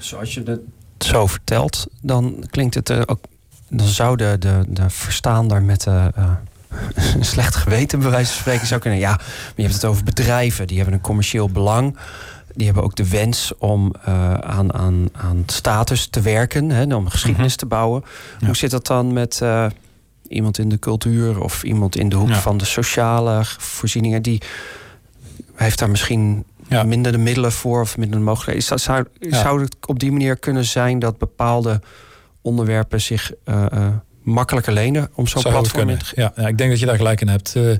Zoals 0.00 0.34
je 0.34 0.42
het 0.42 0.60
zo 0.98 1.26
vertelt, 1.26 1.86
dan 2.02 2.44
klinkt 2.50 2.74
het 2.74 2.88
er 2.88 3.08
ook. 3.08 3.20
Dan 3.68 3.86
zou 3.86 4.16
de, 4.16 4.36
de, 4.38 4.64
de 4.68 4.90
verstaander 4.90 5.62
met 5.62 5.82
de. 5.82 6.12
Uh, 6.18 6.30
een 7.14 7.24
slecht 7.24 7.54
geweten, 7.54 7.98
bij 8.00 8.10
wijze 8.10 8.32
van 8.32 8.40
spreken, 8.40 8.66
zou 8.66 8.80
kunnen. 8.80 9.00
Ja, 9.00 9.10
maar 9.10 9.52
je 9.54 9.62
hebt 9.62 9.74
het 9.74 9.84
over 9.84 10.04
bedrijven, 10.04 10.66
die 10.66 10.76
hebben 10.76 10.94
een 10.94 11.00
commercieel 11.00 11.48
belang. 11.48 11.96
Die 12.54 12.66
hebben 12.66 12.84
ook 12.84 12.96
de 12.96 13.08
wens 13.08 13.52
om 13.58 13.94
uh, 14.08 14.34
aan, 14.34 14.74
aan, 14.74 15.08
aan 15.12 15.42
status 15.46 16.06
te 16.06 16.20
werken, 16.20 16.70
hè, 16.70 16.94
om 16.94 17.08
geschiedenis 17.08 17.52
mm 17.52 17.58
-hmm. 17.58 17.68
te 17.68 17.76
bouwen. 17.76 18.04
Ja. 18.38 18.46
Hoe 18.46 18.56
zit 18.56 18.70
dat 18.70 18.86
dan 18.86 19.12
met 19.12 19.40
uh, 19.42 19.66
iemand 20.28 20.58
in 20.58 20.68
de 20.68 20.78
cultuur 20.78 21.40
of 21.40 21.62
iemand 21.62 21.96
in 21.96 22.08
de 22.08 22.16
hoek 22.16 22.28
ja. 22.28 22.40
van 22.40 22.56
de 22.56 22.64
sociale 22.64 23.42
voorzieningen? 23.44 24.22
Die 24.22 24.42
heeft 25.54 25.78
daar 25.78 25.90
misschien 25.90 26.44
ja. 26.70 26.82
minder 26.82 27.12
de 27.12 27.18
middelen 27.18 27.52
voor 27.52 27.80
of 27.80 27.96
minder 27.96 28.18
de 28.18 28.24
mogelijkheden. 28.24 28.62
Zou, 28.62 28.80
zou, 28.80 29.04
ja. 29.30 29.42
zou 29.42 29.62
het 29.62 29.76
op 29.86 29.98
die 29.98 30.12
manier 30.12 30.36
kunnen 30.36 30.64
zijn 30.64 30.98
dat 30.98 31.18
bepaalde 31.18 31.80
onderwerpen 32.42 33.00
zich 33.00 33.32
uh, 33.44 33.64
uh, 33.74 33.86
makkelijker 34.22 34.72
lenen 34.72 35.10
om 35.14 35.26
zo'n 35.26 35.42
platform 35.42 35.88
in 35.88 35.98
te 35.98 36.12
ja, 36.14 36.32
ja, 36.36 36.46
ik 36.46 36.58
denk 36.58 36.70
dat 36.70 36.80
je 36.80 36.86
daar 36.86 36.96
gelijk 36.96 37.20
in 37.20 37.28
hebt. 37.28 37.54
Uh, 37.56 37.76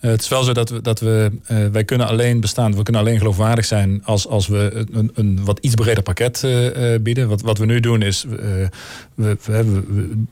het 0.00 0.20
is 0.20 0.28
wel 0.28 0.42
zo 0.42 0.52
dat 0.52 0.70
we, 0.70 0.80
dat 0.80 1.00
we 1.00 1.30
uh, 1.50 1.66
wij 1.66 1.84
kunnen 1.84 2.06
alleen 2.06 2.40
bestaan, 2.40 2.76
we 2.76 2.82
kunnen 2.82 3.02
alleen 3.02 3.18
geloofwaardig 3.18 3.64
zijn 3.64 4.00
als, 4.04 4.28
als 4.28 4.46
we 4.46 4.86
een, 4.92 5.10
een 5.14 5.44
wat 5.44 5.58
iets 5.58 5.74
breder 5.74 6.02
pakket 6.02 6.42
uh, 6.44 6.94
bieden. 7.00 7.28
Wat, 7.28 7.40
wat 7.40 7.58
we 7.58 7.66
nu 7.66 7.80
doen 7.80 8.02
is, 8.02 8.24
we, 8.28 8.68
we, 9.14 9.82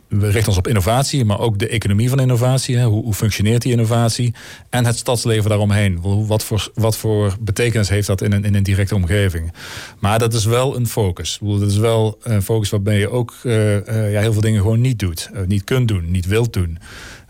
we, 0.08 0.28
richten 0.28 0.48
ons 0.48 0.56
op 0.56 0.68
innovatie, 0.68 1.24
maar 1.24 1.40
ook 1.40 1.58
de 1.58 1.68
economie 1.68 2.08
van 2.08 2.20
innovatie. 2.20 2.82
Hoe, 2.82 3.02
hoe 3.02 3.14
functioneert 3.14 3.62
die 3.62 3.72
innovatie? 3.72 4.34
En 4.70 4.86
het 4.86 4.96
stadsleven 4.96 5.48
daaromheen. 5.48 6.00
Wat 6.26 6.44
voor, 6.44 6.70
wat 6.74 6.96
voor 6.96 7.36
betekenis 7.40 7.88
heeft 7.88 8.06
dat 8.06 8.22
in 8.22 8.32
een, 8.32 8.44
in 8.44 8.54
een 8.54 8.62
directe 8.62 8.94
omgeving? 8.94 9.52
Maar 9.98 10.18
dat 10.18 10.34
is 10.34 10.44
wel 10.44 10.76
een 10.76 10.86
focus. 10.86 11.38
Dat 11.42 11.70
is 11.70 11.76
wel 11.76 12.18
een 12.22 12.42
focus 12.42 12.70
waarbij 12.70 12.98
je 12.98 13.08
ook 13.08 13.34
ja, 13.42 14.20
heel 14.20 14.32
veel 14.32 14.40
dingen 14.40 14.60
gewoon 14.60 14.80
niet 14.80 14.98
doet. 14.98 15.30
niet 15.46 15.64
kunt 15.64 15.88
doen, 15.88 16.10
niet 16.10 16.26
wilt 16.26 16.52
doen. 16.52 16.78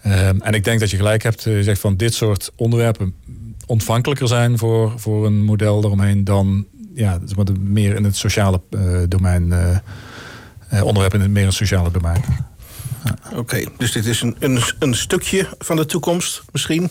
Um, 0.06 0.40
en 0.42 0.52
ik 0.52 0.64
denk 0.64 0.80
dat 0.80 0.90
je 0.90 0.96
gelijk 0.96 1.22
hebt 1.22 1.42
gezegd 1.42 1.80
van 1.80 1.96
dit 1.96 2.14
soort 2.14 2.52
onderwerpen 2.56 3.14
ontvankelijker 3.66 4.28
zijn 4.28 4.58
voor, 4.58 4.92
voor 4.96 5.26
een 5.26 5.42
model 5.42 5.80
daaromheen 5.80 6.24
dan 6.24 6.66
ja, 6.94 7.18
meer 7.60 7.96
in 7.96 8.04
het 8.04 8.16
sociale 8.16 8.60
uh, 8.70 9.02
domein. 9.08 9.46
Uh, 9.46 10.84
onderwerpen 10.84 11.18
in 11.18 11.24
het 11.24 11.34
meer 11.34 11.44
het 11.44 11.54
sociale 11.54 11.90
domein. 11.90 12.24
Ja. 13.04 13.16
Oké, 13.30 13.38
okay, 13.38 13.68
dus 13.78 13.92
dit 13.92 14.06
is 14.06 14.20
een, 14.20 14.36
een, 14.38 14.60
een, 14.78 14.94
stukje 14.94 15.48
van 15.58 15.76
de 15.76 15.86
toekomst 15.86 16.42
misschien? 16.52 16.90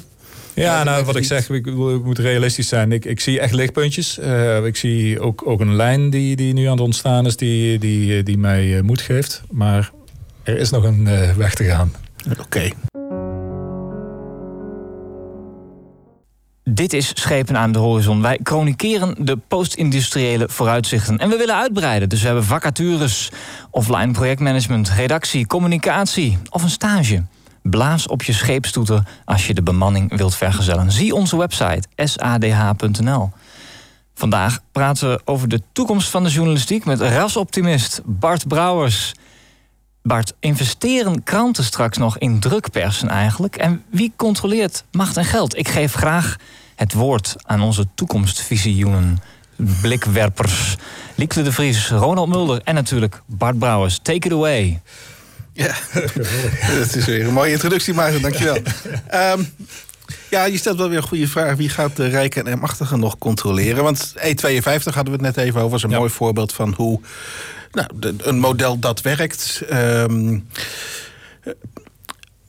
Ja, 0.53 0.83
nou, 0.83 1.05
wat 1.05 1.15
ik 1.15 1.23
zeg, 1.23 1.49
ik, 1.49 1.65
ik 1.65 2.03
moet 2.03 2.19
realistisch 2.19 2.67
zijn. 2.67 2.91
Ik, 2.91 3.05
ik 3.05 3.19
zie 3.19 3.39
echt 3.39 3.53
lichtpuntjes. 3.53 4.19
Uh, 4.19 4.65
ik 4.65 4.75
zie 4.75 5.19
ook, 5.19 5.47
ook 5.47 5.59
een 5.59 5.75
lijn 5.75 6.09
die, 6.09 6.35
die 6.35 6.53
nu 6.53 6.65
aan 6.65 6.71
het 6.71 6.81
ontstaan 6.81 7.25
is, 7.25 7.35
die, 7.35 7.79
die, 7.79 8.23
die 8.23 8.37
mij 8.37 8.81
moed 8.81 9.01
geeft. 9.01 9.41
Maar 9.51 9.91
er 10.43 10.57
is 10.57 10.69
nog 10.69 10.83
een 10.83 11.05
uh, 11.05 11.35
weg 11.35 11.53
te 11.53 11.63
gaan. 11.63 11.93
Oké. 12.31 12.41
Okay. 12.41 12.73
Dit 16.65 16.93
is 16.93 17.11
Schepen 17.13 17.57
aan 17.57 17.71
de 17.71 17.79
Horizon. 17.79 18.21
Wij 18.21 18.39
chronikeren 18.43 19.15
de 19.25 19.37
post-industriële 19.37 20.49
vooruitzichten. 20.49 21.17
En 21.17 21.29
we 21.29 21.37
willen 21.37 21.55
uitbreiden. 21.55 22.09
Dus 22.09 22.19
we 22.19 22.25
hebben 22.25 22.45
vacatures, 22.45 23.31
offline 23.71 24.11
projectmanagement, 24.11 24.89
redactie, 24.89 25.47
communicatie 25.47 26.37
of 26.49 26.63
een 26.63 26.69
stage. 26.69 27.23
Blaas 27.61 28.07
op 28.07 28.23
je 28.23 28.33
scheepstoeter 28.33 29.03
als 29.25 29.47
je 29.47 29.53
de 29.53 29.63
bemanning 29.63 30.17
wilt 30.17 30.35
vergezellen. 30.35 30.91
Zie 30.91 31.15
onze 31.15 31.37
website 31.37 31.87
sadh.nl. 31.95 33.31
Vandaag 34.13 34.59
praten 34.71 35.09
we 35.09 35.21
over 35.25 35.47
de 35.47 35.61
toekomst 35.71 36.09
van 36.09 36.23
de 36.23 36.29
journalistiek 36.29 36.85
met 36.85 37.01
rasoptimist 37.01 38.01
Bart 38.05 38.47
Brouwers. 38.47 39.13
Bart, 40.03 40.33
investeren 40.39 41.23
kranten 41.23 41.63
straks 41.63 41.97
nog 41.97 42.17
in 42.17 42.39
drukpersen 42.39 43.09
eigenlijk? 43.09 43.55
En 43.55 43.83
wie 43.89 44.13
controleert 44.15 44.83
macht 44.91 45.17
en 45.17 45.25
geld? 45.25 45.57
Ik 45.57 45.67
geef 45.67 45.93
graag 45.93 46.35
het 46.75 46.93
woord 46.93 47.35
aan 47.41 47.61
onze 47.61 47.85
toekomstvisioenen, 47.95 49.19
blikwerpers. 49.81 50.75
Lieke 51.15 51.41
de 51.41 51.51
Vries, 51.51 51.89
Ronald 51.89 52.29
Mulder 52.29 52.61
en 52.63 52.75
natuurlijk 52.75 53.21
Bart 53.25 53.59
Brouwers. 53.59 53.99
Take 54.01 54.27
it 54.27 54.31
away. 54.31 54.81
Ja, 55.53 55.73
dat 56.79 56.95
is 56.95 57.05
weer 57.05 57.27
een 57.27 57.33
mooie 57.33 57.51
introductie, 57.51 57.93
Maarten. 57.93 58.21
Dankjewel. 58.21 58.57
Um, 59.13 59.53
ja, 60.29 60.45
je 60.45 60.57
stelt 60.57 60.77
wel 60.77 60.89
weer 60.89 60.97
een 60.97 61.03
goede 61.03 61.27
vraag. 61.27 61.55
Wie 61.55 61.69
gaat 61.69 61.95
de 61.95 62.07
rijken 62.07 62.47
en 62.47 62.59
machtigen 62.59 62.99
nog 62.99 63.17
controleren? 63.17 63.83
Want 63.83 64.13
E52 64.17 64.83
hadden 64.83 65.03
we 65.05 65.11
het 65.11 65.21
net 65.21 65.37
even 65.37 65.61
over. 65.61 65.69
Dat 65.69 65.77
is 65.77 65.83
een 65.83 65.89
ja. 65.89 65.97
mooi 65.97 66.09
voorbeeld 66.09 66.53
van 66.53 66.73
hoe 66.77 66.99
nou, 67.73 67.87
de, 67.95 68.15
een 68.17 68.39
model 68.39 68.79
dat 68.79 69.01
werkt. 69.01 69.61
Um, 69.71 70.47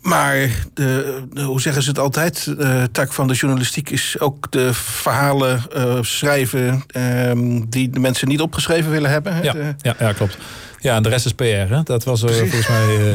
maar 0.00 0.50
de, 0.74 1.22
de, 1.32 1.42
hoe 1.42 1.60
zeggen 1.60 1.82
ze 1.82 1.88
het 1.88 1.98
altijd? 1.98 2.44
De 2.44 2.88
tak 2.92 3.12
van 3.12 3.28
de 3.28 3.34
journalistiek 3.34 3.90
is 3.90 4.16
ook 4.18 4.50
de 4.50 4.74
verhalen 4.74 5.62
uh, 5.76 5.98
schrijven 6.00 6.84
um, 6.96 7.70
die 7.70 7.90
de 7.90 7.98
mensen 7.98 8.28
niet 8.28 8.40
opgeschreven 8.40 8.90
willen 8.90 9.10
hebben. 9.10 9.42
Ja, 9.42 9.52
de, 9.52 9.74
ja, 9.78 9.94
ja, 9.98 10.12
klopt. 10.12 10.38
Ja, 10.78 10.96
en 10.96 11.02
de 11.02 11.08
rest 11.08 11.26
is 11.26 11.32
PR. 11.32 11.44
Hè? 11.44 11.82
Dat 11.82 12.04
was 12.04 12.22
uh, 12.22 12.30
volgens 12.30 12.68
mij 12.68 12.98
uh, 12.98 13.14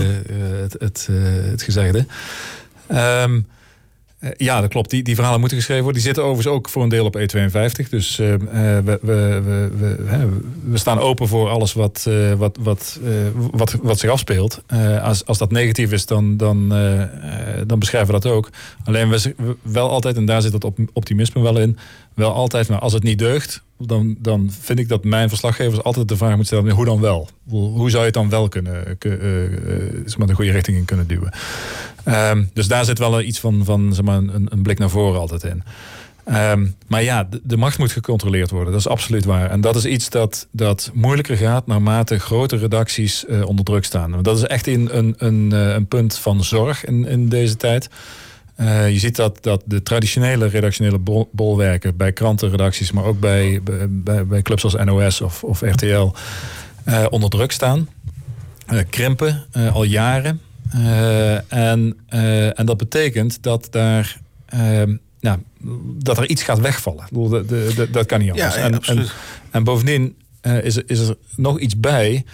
het, 0.61 0.75
het, 0.79 1.07
het 1.51 1.61
gezegde. 1.61 2.05
Um, 2.91 3.47
ja, 4.37 4.61
dat 4.61 4.69
klopt. 4.69 4.89
Die, 4.89 5.03
die 5.03 5.15
verhalen 5.15 5.39
moeten 5.39 5.57
geschreven 5.57 5.83
worden. 5.83 6.01
Die 6.01 6.11
zitten 6.11 6.29
overigens 6.29 6.55
ook 6.55 6.69
voor 6.69 6.83
een 6.83 6.89
deel 6.89 7.05
op 7.05 7.17
E52. 7.17 7.89
Dus 7.89 8.19
uh, 8.19 8.27
we, 8.27 8.99
we, 9.01 9.41
we, 9.45 9.71
we, 9.77 10.39
we 10.63 10.77
staan 10.77 10.99
open 10.99 11.27
voor 11.27 11.49
alles 11.49 11.73
wat, 11.73 12.09
wat, 12.37 12.57
wat, 12.61 12.99
wat, 13.51 13.75
wat 13.81 13.99
zich 13.99 14.09
afspeelt. 14.09 14.61
als, 15.01 15.25
als 15.25 15.37
dat 15.37 15.51
negatief 15.51 15.91
is, 15.91 16.05
dan, 16.05 16.37
dan, 16.37 16.69
dan 17.67 17.79
beschrijven 17.79 18.13
we 18.13 18.19
dat 18.19 18.31
ook. 18.31 18.49
Alleen 18.83 19.09
we 19.09 19.35
wel 19.61 19.89
altijd, 19.89 20.15
en 20.15 20.25
daar 20.25 20.41
zit 20.41 20.53
het 20.53 20.65
optimisme 20.93 21.41
wel 21.41 21.59
in, 21.59 21.77
wel 22.19 22.33
altijd, 22.33 22.69
maar 22.69 22.79
als 22.79 22.93
het 22.93 23.03
niet 23.03 23.19
deugt, 23.19 23.63
dan, 23.77 24.15
dan 24.19 24.51
vind 24.59 24.79
ik 24.79 24.87
dat 24.87 25.03
mijn 25.03 25.29
verslaggevers 25.29 25.83
altijd 25.83 26.07
de 26.07 26.17
vraag 26.17 26.35
moeten 26.35 26.57
stellen: 26.57 26.75
hoe 26.75 26.85
dan 26.85 26.99
wel? 26.99 27.29
Hoe 27.49 27.89
zou 27.89 27.99
je 27.99 28.05
het 28.05 28.13
dan 28.13 28.29
wel 28.29 28.49
kunnen, 28.49 28.97
uh, 29.05 30.17
met 30.17 30.29
een 30.29 30.35
goede 30.35 30.51
richting 30.51 30.77
in 30.77 30.85
kunnen 30.85 31.07
duwen? 31.07 31.33
Um, 32.07 32.49
dus 32.53 32.67
daar 32.67 32.85
zit 32.85 32.99
wel 32.99 33.21
iets 33.21 33.39
van, 33.39 33.65
van 33.65 33.93
zeg 33.93 34.05
maar, 34.05 34.17
een, 34.17 34.47
een 34.49 34.61
blik 34.61 34.79
naar 34.79 34.89
voren 34.89 35.19
altijd 35.19 35.43
in. 35.43 35.63
Um, 36.35 36.75
maar 36.87 37.03
ja, 37.03 37.23
de, 37.23 37.41
de, 37.43 37.57
macht 37.57 37.77
moet 37.77 37.91
gecontroleerd 37.91 38.49
worden. 38.49 38.71
Dat 38.71 38.79
is 38.79 38.87
absoluut 38.87 39.25
waar. 39.25 39.49
En 39.49 39.61
dat 39.61 39.75
is 39.75 39.85
iets 39.85 40.09
dat, 40.09 40.47
dat 40.51 40.91
moeilijker 40.93 41.37
gaat 41.37 41.67
naarmate 41.67 42.19
grote 42.19 42.57
redacties 42.57 43.25
onder 43.45 43.65
druk 43.65 43.85
staan. 43.85 44.21
Dat 44.21 44.37
is 44.37 44.43
echt 44.43 44.67
een, 44.67 44.97
een, 44.97 45.15
een, 45.17 45.51
een 45.51 45.87
punt 45.87 46.17
van 46.17 46.43
zorg 46.43 46.85
in, 46.85 47.05
in 47.05 47.29
deze 47.29 47.55
tijd. 47.55 47.89
Uh, 48.61 48.91
je 48.91 48.99
ziet 48.99 49.15
dat, 49.15 49.43
dat 49.43 49.63
de 49.65 49.83
traditionele 49.83 50.47
redactionele 50.47 50.97
bol, 50.97 51.29
bolwerken 51.31 51.97
bij 51.97 52.13
krantenredacties, 52.13 52.91
maar 52.91 53.03
ook 53.03 53.19
bij, 53.19 53.59
bij, 53.89 54.25
bij 54.25 54.41
clubs 54.41 54.63
als 54.63 54.73
NOS 54.73 55.21
of, 55.21 55.43
of 55.43 55.61
RTL, 55.61 56.11
uh, 56.87 57.05
onder 57.09 57.29
druk 57.29 57.51
staan. 57.51 57.89
Uh, 58.73 58.79
krimpen 58.89 59.45
al 59.73 59.83
jaren. 59.83 60.41
en, 61.47 61.97
en 62.55 62.65
dat 62.65 62.77
betekent 62.77 63.43
dat 63.43 63.67
daar. 63.71 64.19
nou, 65.19 65.39
dat 65.97 66.17
er 66.17 66.29
iets 66.29 66.43
gaat 66.43 66.59
wegvallen. 66.59 67.05
De, 67.11 67.45
de, 67.47 67.71
de, 67.75 67.89
dat 67.89 68.05
kan 68.05 68.19
niet 68.19 68.31
anders. 68.31 68.55
Ja, 68.55 68.61
ja, 68.61 68.65
en, 68.65 68.81
en, 68.81 69.07
en, 69.51 69.63
bovendien 69.63 70.15
is, 70.41 70.75
er, 70.75 70.83
is 70.85 70.99
er 70.99 71.15
nog 71.35 71.59
iets 71.59 71.79
bij 71.79 72.25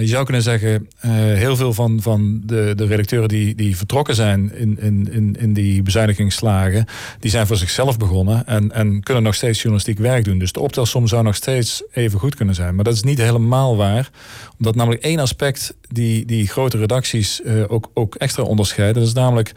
je 0.00 0.06
zou 0.06 0.24
kunnen 0.24 0.42
zeggen, 0.42 0.88
uh, 1.04 1.12
heel 1.12 1.56
veel 1.56 1.72
van, 1.72 2.02
van 2.02 2.42
de, 2.44 2.72
de 2.76 2.86
redacteuren 2.86 3.28
die, 3.28 3.54
die 3.54 3.76
vertrokken 3.76 4.14
zijn 4.14 4.54
in, 4.54 4.80
in, 4.80 5.12
in, 5.12 5.36
in 5.38 5.52
die 5.52 5.82
bezuinigingsslagen, 5.82 6.84
die 7.20 7.30
zijn 7.30 7.46
voor 7.46 7.56
zichzelf 7.56 7.98
begonnen 7.98 8.46
en, 8.46 8.72
en 8.72 9.02
kunnen 9.02 9.22
nog 9.22 9.34
steeds 9.34 9.58
journalistiek 9.58 9.98
werk 9.98 10.24
doen. 10.24 10.38
Dus 10.38 10.52
de 10.52 10.60
optelsom 10.60 11.06
zou 11.06 11.22
nog 11.22 11.34
steeds 11.34 11.82
even 11.92 12.18
goed 12.18 12.34
kunnen 12.34 12.54
zijn. 12.54 12.74
Maar 12.74 12.84
dat 12.84 12.94
is 12.94 13.02
niet 13.02 13.18
helemaal 13.18 13.76
waar. 13.76 14.10
Omdat 14.58 14.74
namelijk 14.74 15.02
één 15.02 15.18
aspect 15.18 15.76
die, 15.88 16.24
die 16.24 16.48
grote 16.48 16.78
redacties 16.78 17.40
uh, 17.44 17.64
ook, 17.68 17.90
ook 17.94 18.14
extra 18.14 18.42
onderscheiden, 18.42 19.00
dat 19.00 19.08
is 19.08 19.14
namelijk 19.14 19.52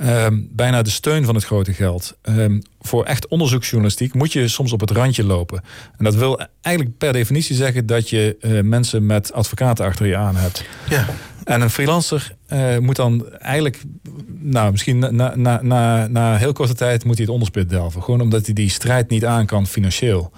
ehm, 0.00 0.40
bijna 0.50 0.82
de 0.82 0.90
steun 0.90 1.24
van 1.24 1.34
het 1.34 1.44
grote 1.44 1.72
geld. 1.72 2.16
Ehm, 2.22 2.60
voor 2.80 3.04
echt 3.04 3.28
onderzoeksjournalistiek 3.28 4.14
moet 4.14 4.32
je 4.32 4.48
soms 4.48 4.72
op 4.72 4.80
het 4.80 4.90
randje 4.90 5.24
lopen. 5.24 5.62
En 5.96 6.04
dat 6.04 6.14
wil 6.14 6.40
eigenlijk 6.60 6.98
per 6.98 7.12
definitie 7.12 7.56
zeggen 7.56 7.86
dat 7.86 8.10
je 8.10 8.36
eh, 8.40 8.60
mensen 8.60 9.06
met 9.06 9.32
advocaten 9.32 9.84
achter 9.84 10.06
je 10.06 10.16
aan 10.16 10.36
hebt. 10.36 10.64
Ja. 10.88 11.06
En 11.44 11.60
een 11.60 11.70
freelancer 11.70 12.36
uh, 12.52 12.78
moet 12.78 12.96
dan 12.96 13.30
eigenlijk, 13.38 13.82
nou 14.28 14.70
misschien 14.70 14.98
na, 14.98 15.34
na, 15.36 15.62
na, 15.62 16.06
na 16.06 16.36
heel 16.36 16.52
korte 16.52 16.74
tijd 16.74 17.04
moet 17.04 17.14
hij 17.14 17.24
het 17.24 17.32
onderspit 17.32 17.68
delven. 17.68 18.02
Gewoon 18.02 18.20
omdat 18.20 18.44
hij 18.44 18.54
die 18.54 18.70
strijd 18.70 19.10
niet 19.10 19.24
aan 19.24 19.46
kan 19.46 19.66
financieel. 19.66 20.32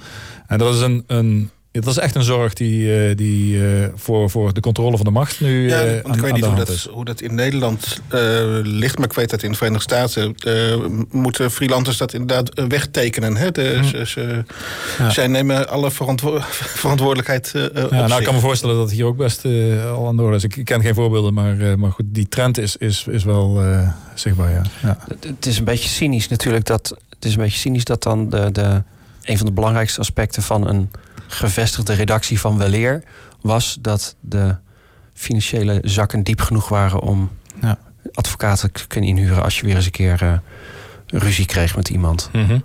En 0.46 0.58
dat 0.58 0.74
is 0.74 0.80
een, 0.80 1.04
een 1.06 1.50
dat 1.72 1.86
is 1.86 1.98
echt 1.98 2.14
een 2.14 2.22
zorg 2.22 2.52
die, 2.52 2.96
eh, 2.96 3.16
die 3.16 3.54
uh, 3.54 3.86
voor, 3.94 4.30
voor 4.30 4.52
de 4.52 4.60
controle 4.60 4.96
van 4.96 5.06
de 5.06 5.12
macht 5.12 5.40
nu 5.40 5.68
ja, 5.68 5.84
uh, 5.84 6.00
aan, 6.02 6.14
ik 6.14 6.20
weet 6.20 6.32
niet 6.32 6.44
hoe 6.44 6.54
dat, 6.54 6.88
hoe 6.90 7.04
dat 7.04 7.20
in 7.20 7.34
Nederland 7.34 8.00
ligt, 8.62 8.98
maar 8.98 9.06
ik 9.06 9.12
weet 9.12 9.30
dat 9.30 9.42
in 9.42 9.50
de 9.50 9.56
Verenigde 9.56 9.84
Staten 9.84 10.34
moeten 11.10 11.50
freelancers 11.50 11.96
dat 11.96 12.12
inderdaad 12.12 12.66
wegtekenen. 12.68 13.36
Hè? 13.36 13.50
De, 13.50 13.78
hm. 13.78 13.84
ze, 13.84 14.06
ze, 14.06 14.44
ja. 14.98 15.10
Zij 15.10 15.26
nemen 15.26 15.68
alle 15.68 15.90
verantwo 15.90 16.38
verantwoordelijkheid 16.84 17.50
ja, 17.54 17.68
nou, 17.90 18.08
zich. 18.08 18.18
Ik 18.18 18.24
kan 18.24 18.34
me 18.34 18.40
voorstellen 18.40 18.76
dat 18.76 18.84
het 18.84 18.94
hier 18.94 19.06
ook 19.06 19.16
best 19.16 19.44
al 19.94 20.06
aan 20.06 20.16
de 20.16 20.22
orde 20.22 20.36
is. 20.36 20.44
Ik, 20.44 20.56
ik, 20.56 20.64
ken 20.64 20.82
geen 20.82 20.94
voorbeelden, 20.94 21.34
maar, 21.34 21.78
maar 21.78 21.90
goed, 21.90 22.06
die 22.06 22.28
trend 22.28 22.58
is, 22.58 22.76
is, 22.76 23.06
is 23.10 23.24
wel 23.24 23.62
zichtbaar. 24.14 24.50
Ja. 24.50 24.62
ja. 24.82 24.98
Het 25.20 25.46
is 25.46 25.58
een 25.58 25.64
beetje 25.64 25.88
cynisch 25.88 26.28
natuurlijk 26.28 26.64
dat 26.64 26.96
het 27.14 27.24
is 27.24 27.32
een 27.32 27.42
beetje 27.42 27.58
cynisch 27.58 27.84
dat 27.84 28.02
dan 28.02 28.30
de, 28.30 28.48
de 28.52 28.82
een 29.22 29.36
van 29.36 29.46
de 29.46 29.52
belangrijkste 29.52 30.00
aspecten 30.00 30.42
van 30.42 30.68
een 30.68 30.90
gevestigde 31.32 31.92
redactie 31.92 32.40
van 32.40 32.58
Weleer 32.58 33.02
was 33.40 33.78
dat 33.80 34.16
de 34.20 34.56
financiële 35.14 35.80
zakken 35.84 36.22
diep 36.22 36.40
genoeg 36.40 36.68
waren 36.68 37.00
om 37.00 37.30
ja. 37.60 37.78
advocaten 38.12 38.72
te 38.72 38.86
kunnen 38.86 39.10
inhuren 39.10 39.42
als 39.42 39.58
je 39.58 39.66
weer 39.66 39.76
eens 39.76 39.84
een 39.84 39.90
keer 39.90 40.22
uh, 40.22 40.32
ruzie 41.06 41.46
kreeg 41.46 41.76
met 41.76 41.88
iemand. 41.88 42.28
Mm 42.32 42.46
-hmm. 42.46 42.64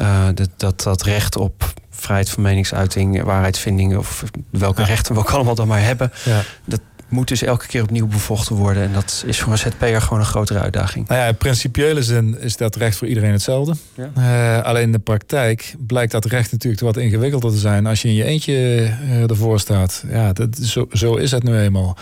uh, 0.00 0.26
dat, 0.34 0.48
dat, 0.56 0.82
dat 0.82 1.02
recht 1.02 1.36
op 1.36 1.74
vrijheid 1.90 2.30
van 2.30 2.42
meningsuiting, 2.42 3.22
waarheidsvinding 3.22 3.96
of 3.96 4.24
welke 4.50 4.80
ja. 4.80 4.86
rechten 4.86 5.14
we 5.14 5.20
ook 5.20 5.30
allemaal 5.30 5.54
dan 5.54 5.68
maar 5.68 5.82
hebben, 5.82 6.12
ja. 6.24 6.42
dat, 6.64 6.80
moet 7.08 7.28
dus 7.28 7.42
elke 7.42 7.66
keer 7.66 7.82
opnieuw 7.82 8.06
bevochten 8.06 8.56
worden. 8.56 8.82
En 8.82 8.92
dat 8.92 9.24
is 9.26 9.40
voor 9.40 9.52
een 9.52 9.58
ZP'er 9.58 10.02
gewoon 10.02 10.18
een 10.18 10.24
grotere 10.24 10.58
uitdaging. 10.58 11.08
Nou 11.08 11.20
ja, 11.20 11.26
in 11.26 11.36
principiële 11.36 12.02
zin 12.02 12.40
is 12.40 12.56
dat 12.56 12.76
recht 12.76 12.96
voor 12.96 13.08
iedereen 13.08 13.32
hetzelfde. 13.32 13.74
Ja. 13.94 14.10
Uh, 14.58 14.64
alleen 14.64 14.82
in 14.82 14.92
de 14.92 14.98
praktijk 14.98 15.74
blijkt 15.78 16.12
dat 16.12 16.24
recht 16.24 16.52
natuurlijk 16.52 16.82
wat 16.82 16.96
ingewikkelder 16.96 17.50
te 17.50 17.58
zijn 17.58 17.86
als 17.86 18.02
je 18.02 18.08
in 18.08 18.14
je 18.14 18.24
eentje 18.24 18.52
uh, 18.52 19.30
ervoor 19.30 19.60
staat. 19.60 20.04
Ja, 20.08 20.32
dat, 20.32 20.56
zo, 20.56 20.88
zo 20.92 21.14
is 21.14 21.30
het 21.30 21.42
nu 21.42 21.58
eenmaal. 21.58 21.96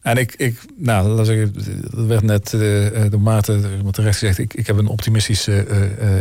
En 0.00 0.16
ik, 0.16 0.34
ik 0.36 0.58
nou, 0.76 1.16
dat 1.16 1.26
werd 1.90 2.22
net 2.22 2.52
uh, 2.52 2.86
door 3.10 3.20
Maarten 3.20 3.82
terecht 3.90 4.18
gezegd, 4.18 4.38
ik, 4.38 4.54
ik 4.54 4.66
heb 4.66 4.78
een 4.78 4.86
optimistische 4.86 5.66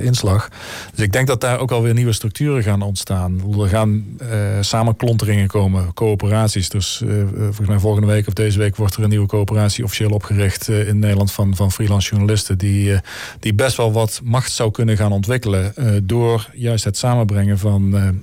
inslag. 0.02 0.50
Dus 0.96 1.06
ik 1.06 1.12
denk 1.12 1.28
dat 1.28 1.42
daar 1.42 1.60
ook 1.60 1.72
alweer 1.72 1.94
nieuwe 1.94 2.14
structuren 2.14 2.64
gaan 2.64 2.82
ontstaan. 2.82 3.42
Er 3.62 3.68
gaan 3.68 4.18
samenklonteringen 4.62 5.48
komen, 5.48 5.94
coöperaties. 5.94 6.70
Dus 6.70 7.04
volgens 7.36 7.68
mij 7.68 7.80
volgende 7.80 8.08
week 8.08 8.28
of 8.28 8.34
deze 8.34 8.60
week 8.60 8.76
wordt 8.76 8.96
er 8.96 9.04
een 9.04 9.10
nieuwe 9.10 9.28
coöperatie 9.28 9.84
officieel 9.84 10.10
opgericht 10.10 10.68
in 10.68 11.00
Nederland 11.00 11.32
van, 11.32 11.56
van 11.56 11.72
freelance 11.72 12.10
journalisten. 12.10 12.58
Die, 12.58 13.00
die 13.40 13.54
best 13.54 13.78
wel 13.78 13.92
wat 13.92 14.22
macht 14.24 14.52
zou 14.52 14.72
kunnen 14.72 14.98
gaan 14.98 15.12
ontwikkelen 15.12 15.74
door 16.04 16.50
juist 16.54 16.84
het 16.84 16.98
samenbrengen 16.98 17.60
van, 17.60 18.14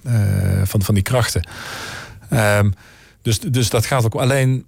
van, 0.64 0.82
van 0.82 0.94
die 0.94 1.02
krachten. 1.02 1.48
Um, 2.32 2.74
dus, 3.22 3.40
dus 3.40 3.70
dat 3.70 3.86
gaat 3.86 4.04
ook 4.04 4.14
alleen 4.14 4.64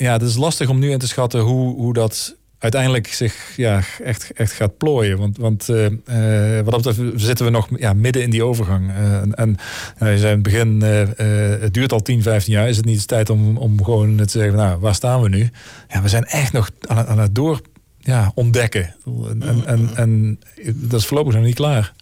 ja, 0.00 0.12
het 0.12 0.22
is 0.22 0.36
lastig 0.36 0.68
om 0.68 0.78
nu 0.78 0.90
in 0.90 0.98
te 0.98 1.08
schatten 1.08 1.40
hoe, 1.40 1.74
hoe 1.74 1.92
dat 1.92 2.36
uiteindelijk 2.58 3.06
zich 3.06 3.52
ja, 3.56 3.82
echt, 4.04 4.32
echt 4.32 4.52
gaat 4.52 4.76
plooien. 4.76 5.18
Want, 5.18 5.36
want 5.36 5.68
uh, 5.68 5.86
wat 6.64 6.82
dat 6.82 6.82
betreft 6.82 7.20
zitten 7.20 7.44
we 7.44 7.50
nog 7.50 7.68
ja, 7.76 7.92
midden 7.92 8.22
in 8.22 8.30
die 8.30 8.44
overgang. 8.44 8.88
Uh, 8.88 9.14
en 9.14 9.56
en 9.96 10.10
je 10.10 10.18
zei 10.18 10.20
in 10.20 10.26
het 10.26 10.42
begin, 10.42 10.80
het 11.60 11.74
duurt 11.74 11.92
al 11.92 12.02
10, 12.02 12.22
15 12.22 12.52
jaar. 12.52 12.68
Is 12.68 12.76
het 12.76 12.84
niet 12.84 12.94
eens 12.94 13.04
tijd 13.04 13.30
om, 13.30 13.56
om 13.56 13.84
gewoon 13.84 14.16
te 14.16 14.30
zeggen, 14.38 14.56
nou, 14.56 14.80
waar 14.80 14.94
staan 14.94 15.22
we 15.22 15.28
nu? 15.28 15.50
Ja, 15.88 16.02
we 16.02 16.08
zijn 16.08 16.24
echt 16.24 16.52
nog 16.52 16.70
aan, 16.80 17.06
aan 17.06 17.18
het 17.18 17.34
door 17.34 17.60
ja, 17.98 18.32
ontdekken. 18.34 18.94
En, 19.04 19.42
en, 19.42 19.66
en, 19.66 19.90
en 19.94 20.38
dat 20.64 21.00
is 21.00 21.06
voorlopig 21.06 21.34
nog 21.34 21.44
niet 21.44 21.54
klaar. 21.54 21.92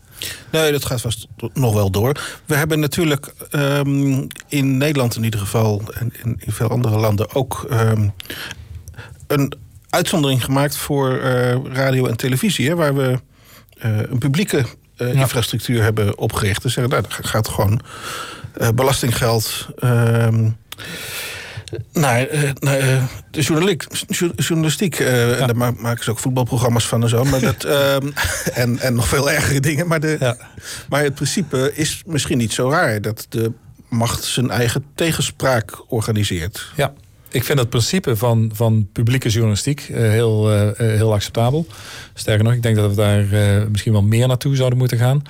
Nee, 0.50 0.72
dat 0.72 0.84
gaat 0.84 1.00
vast 1.00 1.26
nog 1.54 1.74
wel 1.74 1.90
door. 1.90 2.20
We 2.44 2.54
hebben 2.54 2.80
natuurlijk 2.80 3.32
um, 3.50 4.26
in 4.48 4.76
Nederland 4.76 5.16
in 5.16 5.24
ieder 5.24 5.40
geval... 5.40 5.82
en 5.94 6.12
in, 6.22 6.40
veel 6.46 6.68
andere 6.68 6.98
landen 6.98 7.34
ook... 7.34 7.66
Um, 7.70 8.12
een 9.26 9.52
uitzondering 9.90 10.44
gemaakt 10.44 10.76
voor 10.76 11.12
uh, 11.12 11.64
radio 11.64 12.06
en 12.06 12.16
televisie... 12.16 12.68
Hè, 12.68 12.74
waar 12.74 12.94
we 12.94 13.20
uh, 13.84 13.98
een 13.98 14.18
publieke 14.18 14.56
uh, 14.96 15.14
ja. 15.14 15.20
infrastructuur 15.20 15.82
hebben 15.82 16.18
opgericht. 16.18 16.62
Dus 16.62 16.72
zeggen, 16.72 16.92
nou, 16.92 17.02
dat 17.02 17.26
gaat 17.26 17.48
gewoon 17.48 17.80
belastinggeld... 18.74 19.66
Um, 19.84 20.56
naar, 21.92 22.34
uh, 22.34 22.50
naar 22.58 22.80
uh, 22.80 23.04
de 23.30 23.40
journaliek, 23.40 23.86
journalistiek. 24.36 24.98
Ja. 24.98 25.34
En 25.34 25.46
daar 25.46 25.56
maken 25.56 26.04
ze 26.04 26.10
ook 26.10 26.18
voetbalprogramma's 26.18 26.86
van 26.86 27.02
en 27.02 27.08
zo. 27.08 27.24
Maar 27.24 27.40
dat, 27.40 27.64
ehm, 27.74 28.10
en, 28.52 28.78
en 28.78 28.94
nog 28.94 29.08
veel 29.08 29.30
ergere 29.30 29.60
dingen. 29.60 29.86
Maar, 29.86 30.00
de, 30.00 30.16
ja. 30.20 30.36
maar 30.88 31.02
het 31.02 31.14
principe 31.14 31.72
is 31.74 32.02
misschien 32.06 32.38
niet 32.38 32.52
zo 32.52 32.70
raar. 32.70 33.00
Dat 33.00 33.26
de 33.28 33.52
macht 33.88 34.24
zijn 34.24 34.50
eigen 34.50 34.84
tegenspraak 34.94 35.84
organiseert. 35.88 36.72
Ja, 36.76 36.92
ik 37.30 37.44
vind 37.44 37.58
het 37.58 37.68
principe 37.68 38.16
van, 38.16 38.50
van 38.54 38.88
publieke 38.92 39.28
journalistiek 39.28 39.80
heel, 39.80 40.50
heel 40.76 41.12
acceptabel. 41.12 41.66
Sterker 42.14 42.44
nog, 42.44 42.52
ik 42.52 42.62
denk 42.62 42.76
dat 42.76 42.90
we 42.90 42.96
daar 42.96 43.26
misschien 43.70 43.92
wel 43.92 44.02
meer 44.02 44.26
naartoe 44.26 44.56
zouden 44.56 44.78
moeten 44.78 44.98
gaan. 44.98 45.22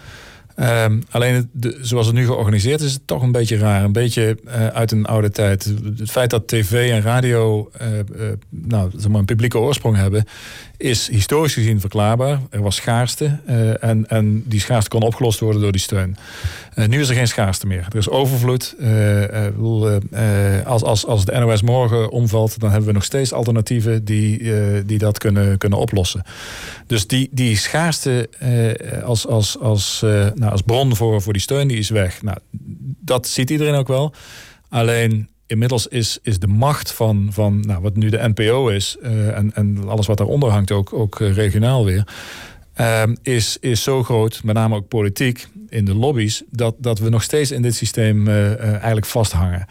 Um, 0.61 1.03
alleen 1.11 1.51
zoals 1.81 2.07
het 2.07 2.15
nu 2.15 2.25
georganiseerd 2.25 2.81
is, 2.81 2.87
is 2.87 2.93
het 2.93 3.07
toch 3.07 3.23
een 3.23 3.33
beetje 3.33 3.59
raar. 3.59 3.85
Een 3.85 3.93
beetje 3.93 4.39
uh, 4.47 4.67
uit 4.67 4.93
een 4.93 5.07
oude 5.07 5.31
tijd. 5.31 5.73
Het 5.97 6.11
feit 6.11 6.31
dat 6.31 6.49
tv 6.49 6.91
en 6.91 7.03
radio 7.03 7.71
uh, 7.83 7.89
uh, 7.99 8.33
nou, 8.49 8.91
zeg 8.97 9.09
maar 9.11 9.19
een 9.19 9.25
publieke 9.25 9.59
oorsprong 9.59 9.97
hebben, 9.97 10.25
is 10.77 11.09
historisch 11.09 11.55
gezien 11.55 11.81
verklaarbaar. 11.81 12.41
Er 12.51 12.63
was 12.63 12.77
schaarste 12.77 13.39
en, 13.81 14.09
en 14.09 14.43
die 14.47 14.61
schaarste 14.61 14.91
kon 14.91 15.03
opgelost 15.03 15.41
worden 15.41 15.63
door 15.63 15.73
die 15.73 15.81
steun. 15.81 16.17
nu 16.75 17.01
is 17.01 17.09
er 17.09 17.15
geen 17.15 17.29
schaarste 17.29 17.67
meer. 17.67 17.87
Er 17.91 17.99
is 17.99 18.09
overvloed. 18.09 18.77
als, 20.65 20.83
als, 20.83 21.07
als 21.07 21.25
de 21.25 21.39
NOS 21.39 21.63
morgen 21.63 22.11
omvalt, 22.11 22.61
dan 22.61 22.71
hebben 22.71 22.89
we 22.89 22.95
nog 22.95 23.05
steeds 23.05 23.33
alternatieven 23.33 24.05
die, 24.05 24.53
die 24.85 24.99
dat 24.99 25.19
kunnen, 25.19 25.59
kunnen 25.59 25.79
oplossen. 25.79 26.23
Dus 26.87 27.07
die, 27.07 27.29
die 27.31 27.57
schaarste 27.57 28.29
als, 29.05 29.27
als, 29.27 29.59
als 29.59 30.01
nou, 30.35 30.48
nou, 30.49 30.61
als 30.61 30.63
bron 30.63 30.97
voor, 30.97 31.23
voor 31.23 31.33
die 31.33 31.43
steun, 31.43 31.69
die 31.69 31.79
is 31.79 31.91
weg. 31.91 32.23
Nou, 32.23 32.39
dat 33.01 33.27
ziet 33.27 33.51
iedereen 33.51 33.75
ook 33.75 33.89
wel. 33.89 34.15
Alleen 34.69 35.29
inmiddels 35.47 35.87
is, 35.87 36.19
is 36.23 36.39
de 36.39 36.47
macht 36.47 36.93
van, 36.93 37.29
van 37.31 37.61
nou, 37.61 37.83
wat 37.83 37.97
nu 37.97 38.09
de 38.09 38.29
NPO 38.35 38.69
is... 38.69 38.97
Uh, 39.03 39.37
en, 39.37 39.55
en 39.55 39.89
alles 39.89 40.07
wat 40.07 40.17
daaronder 40.17 40.51
hangt, 40.51 40.71
ook, 40.71 40.93
ook 40.93 41.21
uh, 41.21 41.33
regionaal 41.35 41.85
weer... 41.85 42.07
Uh, 42.81 43.03
is, 43.23 43.57
is 43.61 43.83
zo 43.83 44.03
groot, 44.03 44.41
met 44.45 44.55
name 44.55 44.75
ook 44.75 44.89
politiek, 44.89 45.49
in 45.69 45.85
de 45.85 45.95
lobby's... 45.95 46.43
dat, 46.51 46.75
dat 46.79 46.99
we 46.99 47.09
nog 47.09 47.23
steeds 47.23 47.51
in 47.51 47.63
dit 47.63 47.75
systeem 47.75 48.29
uh, 48.29 48.73
eigenlijk 48.73 49.07
vasthangen. 49.07 49.67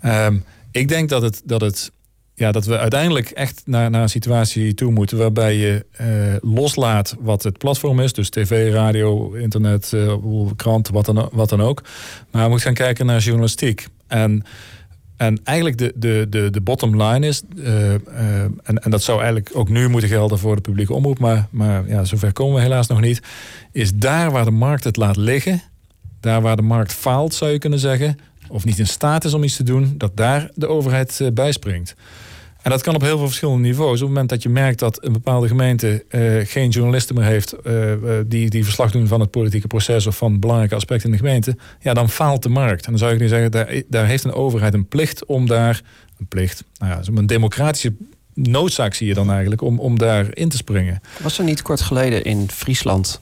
Ehm, 0.00 0.36
ik 0.70 0.88
denk 0.88 1.08
dat 1.08 1.22
het, 1.22 1.42
dat 1.44 1.60
het 1.60 1.92
ja, 2.36 2.52
dat 2.52 2.64
we 2.64 2.78
uiteindelijk 2.78 3.30
echt 3.30 3.62
naar, 3.64 3.90
naar 3.90 4.02
een 4.02 4.08
situatie 4.08 4.74
toe 4.74 4.92
moeten 4.92 5.18
waarbij 5.18 5.56
je 5.56 5.86
eh, 5.90 6.06
loslaat 6.40 7.16
wat 7.20 7.42
het 7.42 7.58
platform 7.58 8.00
is. 8.00 8.12
Dus 8.12 8.30
tv, 8.30 8.72
radio, 8.72 9.32
internet, 9.32 9.92
uh, 9.94 10.14
krant, 10.56 10.88
wat 10.88 11.04
dan, 11.04 11.28
wat 11.32 11.48
dan 11.48 11.60
ook. 11.60 11.82
Maar 12.30 12.42
we 12.42 12.48
moeten 12.48 12.66
gaan 12.66 12.86
kijken 12.86 13.06
naar 13.06 13.20
journalistiek. 13.20 13.86
En, 14.06 14.44
en 15.16 15.40
eigenlijk 15.44 15.78
de, 15.78 15.92
de, 15.96 16.26
de, 16.30 16.50
de 16.50 16.60
bottom 16.60 17.02
line 17.02 17.26
is, 17.26 17.42
uh, 17.56 17.92
en, 17.92 18.52
en 18.62 18.90
dat 18.90 19.02
zou 19.02 19.18
eigenlijk 19.18 19.50
ook 19.52 19.68
nu 19.68 19.88
moeten 19.88 20.08
gelden 20.08 20.38
voor 20.38 20.54
de 20.54 20.60
publieke 20.60 20.94
omroep, 20.94 21.18
maar, 21.18 21.46
maar 21.50 21.88
ja, 21.88 22.04
zover 22.04 22.32
komen 22.32 22.54
we 22.54 22.60
helaas 22.60 22.86
nog 22.86 23.00
niet, 23.00 23.22
is 23.72 23.94
daar 23.94 24.30
waar 24.30 24.44
de 24.44 24.50
markt 24.50 24.84
het 24.84 24.96
laat 24.96 25.16
liggen, 25.16 25.62
daar 26.20 26.40
waar 26.40 26.56
de 26.56 26.62
markt 26.62 26.92
faalt, 26.92 27.34
zou 27.34 27.50
je 27.50 27.58
kunnen 27.58 27.78
zeggen, 27.78 28.18
of 28.48 28.64
niet 28.64 28.78
in 28.78 28.86
staat 28.86 29.24
is 29.24 29.34
om 29.34 29.42
iets 29.42 29.56
te 29.56 29.62
doen, 29.62 29.94
dat 29.98 30.16
daar 30.16 30.50
de 30.54 30.68
overheid 30.68 31.30
bijspringt. 31.34 31.94
En 32.66 32.72
dat 32.72 32.82
kan 32.82 32.94
op 32.94 33.00
heel 33.00 33.16
veel 33.16 33.26
verschillende 33.26 33.68
niveaus. 33.68 33.94
Op 33.94 33.98
het 33.98 34.08
moment 34.08 34.28
dat 34.28 34.42
je 34.42 34.48
merkt 34.48 34.78
dat 34.78 35.04
een 35.04 35.12
bepaalde 35.12 35.48
gemeente 35.48 36.04
uh, 36.10 36.46
geen 36.46 36.68
journalisten 36.68 37.14
meer 37.14 37.24
heeft 37.24 37.54
uh, 37.66 37.92
die, 38.26 38.50
die 38.50 38.64
verslag 38.64 38.90
doen 38.90 39.06
van 39.06 39.20
het 39.20 39.30
politieke 39.30 39.66
proces 39.66 40.06
of 40.06 40.16
van 40.16 40.40
belangrijke 40.40 40.74
aspecten 40.74 41.06
in 41.06 41.16
de 41.16 41.22
gemeente, 41.22 41.56
ja, 41.80 41.94
dan 41.94 42.10
faalt 42.10 42.42
de 42.42 42.48
markt. 42.48 42.84
En 42.84 42.90
dan 42.90 42.98
zou 42.98 43.12
ik 43.12 43.20
nu 43.20 43.28
zeggen, 43.28 43.50
daar, 43.50 43.82
daar 43.88 44.06
heeft 44.06 44.24
een 44.24 44.32
overheid 44.32 44.74
een 44.74 44.88
plicht 44.88 45.24
om 45.24 45.46
daar, 45.46 45.82
een 46.18 46.26
plicht, 46.26 46.64
nou 46.78 46.92
ja, 46.92 47.00
een 47.14 47.26
democratische 47.26 47.94
noodzaak 48.34 48.94
zie 48.94 49.06
je 49.06 49.14
dan 49.14 49.30
eigenlijk 49.30 49.62
om, 49.62 49.80
om 49.80 49.98
daar 49.98 50.26
in 50.36 50.48
te 50.48 50.56
springen. 50.56 51.00
Was 51.22 51.38
er 51.38 51.44
niet 51.44 51.62
kort 51.62 51.80
geleden 51.80 52.24
in 52.24 52.50
Friesland 52.50 53.20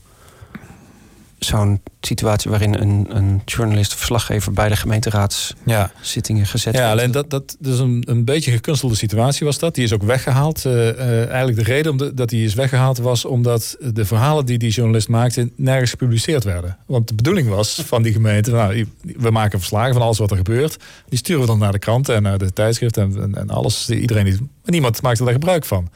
zo'n 1.45 1.81
situatie 2.01 2.51
waarin 2.51 2.75
een, 2.75 3.07
een 3.09 3.43
journalist 3.45 3.93
of 3.93 3.99
verslaggever 3.99 4.53
bij 4.53 4.69
de 4.69 4.77
gemeenteraadszittingen 4.77 6.47
gezet 6.47 6.75
ja, 6.75 6.91
alleen 6.91 7.11
dat, 7.11 7.31
dat 7.31 7.57
dus 7.59 7.79
een, 7.79 8.03
een 8.07 8.25
beetje 8.25 8.51
gekunstelde 8.51 8.95
situatie 8.95 9.47
was 9.47 9.59
dat. 9.59 9.75
Die 9.75 9.85
is 9.85 9.93
ook 9.93 10.03
weggehaald. 10.03 10.65
Uh, 10.65 10.73
uh, 10.73 11.29
eigenlijk 11.29 11.59
de 11.59 11.65
reden 11.65 11.93
om 11.93 11.99
de, 11.99 12.15
dat 12.15 12.29
die 12.29 12.45
is 12.45 12.55
weggehaald 12.55 12.99
was 12.99 13.25
omdat 13.25 13.77
de 13.93 14.05
verhalen 14.05 14.47
die 14.47 14.59
die 14.59 14.71
journalist 14.71 15.09
maakte 15.09 15.51
nergens 15.57 15.91
gepubliceerd 15.91 16.45
werden. 16.45 16.77
Want 16.87 17.09
de 17.09 17.15
bedoeling 17.15 17.49
was 17.49 17.83
van 17.87 18.03
die 18.03 18.13
gemeente, 18.13 18.51
nou, 18.51 18.87
we 19.03 19.31
maken 19.31 19.59
verslagen 19.59 19.93
van 19.93 20.03
alles 20.03 20.19
wat 20.19 20.31
er 20.31 20.37
gebeurt. 20.37 20.77
Die 21.09 21.19
sturen 21.19 21.41
we 21.41 21.47
dan 21.47 21.59
naar 21.59 21.73
de 21.73 21.79
kranten 21.79 22.15
en 22.15 22.23
naar 22.23 22.39
de 22.39 22.53
tijdschriften 22.53 23.03
en, 23.03 23.23
en, 23.23 23.35
en 23.35 23.51
alles. 23.51 23.91
Iedereen 23.91 24.25
die, 24.25 24.49
niemand 24.65 25.03
maakt 25.03 25.21
er 25.21 25.33
gebruik 25.33 25.65
van 25.65 25.89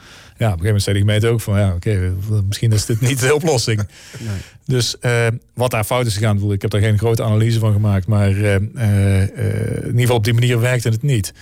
op 0.47 0.53
een 0.53 0.65
gegeven 0.65 0.67
moment 0.67 0.83
zei 0.83 0.97
de 0.97 1.03
gemeente 1.03 1.29
ook 1.29 1.41
van 1.41 1.59
ja, 1.59 1.73
oké, 1.75 2.15
misschien 2.47 2.73
is 2.73 2.87
dit 2.87 3.01
niet 3.01 3.21
de 3.21 3.35
oplossing. 3.35 3.81
Nee. 4.19 4.37
Dus 4.65 4.97
uh, 5.01 5.27
wat 5.55 5.71
daar 5.71 5.85
fout 5.85 6.07
is 6.07 6.15
gegaan, 6.15 6.53
ik 6.53 6.63
heb 6.63 6.71
daar 6.71 6.81
geen 6.81 6.99
grote 6.99 7.23
analyse 7.23 7.59
van 7.59 7.73
gemaakt, 7.73 8.07
maar 8.07 8.31
uh, 8.31 8.55
uh, 8.55 9.21
in 9.21 9.87
ieder 9.87 10.01
geval 10.01 10.17
op 10.17 10.25
die 10.25 10.33
manier 10.33 10.61
werkte 10.61 10.89
het 10.89 11.03
niet. 11.03 11.33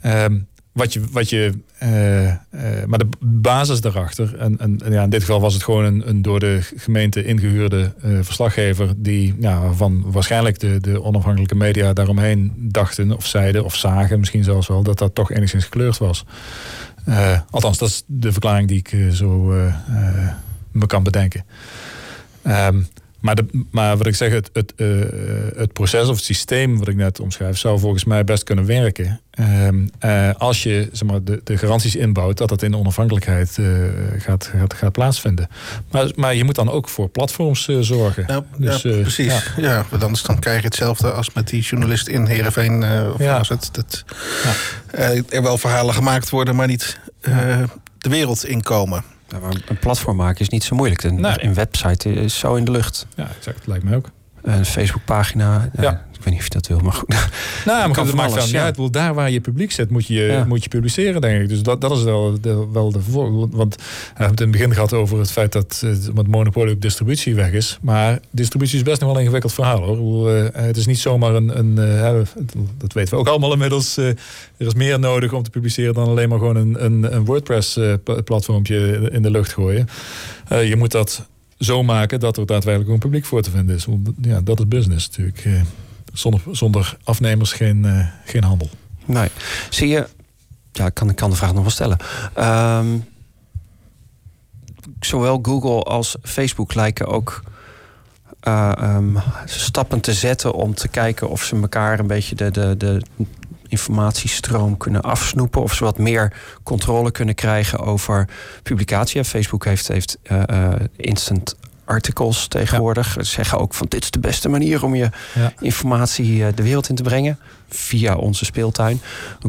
Ehm, 0.00 0.38
wat 0.72 0.92
je, 0.92 1.00
wat 1.10 1.30
je, 1.30 1.52
maar 2.86 2.98
de 2.98 3.08
basis 3.20 3.80
daarachter, 3.80 4.36
en, 4.38 4.58
en, 4.58 4.80
en, 4.84 4.92
ja, 4.92 5.02
in 5.02 5.10
dit 5.10 5.20
geval 5.20 5.40
was 5.40 5.54
het 5.54 5.62
gewoon 5.62 5.84
een, 5.84 6.08
een 6.08 6.22
door 6.22 6.40
de 6.40 6.58
gemeente 6.76 7.24
ingehuurde 7.24 7.92
verslaggever, 8.22 8.92
die 8.96 9.34
ja, 9.40 9.72
van 9.72 10.04
waarschijnlijk 10.06 10.58
de, 10.58 10.80
de 10.80 11.02
onafhankelijke 11.02 11.54
media 11.54 11.92
daaromheen 11.92 12.52
dachten 12.56 13.12
of 13.16 13.26
zeiden 13.26 13.64
of 13.64 13.76
zagen, 13.76 14.18
misschien 14.18 14.44
zelfs 14.44 14.68
wel, 14.68 14.82
dat 14.82 14.98
dat 14.98 15.14
toch 15.14 15.32
enigszins 15.32 15.64
gekleurd 15.64 15.98
was. 15.98 16.24
Uh, 17.08 17.40
althans, 17.50 17.78
dat 17.78 17.88
is 17.88 18.02
de 18.06 18.32
verklaring 18.32 18.68
die 18.68 18.78
ik 18.78 18.92
uh, 18.92 19.12
zo 19.12 19.52
uh, 19.52 19.74
me 20.70 20.86
kan 20.86 21.02
bedenken. 21.02 21.44
Um, 22.46 22.88
maar, 23.24 23.34
de, 23.34 23.64
maar 23.70 23.96
wat 23.96 24.06
ik 24.06 24.14
zeg, 24.14 24.32
het, 24.32 24.50
het, 24.52 24.72
het 25.56 25.72
proces 25.72 26.08
of 26.08 26.16
het 26.16 26.24
systeem 26.24 26.78
wat 26.78 26.88
ik 26.88 26.96
net 26.96 27.20
omschrijf, 27.20 27.58
zou 27.58 27.78
volgens 27.78 28.04
mij 28.04 28.24
best 28.24 28.44
kunnen 28.44 28.66
werken. 28.66 29.20
Um, 29.66 29.90
als 30.38 30.62
je 30.62 30.88
zeg 30.92 31.08
maar, 31.08 31.24
de, 31.24 31.40
de 31.44 31.58
garanties 31.58 31.96
inbouwt 31.96 32.38
dat 32.38 32.50
het 32.50 32.62
in 32.62 32.76
onafhankelijkheid 32.76 33.58
gaat, 34.18 34.50
gaat, 34.56 34.74
gaat 34.74 34.92
plaatsvinden. 34.92 35.48
Maar, 35.90 36.10
maar 36.14 36.34
je 36.34 36.44
moet 36.44 36.54
dan 36.54 36.70
ook 36.70 36.88
voor 36.88 37.08
platforms 37.08 37.68
zorgen. 37.80 38.24
Nou, 38.26 38.44
dus, 38.56 38.82
ja, 38.82 38.90
precies. 39.00 39.32
Ja. 39.32 39.42
ja, 39.56 39.84
want 39.90 40.02
anders 40.02 40.22
dan 40.22 40.38
krijg 40.38 40.58
je 40.58 40.66
hetzelfde 40.66 41.12
als 41.12 41.32
met 41.32 41.48
die 41.48 41.62
journalist 41.62 42.08
in 42.08 42.26
Heerenveen. 42.26 42.84
of 43.12 43.18
ja. 43.18 43.38
als 43.38 43.48
het, 43.48 43.68
dat 43.72 44.04
ja. 44.92 45.22
er 45.28 45.42
wel 45.42 45.58
verhalen 45.58 45.94
gemaakt 45.94 46.30
worden, 46.30 46.56
maar 46.56 46.66
niet 46.66 46.98
de 47.98 48.08
wereld 48.08 48.44
inkomen. 48.44 49.13
Een 49.42 49.78
platform 49.78 50.16
maken 50.16 50.40
is 50.40 50.48
niet 50.48 50.64
zo 50.64 50.76
moeilijk. 50.76 51.02
Een, 51.02 51.20
nee. 51.20 51.44
een 51.44 51.54
website 51.54 52.12
is 52.12 52.38
zo 52.38 52.54
in 52.54 52.64
de 52.64 52.70
lucht. 52.70 53.06
Ja, 53.14 53.28
exact. 53.36 53.66
Lijkt 53.66 53.84
me 53.84 53.96
ook. 53.96 54.10
Een 54.44 54.64
Facebookpagina. 54.64 55.70
Ja. 55.76 55.82
ja. 55.82 56.04
Ik 56.12 56.30
weet 56.30 56.38
niet 56.38 56.38
of 56.38 56.44
je 56.44 56.60
dat 56.60 56.66
wil, 56.66 56.78
maar 56.78 56.92
goed. 56.92 57.14
Nou, 57.64 57.88
maar 57.88 58.04
het 58.04 58.14
maakt 58.14 58.50
ja. 58.50 58.62
uit. 58.62 58.92
Daar 58.92 59.14
waar 59.14 59.30
je 59.30 59.40
publiek 59.40 59.72
zet, 59.72 59.90
moet 59.90 60.06
je, 60.06 60.22
ja. 60.22 60.44
moet 60.44 60.62
je 60.62 60.68
publiceren, 60.68 61.20
denk 61.20 61.42
ik. 61.42 61.48
Dus 61.48 61.62
dat, 61.62 61.80
dat 61.80 61.96
is 61.96 62.02
wel 62.02 62.40
de, 62.40 62.66
wel 62.72 62.92
de. 62.92 63.00
Want 63.50 63.76
we 63.76 63.82
hebben 64.08 64.30
het 64.30 64.40
in 64.40 64.46
het 64.46 64.50
begin 64.50 64.72
gehad 64.72 64.92
over 64.92 65.18
het 65.18 65.30
feit 65.30 65.52
dat 65.52 65.82
het 65.86 66.28
monopolie 66.28 66.74
op 66.74 66.80
distributie 66.80 67.34
weg 67.34 67.52
is. 67.52 67.78
Maar 67.82 68.18
distributie 68.30 68.76
is 68.76 68.82
best 68.82 69.00
nog 69.00 69.08
wel 69.08 69.16
een 69.16 69.22
ingewikkeld 69.22 69.52
verhaal, 69.52 69.82
hoor. 69.82 70.30
Uh, 70.30 70.46
het 70.52 70.76
is 70.76 70.86
niet 70.86 70.98
zomaar 70.98 71.34
een... 71.34 71.58
een 71.58 71.74
dat 72.78 72.92
weten 72.92 73.14
we 73.14 73.20
ook 73.20 73.28
allemaal 73.28 73.52
inmiddels. 73.52 73.96
Er 73.96 74.16
is 74.56 74.74
meer 74.74 74.98
nodig 74.98 75.32
om 75.32 75.42
te 75.42 75.50
publiceren 75.50 75.94
dan 75.94 76.08
alleen 76.08 76.28
maar 76.28 76.38
gewoon 76.38 76.56
een, 76.56 76.84
een, 76.84 77.14
een 77.14 77.24
WordPress-platformpje 77.24 79.10
in 79.12 79.22
de 79.22 79.30
lucht 79.30 79.52
gooien. 79.52 79.88
je 80.48 80.76
moet 80.76 80.90
dat 80.90 81.26
zo 81.58 81.82
maken 81.82 82.20
dat 82.20 82.36
er 82.36 82.46
daadwerkelijk 82.46 82.90
een 82.90 82.98
publiek 82.98 83.24
voor 83.24 83.42
te 83.42 83.50
vinden 83.50 83.76
is. 83.76 83.84
Want 83.84 84.10
ja, 84.20 84.40
dat 84.40 84.58
is 84.58 84.68
business 84.68 85.08
natuurlijk. 85.08 85.44
Eh, 85.44 85.52
zonder, 86.12 86.42
zonder 86.50 86.96
afnemers 87.04 87.52
geen, 87.52 87.84
uh, 87.84 88.06
geen 88.24 88.44
handel. 88.44 88.68
Nee. 89.04 89.28
Zie 89.70 89.88
je, 89.88 90.06
ja, 90.72 90.86
ik 90.86 90.94
kan, 90.94 91.14
kan 91.14 91.30
de 91.30 91.36
vraag 91.36 91.52
nog 91.52 91.62
wel 91.62 91.70
stellen. 91.70 91.98
Um, 92.78 93.04
zowel 95.00 95.38
Google 95.42 95.82
als 95.82 96.16
Facebook 96.22 96.74
lijken 96.74 97.06
ook 97.06 97.42
uh, 98.48 98.72
um, 98.80 99.18
stappen 99.44 100.00
te 100.00 100.12
zetten 100.12 100.52
om 100.52 100.74
te 100.74 100.88
kijken 100.88 101.28
of 101.28 101.42
ze 101.42 101.56
elkaar 101.56 101.98
een 101.98 102.06
beetje 102.06 102.34
de, 102.34 102.50
de, 102.50 102.74
de 102.76 103.02
informatiestroom 103.74 104.76
kunnen 104.76 105.02
afsnoepen. 105.02 105.62
Of 105.62 105.74
ze 105.74 105.84
wat 105.84 105.98
meer 105.98 106.32
controle 106.62 107.10
kunnen 107.10 107.34
krijgen 107.34 107.78
over 107.78 108.28
publicatie. 108.62 109.24
Facebook 109.24 109.64
heeft, 109.64 109.88
heeft 109.88 110.18
uh, 110.32 110.42
uh, 110.50 110.72
instant 110.96 111.56
articles 111.84 112.48
tegenwoordig. 112.48 113.16
Ja. 113.16 113.22
Zeggen 113.22 113.58
ook 113.58 113.74
van 113.74 113.86
dit 113.88 114.02
is 114.02 114.10
de 114.10 114.18
beste 114.18 114.48
manier 114.48 114.84
om 114.84 114.94
je 114.94 115.10
ja. 115.34 115.52
informatie 115.60 116.36
uh, 116.36 116.46
de 116.54 116.62
wereld 116.62 116.88
in 116.88 116.94
te 116.94 117.02
brengen. 117.02 117.38
Via 117.68 118.16
onze 118.16 118.44
speeltuin. 118.44 119.00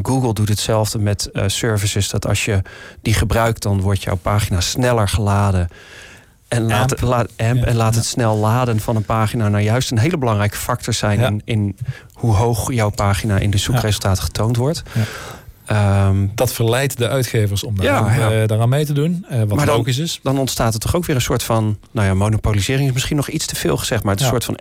Google 0.02 0.34
doet 0.34 0.48
hetzelfde 0.48 0.98
met 0.98 1.30
services. 1.46 2.08
Dat 2.10 2.26
als 2.26 2.44
je 2.44 2.62
die 3.02 3.14
gebruikt, 3.14 3.62
dan 3.62 3.80
wordt 3.80 4.02
jouw 4.02 4.16
pagina 4.16 4.60
sneller 4.60 5.08
geladen. 5.08 5.68
En 6.48 6.62
laat, 6.66 7.00
laat, 7.00 7.28
amp, 7.36 7.56
ja, 7.56 7.64
en 7.64 7.76
laat 7.76 7.94
het 7.94 8.04
snel 8.04 8.36
laden 8.36 8.80
van 8.80 8.96
een 8.96 9.04
pagina 9.04 9.48
nou 9.48 9.62
juist 9.62 9.90
een 9.90 9.98
hele 9.98 10.18
belangrijke 10.18 10.56
factor 10.56 10.94
zijn 10.94 11.20
in, 11.20 11.42
in 11.44 11.76
hoe 12.12 12.34
hoog 12.34 12.72
jouw 12.72 12.90
pagina 12.90 13.38
in 13.38 13.50
de 13.50 13.58
zoekresultaten 13.58 14.22
getoond 14.22 14.56
wordt. 14.56 14.82
Um, 15.72 16.32
dat 16.34 16.52
verleidt 16.52 16.98
de 16.98 17.08
uitgevers 17.08 17.64
om 17.64 17.76
daaraan, 17.76 18.18
ja, 18.18 18.30
ja. 18.30 18.42
Uh, 18.42 18.48
daaraan 18.48 18.68
mee 18.68 18.84
te 18.84 18.92
doen. 18.92 19.26
Uh, 19.30 19.38
wat 19.38 19.54
maar 19.54 19.66
dan, 19.66 19.76
logisch 19.76 19.98
is. 19.98 20.20
Dan 20.22 20.38
ontstaat 20.38 20.74
er 20.74 20.80
toch 20.80 20.94
ook 20.94 21.04
weer 21.04 21.16
een 21.16 21.22
soort 21.22 21.42
van. 21.42 21.78
Nou 21.90 22.06
ja, 22.06 22.14
monopolisering 22.14 22.88
is 22.88 22.94
misschien 22.94 23.16
nog 23.16 23.28
iets 23.28 23.46
te 23.46 23.56
veel 23.56 23.76
gezegd. 23.76 24.02
Maar 24.02 24.12
het 24.12 24.20
is 24.20 24.26
een 24.26 24.32
soort 24.32 24.44
van 24.44 24.58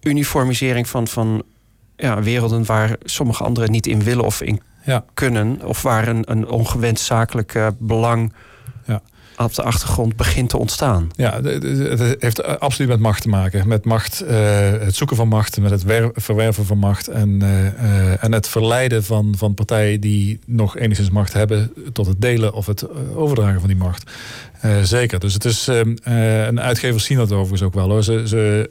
uniformisering 0.00 0.88
van, 0.88 1.08
van 1.08 1.42
ja, 1.96 2.22
werelden 2.22 2.64
waar 2.64 2.96
sommige 3.04 3.44
anderen 3.44 3.70
niet 3.70 3.86
in 3.86 4.02
willen 4.02 4.24
of 4.24 4.40
in 4.40 4.60
kunnen. 5.14 5.60
Of 5.64 5.82
waar 5.82 6.08
een, 6.08 6.30
een 6.30 6.48
ongewenst 6.48 7.04
zakelijk 7.04 7.54
uh, 7.54 7.68
belang 7.78 8.32
op 9.36 9.54
de 9.54 9.62
achtergrond 9.62 10.16
begint 10.16 10.48
te 10.48 10.58
ontstaan. 10.58 11.10
Ja, 11.16 11.42
het 11.42 12.16
heeft 12.18 12.60
absoluut 12.60 12.90
met 12.90 13.00
macht 13.00 13.22
te 13.22 13.28
maken. 13.28 13.68
Met 13.68 13.84
macht, 13.84 14.22
uh, 14.22 14.30
het 14.70 14.94
zoeken 14.94 15.16
van 15.16 15.28
macht, 15.28 15.60
met 15.60 15.70
het 15.70 15.84
verwerven 16.14 16.64
van 16.64 16.78
macht 16.78 17.08
en, 17.08 17.40
uh, 17.42 18.24
en 18.24 18.32
het 18.32 18.48
verleiden 18.48 19.04
van, 19.04 19.34
van 19.36 19.54
partijen 19.54 20.00
die 20.00 20.38
nog 20.46 20.76
enigszins 20.76 21.10
macht 21.10 21.32
hebben 21.32 21.72
tot 21.92 22.06
het 22.06 22.20
delen 22.20 22.52
of 22.52 22.66
het 22.66 22.86
overdragen 23.14 23.60
van 23.60 23.68
die 23.68 23.78
macht. 23.78 24.10
zeker. 24.82 25.20
Dus 25.20 25.34
het 25.34 25.44
is 25.44 25.66
een 26.02 26.60
uitgever 26.60 27.00
zien 27.00 27.16
dat 27.16 27.32
overigens 27.32 27.62
ook 27.62 27.74
wel 27.74 27.90
hoor. 27.90 28.04
Ze, 28.04 28.22
ze 28.26 28.68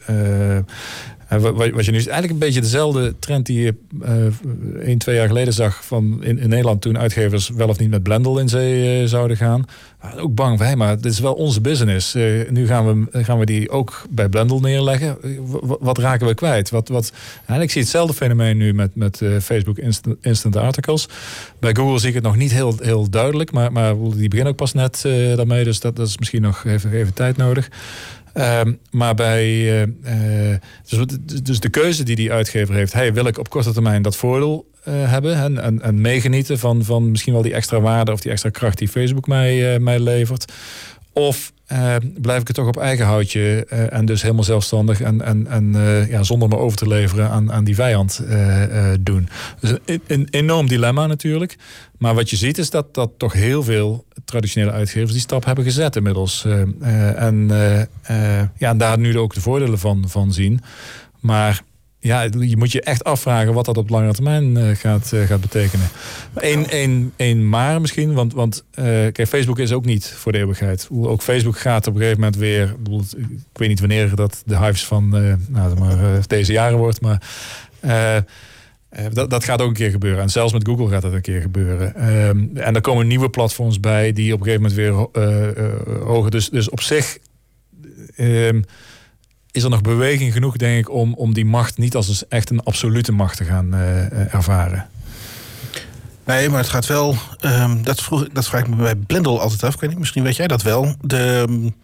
wat 1.39 1.85
je 1.85 1.91
nu 1.91 1.97
is 1.97 2.07
eigenlijk 2.07 2.33
een 2.33 2.47
beetje 2.47 2.61
dezelfde 2.61 3.13
trend 3.19 3.45
die 3.45 3.61
je 3.61 3.75
een, 4.73 4.97
twee 4.97 5.15
jaar 5.15 5.27
geleden 5.27 5.53
zag 5.53 5.85
van 5.85 6.23
in, 6.23 6.39
in 6.39 6.49
Nederland 6.49 6.81
toen 6.81 6.97
uitgevers 6.97 7.49
wel 7.49 7.67
of 7.67 7.79
niet 7.79 7.89
met 7.89 8.03
Blendel 8.03 8.39
in 8.39 8.49
zee 8.49 9.01
uh, 9.01 9.07
zouden 9.07 9.37
gaan. 9.37 9.65
ook 10.17 10.35
bang 10.35 10.57
wij, 10.57 10.75
maar 10.75 10.95
dit 10.95 11.11
is 11.11 11.19
wel 11.19 11.33
onze 11.33 11.61
business. 11.61 12.15
Uh, 12.15 12.49
nu 12.49 12.67
gaan 12.67 13.07
we, 13.11 13.23
gaan 13.23 13.39
we 13.39 13.45
die 13.45 13.69
ook 13.69 14.05
bij 14.09 14.29
Blendel 14.29 14.59
neerleggen. 14.59 15.17
wat 15.79 15.97
raken 15.97 16.27
we 16.27 16.33
kwijt? 16.33 16.69
Wat, 16.69 16.87
wat, 16.87 17.11
eigenlijk 17.37 17.71
zie 17.71 17.81
hetzelfde 17.81 18.13
fenomeen 18.13 18.57
nu 18.57 18.73
met, 18.73 18.95
met 18.95 19.21
Facebook 19.41 19.77
instant, 19.77 20.15
instant, 20.21 20.55
articles. 20.55 21.07
Bij 21.59 21.75
Google 21.75 21.99
zie 21.99 22.09
ik 22.09 22.15
het 22.15 22.23
nog 22.23 22.35
niet 22.35 22.51
heel, 22.51 22.75
heel 22.79 23.09
duidelijk, 23.09 23.51
maar, 23.51 23.71
maar 23.71 23.95
die 23.97 24.27
beginnen 24.29 24.51
ook 24.51 24.59
pas 24.59 24.73
net 24.73 25.01
daarmee. 25.35 25.63
Dus 25.63 25.79
dat, 25.79 25.95
dat 25.95 26.07
is 26.07 26.17
misschien 26.17 26.41
nog 26.41 26.65
even, 26.65 26.91
even 26.91 27.13
tijd 27.13 27.37
nodig. 27.37 27.69
Um, 28.33 28.79
maar 28.91 29.15
bij. 29.15 29.81
Uh, 29.83 30.55
dus, 30.89 31.17
dus, 31.43 31.59
de 31.59 31.69
keuze 31.69 32.03
die 32.03 32.15
die 32.15 32.31
uitgever 32.31 32.75
heeft: 32.75 32.93
hey, 32.93 33.13
wil 33.13 33.25
ik 33.25 33.37
op 33.37 33.49
korte 33.49 33.71
termijn 33.71 34.01
dat 34.01 34.15
voordeel 34.15 34.69
uh, 34.87 34.93
hebben 35.11 35.35
en, 35.35 35.59
en, 35.59 35.81
en, 35.81 36.01
meegenieten 36.01 36.59
van, 36.59 36.83
van 36.83 37.11
misschien 37.11 37.33
wel 37.33 37.41
die 37.41 37.53
extra 37.53 37.79
waarde 37.79 38.11
of 38.11 38.21
die 38.21 38.31
extra 38.31 38.49
kracht 38.49 38.77
die 38.77 38.87
Facebook 38.87 39.27
mij, 39.27 39.79
mij 39.79 39.99
levert? 39.99 40.53
Of 41.13 41.52
uh, 41.71 41.95
blijf 42.21 42.41
ik 42.41 42.47
het 42.47 42.55
toch 42.55 42.67
op 42.67 42.77
eigen 42.77 43.05
houtje 43.05 43.67
uh, 43.73 43.93
en 43.93 44.05
dus 44.05 44.21
helemaal 44.21 44.43
zelfstandig 44.43 45.01
en, 45.01 45.21
en, 45.21 45.47
en 45.47 45.73
uh, 45.75 46.09
ja, 46.09 46.23
zonder 46.23 46.47
me 46.47 46.57
over 46.57 46.77
te 46.77 46.87
leveren 46.87 47.29
aan, 47.29 47.51
aan 47.51 47.63
die 47.63 47.75
vijand 47.75 48.21
doen. 48.99 49.29
Dus 49.59 49.77
een, 50.07 50.27
enorm 50.29 50.67
dilemma 50.67 51.07
natuurlijk. 51.07 51.55
Maar 51.97 52.15
wat 52.15 52.29
je 52.29 52.35
ziet 52.35 52.57
is 52.57 52.69
dat, 52.69 52.93
dat 52.93 53.11
toch 53.17 53.33
heel 53.33 53.63
veel 53.63 54.05
traditionele 54.25 54.71
uitgevers 54.71 55.11
die 55.11 55.21
stap 55.21 55.45
hebben 55.45 55.63
gezet 55.63 55.95
inmiddels. 55.95 56.45
en, 57.15 57.47
ja, 58.57 58.69
en 58.69 58.77
daar 58.77 58.99
nu 58.99 59.17
ook 59.17 59.33
de 59.33 59.41
voordelen 59.41 59.79
van, 59.79 60.03
van 60.07 60.33
zien. 60.33 60.61
Maar 61.19 61.61
ja, 62.03 62.21
je 62.39 62.57
moet 62.57 62.71
je 62.71 62.81
echt 62.81 63.03
afvragen 63.03 63.53
wat 63.53 63.65
dat 63.65 63.77
op 63.77 63.89
lange 63.89 64.13
termijn 64.13 64.57
uh, 64.57 64.75
gaat, 64.75 65.11
uh, 65.13 65.21
gaat 65.21 65.41
betekenen. 65.41 65.87
Eén 66.33 66.69
één, 66.69 67.13
één 67.15 67.49
maar 67.49 67.81
misschien, 67.81 68.13
want, 68.13 68.33
want 68.33 68.63
uh, 68.75 68.85
kijk, 68.85 69.27
Facebook 69.27 69.59
is 69.59 69.71
ook 69.71 69.85
niet 69.85 70.07
voor 70.07 70.31
de 70.31 70.37
eeuwigheid. 70.37 70.87
Ook 70.91 71.21
Facebook 71.21 71.57
gaat 71.57 71.87
op 71.87 71.93
een 71.93 71.99
gegeven 71.99 72.19
moment 72.19 72.39
weer, 72.39 72.75
ik 73.17 73.57
weet 73.57 73.69
niet 73.69 73.79
wanneer 73.79 74.15
dat 74.15 74.41
de 74.45 74.57
hives 74.57 74.85
van 74.85 75.09
nou, 75.47 75.79
maar, 75.79 76.27
deze 76.27 76.51
jaren 76.51 76.77
wordt, 76.77 77.01
maar 77.01 77.21
dat, 79.13 79.29
dat 79.29 79.43
gaat 79.43 79.61
ook 79.61 79.67
een 79.67 79.73
keer 79.73 79.91
gebeuren. 79.91 80.21
En 80.21 80.29
zelfs 80.29 80.53
met 80.53 80.67
Google 80.67 80.89
gaat 80.89 81.01
dat 81.01 81.13
een 81.13 81.21
keer 81.21 81.41
gebeuren. 81.41 82.15
Um, 82.27 82.51
en 82.53 82.75
er 82.75 82.81
komen 82.81 83.07
nieuwe 83.07 83.29
platforms 83.29 83.79
bij 83.79 84.13
die 84.13 84.33
op 84.33 84.39
een 84.39 84.45
gegeven 84.45 84.69
moment 84.69 84.79
weer 84.79 85.27
hoger. 86.03 86.31
Dus, 86.31 86.49
dus 86.49 86.69
op 86.69 86.81
zich. 86.81 87.17
Um, 88.17 88.63
is 89.53 89.63
er 89.63 89.69
nog 89.69 89.81
beweging 89.81 90.33
genoeg, 90.33 90.57
denk 90.57 90.79
ik, 90.79 90.89
om, 90.89 91.13
om 91.13 91.33
die 91.33 91.45
macht 91.45 91.77
niet 91.77 91.95
als 91.95 92.07
een, 92.07 92.27
echt 92.29 92.49
een 92.49 92.63
absolute 92.63 93.11
macht 93.11 93.37
te 93.37 93.43
gaan 93.43 93.75
uh, 93.75 94.33
ervaren. 94.33 94.87
Nee, 96.25 96.49
maar 96.49 96.59
het 96.59 96.69
gaat 96.69 96.85
wel. 96.85 97.15
Um, 97.41 97.83
dat, 97.83 98.01
vroeg, 98.01 98.27
dat 98.31 98.47
vraag 98.47 98.61
ik 98.61 98.67
me 98.67 98.75
bij 98.75 98.95
Blendel 98.95 99.41
altijd 99.41 99.63
af. 99.63 99.73
Ik 99.73 99.79
weet 99.79 99.89
niet, 99.89 99.99
misschien 99.99 100.23
weet 100.23 100.35
jij 100.35 100.47
dat 100.47 100.61
wel. 100.61 100.95
De, 101.01 101.45
um, 101.49 101.75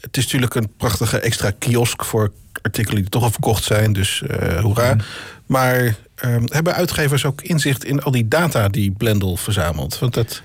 het 0.00 0.16
is 0.16 0.22
natuurlijk 0.22 0.54
een 0.54 0.72
prachtige 0.76 1.18
extra 1.18 1.50
kiosk 1.58 2.04
voor 2.04 2.32
artikelen 2.62 3.00
die 3.00 3.10
toch 3.10 3.22
al 3.22 3.30
verkocht 3.30 3.64
zijn. 3.64 3.92
Dus 3.92 4.22
uh, 4.30 4.60
hoera. 4.60 4.94
Mm. 4.94 5.00
Maar 5.46 5.96
um, 6.24 6.44
hebben 6.46 6.74
uitgevers 6.74 7.24
ook 7.24 7.42
inzicht 7.42 7.84
in 7.84 8.02
al 8.02 8.10
die 8.10 8.28
data 8.28 8.68
die 8.68 8.90
Blendel 8.90 9.36
verzamelt? 9.36 9.98
Want 9.98 10.14
dat... 10.14 10.42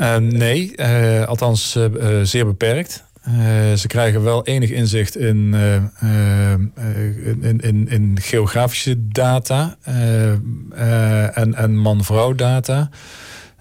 Uh, 0.00 0.16
nee, 0.16 0.82
althans 1.26 1.78
zeer 2.22 2.46
beperkt. 2.46 3.04
Uh, 3.28 3.72
ze 3.72 3.86
krijgen 3.86 4.22
wel 4.22 4.46
enig 4.46 4.70
inzicht 4.70 5.16
in, 5.16 5.52
uh, 5.54 5.74
uh, 6.04 6.52
in, 7.40 7.60
in, 7.60 7.88
in, 7.88 8.18
geografische 8.20 9.08
data 9.08 9.76
en, 11.34 11.54
en 11.54 11.76
man-vrouw 11.76 12.34
data. 12.34 12.90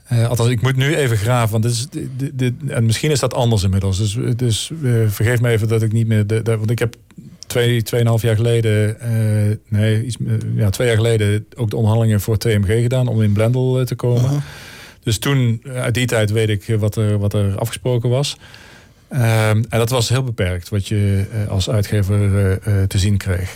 althans, 0.09 0.49
ik 0.49 0.61
moet 0.61 0.75
nu 0.75 0.95
even 0.95 1.17
graven, 1.17 1.51
want 1.51 1.63
dit 1.63 1.71
is, 1.71 1.87
dit, 1.89 2.31
dit, 2.33 2.53
en 2.67 2.85
misschien 2.85 3.11
is 3.11 3.19
dat 3.19 3.33
anders 3.33 3.63
inmiddels. 3.63 3.97
Dus, 3.97 4.17
dus 4.35 4.71
vergeef 5.07 5.41
me 5.41 5.49
even 5.49 5.67
dat 5.67 5.81
ik 5.81 5.91
niet 5.91 6.07
meer. 6.07 6.27
De, 6.27 6.41
de, 6.41 6.57
want 6.57 6.71
ik 6.71 6.79
heb 6.79 6.95
twee, 7.47 7.81
tweeënhalf 7.83 8.21
jaar 8.21 8.35
geleden, 8.35 8.97
nee, 9.67 10.05
iets, 10.05 10.17
ja, 10.55 10.69
twee 10.69 10.87
jaar 10.87 10.97
geleden 10.97 11.45
ook 11.55 11.69
de 11.69 11.75
onderhandelingen 11.75 12.21
voor 12.21 12.37
TMG 12.37 12.81
gedaan 12.81 13.07
om 13.07 13.21
in 13.21 13.33
Blendel 13.33 13.85
te 13.85 13.95
komen. 13.95 14.29
-huh. 14.29 14.41
Dus 15.03 15.17
toen, 15.17 15.61
uit 15.73 15.93
die 15.93 16.05
tijd 16.05 16.31
weet 16.31 16.49
ik 16.49 16.75
wat 16.79 16.95
er, 16.95 17.17
wat 17.17 17.33
er 17.33 17.57
afgesproken 17.57 18.09
was. 18.09 18.37
Um, 19.13 19.19
en 19.19 19.65
dat 19.69 19.89
was 19.89 20.09
heel 20.09 20.23
beperkt 20.23 20.69
wat 20.69 20.87
je 20.87 21.25
uh, 21.33 21.47
als 21.47 21.69
uitgever 21.69 22.19
uh, 22.19 22.49
uh, 22.49 22.83
te 22.83 22.97
zien 22.97 23.17
kreeg. 23.17 23.55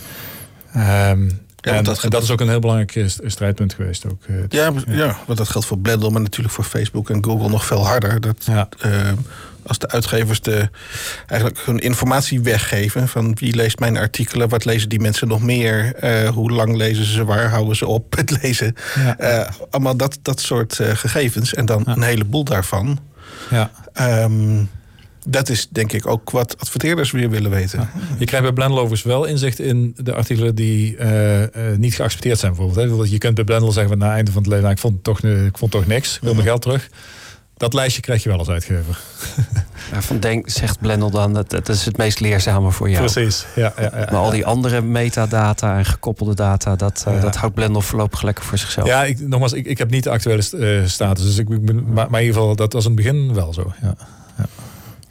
Um, 0.75 1.43
ja, 1.55 1.73
en, 1.73 1.83
dat, 1.83 2.05
dat 2.09 2.23
is 2.23 2.31
ook 2.31 2.41
een 2.41 2.49
heel 2.49 2.59
belangrijk 2.59 3.09
strijdpunt 3.25 3.73
geweest. 3.73 4.05
Ook, 4.05 4.23
ja, 4.49 4.71
ja, 4.75 4.81
ja, 4.87 5.17
want 5.25 5.37
dat 5.37 5.49
geldt 5.49 5.67
voor 5.67 5.77
Blendel, 5.77 6.09
maar 6.09 6.21
natuurlijk 6.21 6.53
voor 6.53 6.63
Facebook 6.63 7.09
en 7.09 7.23
Google 7.23 7.49
nog 7.49 7.65
veel 7.65 7.85
harder. 7.85 8.21
Dat, 8.21 8.45
ja. 8.45 8.69
Ehm, 8.79 9.15
als 9.63 9.79
de 9.79 9.89
uitgevers 9.89 10.41
de, 10.41 10.69
eigenlijk 11.27 11.61
hun 11.65 11.79
informatie 11.79 12.41
weggeven 12.41 13.07
van 13.07 13.35
wie 13.35 13.55
leest 13.55 13.79
mijn 13.79 13.97
artikelen, 13.97 14.49
wat 14.49 14.65
lezen 14.65 14.89
die 14.89 14.99
mensen 14.99 15.27
nog 15.27 15.41
meer, 15.41 15.95
hoe 16.33 16.51
lang 16.51 16.75
lezen 16.75 17.05
ze, 17.05 17.25
waar 17.25 17.49
houden 17.49 17.75
ze 17.75 17.87
op 17.87 18.15
het 18.17 18.41
lezen. 18.41 18.75
Ja. 18.95 19.49
allemaal 19.69 19.97
dat, 19.97 20.19
dat 20.21 20.41
soort 20.41 20.79
gegevens 20.81 21.53
en 21.53 21.65
dan 21.65 21.81
een 21.85 22.03
heleboel 22.03 22.43
daarvan. 22.43 22.99
Ja. 23.49 23.71
Um, 24.23 24.69
dat 25.25 25.49
is 25.49 25.67
denk 25.69 25.91
ik 25.93 26.07
ook 26.07 26.29
wat 26.29 26.59
adverteerders 26.59 27.11
weer 27.11 27.29
willen 27.29 27.51
weten. 27.51 27.89
Je 28.17 28.25
krijgt 28.25 28.45
bij 28.45 28.53
Blendel 28.53 28.77
overigens 28.77 29.03
wel 29.03 29.25
inzicht 29.25 29.59
in 29.59 29.95
de 29.97 30.13
artikelen 30.13 30.55
die 30.55 30.97
uh, 30.97 31.41
uh, 31.41 31.47
niet 31.77 31.95
geaccepteerd 31.95 32.39
zijn. 32.39 32.53
Bijvoorbeeld. 32.53 33.03
Hè? 33.03 33.11
Je 33.11 33.17
kunt 33.17 33.35
bij 33.35 33.43
Blendel 33.43 33.71
zeggen 33.71 33.89
van 33.89 33.97
na 33.97 34.05
het 34.05 34.15
einde 34.15 34.31
van 34.31 34.41
het 34.41 34.49
leven, 34.51 34.63
nou, 34.63 34.75
ik, 34.75 34.81
vond 34.81 35.03
toch, 35.03 35.19
ik 35.21 35.57
vond 35.57 35.71
toch 35.71 35.87
niks, 35.87 36.15
ik 36.15 36.21
wil 36.21 36.33
mijn 36.33 36.45
geld 36.45 36.61
terug. 36.61 36.89
Dat 37.57 37.73
lijstje 37.73 38.01
krijg 38.01 38.23
je 38.23 38.29
wel 38.29 38.37
als 38.37 38.49
uitgever. 38.49 38.99
Ja, 39.91 40.01
van 40.01 40.19
denk, 40.19 40.49
zegt 40.49 40.79
Blendel 40.79 41.09
dan, 41.09 41.33
dat, 41.33 41.49
dat 41.49 41.69
is 41.69 41.85
het 41.85 41.97
meest 41.97 42.19
leerzame 42.19 42.71
voor 42.71 42.89
jou. 42.89 43.11
Precies, 43.11 43.45
ja. 43.55 43.73
ja, 43.77 43.83
ja 43.83 44.07
maar 44.11 44.19
al 44.19 44.29
die 44.29 44.45
andere 44.45 44.81
metadata 44.81 45.77
en 45.77 45.85
gekoppelde 45.85 46.33
data, 46.33 46.75
dat, 46.75 47.05
uh, 47.07 47.21
dat 47.21 47.35
houdt 47.35 47.55
Blendel 47.55 47.81
voorlopig 47.81 48.21
lekker 48.21 48.43
voor 48.43 48.57
zichzelf. 48.57 48.87
Ja, 48.87 49.03
ik, 49.03 49.19
nogmaals, 49.19 49.53
ik, 49.53 49.65
ik 49.65 49.77
heb 49.77 49.89
niet 49.89 50.03
de 50.03 50.09
actuele 50.09 50.41
status. 50.85 51.23
Dus 51.23 51.37
ik, 51.37 51.49
maar, 51.49 52.09
maar 52.09 52.21
in 52.21 52.25
ieder 52.25 52.41
geval, 52.41 52.55
dat 52.55 52.73
was 52.73 52.85
in 52.85 52.91
het 52.91 53.01
begin 53.03 53.33
wel 53.33 53.53
zo. 53.53 53.73
Ja. 53.81 53.95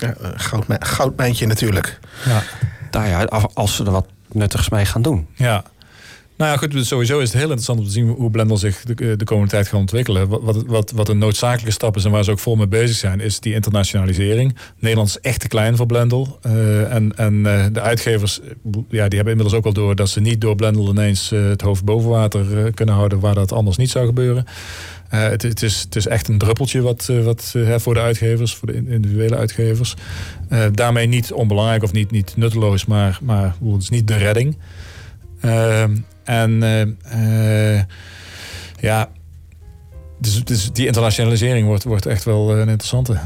Ja, 0.06 0.32
goudmijn, 0.36 0.84
goudmijntje 0.84 1.46
natuurlijk. 1.46 1.98
Ja. 2.24 2.42
Nou 2.90 3.08
ja, 3.08 3.24
als 3.54 3.76
ze 3.76 3.84
er 3.84 3.90
wat 3.90 4.06
nuttigs 4.32 4.68
mee 4.68 4.84
gaan 4.84 5.02
doen. 5.02 5.26
Ja. 5.34 5.64
Nou 6.36 6.50
ja, 6.50 6.56
goed, 6.56 6.70
dus 6.70 6.88
sowieso 6.88 7.18
is 7.18 7.28
het 7.28 7.36
heel 7.36 7.42
interessant 7.42 7.78
om 7.78 7.84
te 7.84 7.90
zien 7.90 8.08
hoe 8.08 8.30
Blendel 8.30 8.56
zich 8.56 8.82
de, 8.84 9.16
de 9.16 9.24
komende 9.24 9.50
tijd 9.50 9.68
gaat 9.68 9.80
ontwikkelen. 9.80 10.28
Wat, 10.28 10.62
wat, 10.66 10.90
wat 10.90 11.08
een 11.08 11.18
noodzakelijke 11.18 11.72
stap 11.72 11.96
is 11.96 12.04
en 12.04 12.10
waar 12.10 12.24
ze 12.24 12.30
ook 12.30 12.38
vol 12.38 12.56
mee 12.56 12.66
bezig 12.66 12.96
zijn, 12.96 13.20
is 13.20 13.40
die 13.40 13.54
internationalisering. 13.54 14.56
Nederland 14.78 15.08
is 15.08 15.20
echt 15.20 15.40
te 15.40 15.48
klein 15.48 15.76
voor 15.76 15.86
Blendel. 15.86 16.38
Uh, 16.46 16.92
en 16.92 17.16
en 17.16 17.34
uh, 17.34 17.64
de 17.72 17.80
uitgevers, 17.80 18.40
ja, 18.88 19.08
die 19.08 19.16
hebben 19.16 19.18
inmiddels 19.18 19.54
ook 19.54 19.64
al 19.64 19.72
door 19.72 19.94
dat 19.94 20.08
ze 20.08 20.20
niet 20.20 20.40
door 20.40 20.54
Blendel 20.54 20.88
ineens 20.88 21.32
uh, 21.32 21.48
het 21.48 21.60
hoofd 21.60 21.84
boven 21.84 22.10
water 22.10 22.72
kunnen 22.72 22.94
houden, 22.94 23.20
waar 23.20 23.34
dat 23.34 23.52
anders 23.52 23.76
niet 23.76 23.90
zou 23.90 24.06
gebeuren. 24.06 24.46
Uh, 25.12 25.20
het, 25.20 25.42
het, 25.42 25.62
is, 25.62 25.80
het 25.80 25.96
is 25.96 26.06
echt 26.06 26.28
een 26.28 26.38
druppeltje 26.38 26.80
wat, 26.80 27.08
uh, 27.10 27.24
wat 27.24 27.52
uh, 27.56 27.74
voor 27.78 27.94
de 27.94 28.00
uitgevers, 28.00 28.54
voor 28.54 28.66
de 28.66 28.74
individuele 28.74 29.36
uitgevers. 29.36 29.94
daarmee 30.72 31.06
niet 31.06 31.32
onbelangrijk 31.32 31.82
of 31.82 31.92
niet, 31.92 32.10
niet 32.10 32.36
nutteloos, 32.36 32.86
maar, 32.86 33.18
maar 33.22 33.54
het 33.72 33.82
is 33.82 33.88
niet 33.88 34.08
de 34.08 34.16
redding. 34.16 34.56
Ehm, 35.40 35.96
en 36.24 36.60
ja, 38.80 39.10
dus, 40.18 40.44
dus, 40.44 40.72
die 40.72 40.86
internationalisering 40.86 41.66
wordt, 41.66 41.84
wordt 41.84 42.06
echt 42.06 42.24
wel 42.24 42.50
een 42.50 42.68
interessante. 42.68 43.18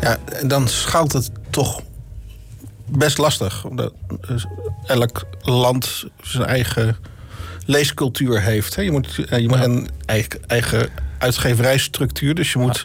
Ja, 0.00 0.18
en 0.40 0.48
dan 0.48 0.68
schaalt 0.68 1.12
het 1.12 1.30
toch 1.50 1.80
best 2.86 3.18
lastig. 3.18 3.64
Omdat 3.64 3.92
elk 4.86 5.26
land 5.42 6.04
zijn 6.22 6.46
eigen 6.46 6.96
leescultuur 7.64 8.42
heeft. 8.42 8.74
Je 8.74 8.90
moet, 8.90 9.14
je 9.14 9.48
moet 9.48 9.64
een 9.64 9.88
eigen, 10.06 10.40
eigen 10.46 10.88
uitgeverijstructuur, 11.18 12.34
dus 12.34 12.52
je 12.52 12.58
moet... 12.58 12.84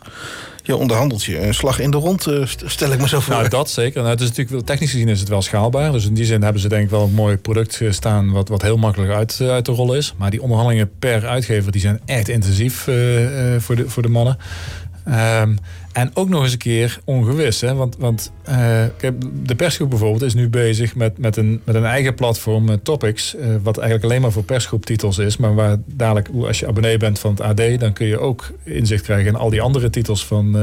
Je 0.64 0.76
onderhandelt 0.76 1.24
je 1.24 1.42
een 1.42 1.54
slag 1.54 1.80
in 1.80 1.92
de 1.92 1.98
rond, 1.98 2.28
stel 2.66 2.92
ik 2.92 3.00
me 3.00 3.08
zo 3.08 3.20
voor. 3.20 3.34
Nou, 3.34 3.50
dat 3.50 3.70
zeker. 3.70 4.02
Nou, 4.02 4.14
het 4.14 4.22
is 4.22 4.28
natuurlijk, 4.28 4.66
technisch 4.66 4.92
gezien 4.92 5.08
is 5.08 5.20
het 5.20 5.30
wel 5.30 5.42
schaalbaar. 5.42 5.92
Dus 5.92 6.06
in 6.06 6.14
die 6.14 6.26
zin 6.26 6.44
hebben 6.44 6.62
ze 6.62 6.68
denk 6.68 6.84
ik 6.84 6.90
wel 6.90 7.04
een 7.04 7.14
mooi 7.14 7.38
product 7.38 7.82
staan... 7.90 8.32
wat, 8.32 8.50
wat 8.50 8.62
heel 8.62 8.78
makkelijk 8.78 9.12
uit, 9.12 9.38
uit 9.42 9.66
te 9.66 9.72
rollen 9.72 9.98
is. 9.98 10.14
Maar 10.18 10.30
die 10.30 10.42
onderhandelingen 10.42 10.92
per 11.00 11.28
uitgever 11.28 11.72
die 11.72 11.82
zijn 11.82 12.00
echt 12.06 12.28
intensief 12.28 12.88
uh, 12.88 13.54
uh, 13.54 13.60
voor, 13.60 13.76
de, 13.76 13.90
voor 13.90 14.04
de 14.04 14.10
mannen. 14.10 14.38
Um, 15.08 15.58
en 15.92 16.12
ook 16.14 16.30
nog 16.30 16.44
eens 16.44 16.52
een 16.52 16.58
keer 16.58 17.00
ongewis. 17.04 17.62
Hè? 17.62 17.74
Want, 17.74 17.96
want 17.98 18.32
uh, 18.50 18.84
de 19.44 19.56
persgroep 19.56 19.90
bijvoorbeeld 19.90 20.22
is 20.22 20.34
nu 20.34 20.50
bezig 20.50 20.96
met, 20.96 21.18
met, 21.18 21.38
een, 21.38 21.62
met 21.64 21.76
een 21.76 21.86
eigen 21.86 22.16
platform, 22.16 22.70
uh, 22.70 22.76
Topics. 22.84 23.36
Uh, 23.36 23.46
wat 23.64 23.78
eigenlijk 23.78 24.10
alleen 24.10 24.22
maar 24.22 24.32
voor 24.32 24.44
persgroeptitels 24.44 25.18
is. 25.18 25.38
Maar 25.38 25.56
waar 25.56 25.78
dadelijk, 25.86 26.30
als 26.44 26.60
je 26.60 26.68
abonnee 26.68 26.98
bent 26.98 27.20
van 27.20 27.32
het 27.32 27.42
AD, 27.42 27.80
dan 27.80 27.94
kun 27.94 28.08
je 28.08 28.20
ook 28.20 28.52
inzicht 28.64 29.04
krijgen 29.04 29.28
in 29.28 29.36
al 29.36 29.50
die 29.50 29.62
andere 29.62 29.90
titels 29.90 30.26
van, 30.26 30.58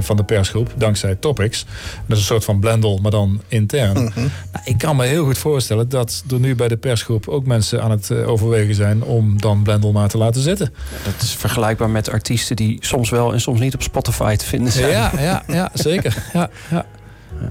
van 0.00 0.16
de 0.16 0.24
persgroep. 0.24 0.74
Dankzij 0.76 1.14
Topics. 1.14 1.64
Dat 2.06 2.16
is 2.16 2.18
een 2.18 2.28
soort 2.28 2.44
van 2.44 2.60
Blendel, 2.60 2.98
maar 3.02 3.10
dan 3.10 3.40
intern. 3.48 4.00
Mm 4.00 4.10
-hmm. 4.14 4.30
nou, 4.52 4.64
ik 4.64 4.78
kan 4.78 4.96
me 4.96 5.04
heel 5.04 5.24
goed 5.24 5.38
voorstellen 5.38 5.88
dat 5.88 6.24
er 6.30 6.40
nu 6.40 6.54
bij 6.54 6.68
de 6.68 6.76
persgroep 6.76 7.28
ook 7.28 7.46
mensen 7.46 7.82
aan 7.82 7.90
het 7.90 8.10
overwegen 8.10 8.74
zijn 8.74 9.02
om 9.02 9.40
dan 9.40 9.62
Blendel 9.62 9.92
maar 9.92 10.08
te 10.08 10.18
laten 10.18 10.42
zitten. 10.42 10.72
Dat 11.04 11.22
is 11.22 11.34
vergelijkbaar 11.34 11.90
met 11.90 12.10
artiesten 12.10 12.56
die 12.56 12.78
soms 12.80 13.10
wel 13.10 13.32
en 13.32 13.40
soms 13.40 13.60
niet 13.60 13.74
op 13.74 13.82
Spotify 13.82 14.36
te 14.36 14.44
vinden 14.44 14.65
zijn. 14.70 14.90
Ja, 14.90 15.12
ja, 15.18 15.42
ja 15.46 15.70
zeker. 15.74 16.16
Ja, 16.32 16.50
ja. 16.70 16.84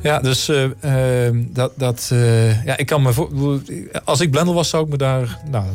Ja, 0.02 0.20
dus 0.20 0.50
uh, 0.50 0.64
uh, 0.64 1.44
dat, 1.50 1.72
dat 1.76 2.10
uh, 2.14 2.66
ja, 2.66 2.78
ik 2.78 2.86
kan 2.86 3.02
me 3.02 3.14
voor, 3.14 3.62
als 4.04 4.20
ik 4.20 4.32
Blender 4.32 4.54
was, 4.54 4.70
zou 4.70 4.84
ik 4.84 4.90
me 4.90 4.98
daar 4.98 5.40
nou, 5.50 5.66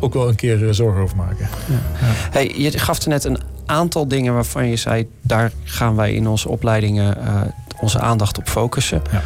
ook 0.00 0.14
wel 0.14 0.28
een 0.28 0.34
keer 0.34 0.74
zorgen 0.74 1.02
over 1.02 1.16
maken. 1.16 1.48
Ja. 1.68 1.74
Ja. 2.06 2.12
Hey, 2.30 2.54
je 2.56 2.78
gaf 2.78 3.02
er 3.02 3.08
net 3.08 3.24
een 3.24 3.38
aantal 3.66 4.08
dingen 4.08 4.34
waarvan 4.34 4.68
je 4.68 4.76
zei, 4.76 5.08
daar 5.22 5.52
gaan 5.64 5.96
wij 5.96 6.12
in 6.12 6.28
onze 6.28 6.48
opleidingen 6.48 7.16
onze 7.80 8.00
aandacht 8.00 8.38
op 8.38 8.48
focussen. 8.48 9.02
Ja. 9.12 9.22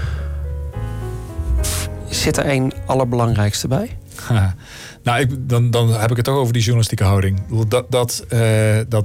Zit 2.09 2.37
er 2.37 2.45
één 2.45 2.73
allerbelangrijkste 2.87 3.69
bij? 3.69 3.97
Nou, 5.03 5.21
ik, 5.21 5.49
dan, 5.49 5.71
dan 5.71 5.93
heb 5.93 6.11
ik 6.11 6.17
het 6.17 6.25
toch 6.25 6.37
over 6.37 6.53
die 6.53 6.63
journalistieke 6.63 7.05
houding. 7.05 7.41
Dat, 7.69 7.91
dat, 7.91 8.27
uh, 8.33 8.77
dat, 8.89 9.05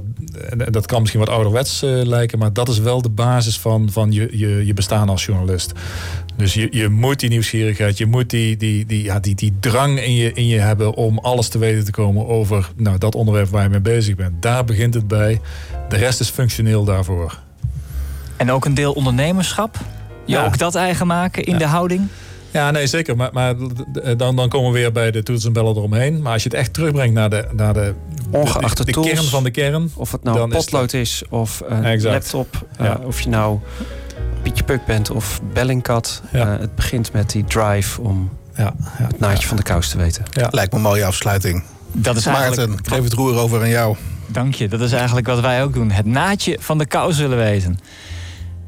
dat 0.70 0.86
kan 0.86 1.00
misschien 1.00 1.20
wat 1.20 1.28
ouderwets 1.28 1.82
uh, 1.82 2.02
lijken, 2.02 2.38
maar 2.38 2.52
dat 2.52 2.68
is 2.68 2.78
wel 2.78 3.02
de 3.02 3.08
basis 3.08 3.58
van, 3.58 3.90
van 3.90 4.12
je, 4.12 4.28
je, 4.38 4.66
je 4.66 4.74
bestaan 4.74 5.08
als 5.08 5.24
journalist. 5.24 5.72
Dus 6.36 6.54
je, 6.54 6.68
je 6.70 6.88
moet 6.88 7.20
die 7.20 7.28
nieuwsgierigheid, 7.28 7.98
je 7.98 8.06
moet 8.06 8.30
die, 8.30 8.56
die, 8.56 8.86
die, 8.86 9.02
ja, 9.02 9.20
die, 9.20 9.34
die 9.34 9.52
drang 9.60 10.00
in 10.00 10.14
je, 10.14 10.32
in 10.32 10.46
je 10.46 10.58
hebben 10.58 10.94
om 10.94 11.18
alles 11.18 11.48
te 11.48 11.58
weten 11.58 11.84
te 11.84 11.90
komen 11.90 12.26
over 12.26 12.70
nou, 12.76 12.98
dat 12.98 13.14
onderwerp 13.14 13.48
waar 13.48 13.62
je 13.62 13.68
mee 13.68 13.80
bezig 13.80 14.14
bent. 14.14 14.42
Daar 14.42 14.64
begint 14.64 14.94
het 14.94 15.08
bij. 15.08 15.40
De 15.88 15.96
rest 15.96 16.20
is 16.20 16.28
functioneel 16.28 16.84
daarvoor. 16.84 17.38
En 18.36 18.50
ook 18.50 18.64
een 18.64 18.74
deel 18.74 18.92
ondernemerschap? 18.92 19.78
Je 20.24 20.32
ja. 20.32 20.44
ook 20.44 20.58
dat 20.58 20.74
eigen 20.74 21.06
maken 21.06 21.44
in 21.44 21.52
ja. 21.52 21.58
de 21.58 21.66
houding? 21.66 22.08
Ja, 22.54 22.70
nee, 22.70 22.86
zeker. 22.86 23.16
Maar, 23.16 23.30
maar 23.32 23.54
dan, 24.16 24.36
dan 24.36 24.48
komen 24.48 24.72
we 24.72 24.78
weer 24.78 24.92
bij 24.92 25.10
de 25.10 25.22
toetsen 25.22 25.46
en 25.46 25.52
bellen 25.52 25.76
eromheen. 25.76 26.22
Maar 26.22 26.32
als 26.32 26.42
je 26.42 26.48
het 26.48 26.58
echt 26.58 26.72
terugbrengt 26.72 27.14
naar 27.14 27.30
de, 27.30 27.46
naar 27.52 27.74
de, 27.74 27.94
Ongeacht 28.30 28.76
de, 28.76 28.84
de, 28.84 28.92
de 28.92 28.92
tools, 28.92 29.10
kern 29.10 29.24
van 29.24 29.44
de 29.44 29.50
kern. 29.50 29.90
Of 29.94 30.12
het 30.12 30.22
nou 30.22 30.40
een 30.40 30.48
potlood 30.48 30.92
is, 30.92 31.22
is, 31.22 31.28
of 31.28 31.62
een 31.66 31.84
exact. 31.84 32.32
laptop. 32.32 32.66
Ja. 32.78 32.98
Uh, 33.00 33.06
of 33.06 33.20
je 33.20 33.28
nou 33.28 33.58
Pietje 34.42 34.64
Puk 34.64 34.86
bent 34.86 35.10
of 35.10 35.40
Bellingcat. 35.52 36.22
Ja. 36.32 36.54
Uh, 36.54 36.60
het 36.60 36.74
begint 36.74 37.12
met 37.12 37.30
die 37.30 37.44
drive 37.44 38.00
om 38.00 38.30
ja. 38.56 38.74
het 38.88 39.18
naadje 39.18 39.48
van 39.48 39.56
de 39.56 39.62
kous 39.62 39.88
te 39.88 39.96
weten. 39.96 40.24
Lijkt 40.50 40.72
me 40.72 40.78
een 40.78 40.84
mooie 40.84 41.04
afsluiting. 41.04 41.64
Dat 41.92 42.16
is 42.16 42.24
Maarten, 42.24 42.42
eigenlijk... 42.42 42.86
ik 42.86 42.92
geef 42.92 43.02
het 43.02 43.12
roer 43.12 43.38
over 43.38 43.60
aan 43.60 43.68
jou. 43.68 43.96
Dank 44.26 44.54
je. 44.54 44.68
Dat 44.68 44.80
is 44.80 44.92
eigenlijk 44.92 45.26
wat 45.26 45.40
wij 45.40 45.62
ook 45.62 45.72
doen. 45.72 45.90
Het 45.90 46.06
naadje 46.06 46.56
van 46.60 46.78
de 46.78 46.86
kous 46.86 47.18
willen 47.18 47.38
weten. 47.38 47.78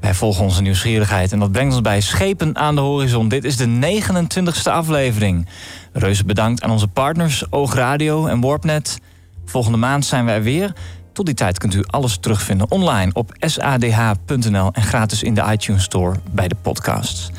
Wij 0.00 0.14
volgen 0.14 0.44
onze 0.44 0.62
nieuwsgierigheid 0.62 1.32
en 1.32 1.38
dat 1.38 1.52
brengt 1.52 1.72
ons 1.72 1.82
bij 1.82 2.00
Schepen 2.00 2.56
aan 2.56 2.74
de 2.74 2.80
Horizon. 2.80 3.28
Dit 3.28 3.44
is 3.44 3.56
de 3.56 3.66
29ste 3.66 4.70
aflevering. 4.70 5.48
Reuze 5.92 6.24
bedankt 6.24 6.62
aan 6.62 6.70
onze 6.70 6.88
partners 6.88 7.44
Oog 7.50 7.74
Radio 7.74 8.26
en 8.26 8.40
Warpnet. 8.40 8.98
Volgende 9.44 9.78
maand 9.78 10.04
zijn 10.04 10.24
we 10.24 10.30
er 10.30 10.42
weer. 10.42 10.72
Tot 11.12 11.26
die 11.26 11.34
tijd 11.34 11.58
kunt 11.58 11.74
u 11.74 11.84
alles 11.86 12.16
terugvinden 12.16 12.70
online 12.70 13.10
op 13.12 13.32
sadh.nl 13.40 14.72
en 14.72 14.82
gratis 14.82 15.22
in 15.22 15.34
de 15.34 15.44
iTunes 15.52 15.82
Store 15.82 16.16
bij 16.30 16.48
de 16.48 16.56
podcasts. 16.62 17.30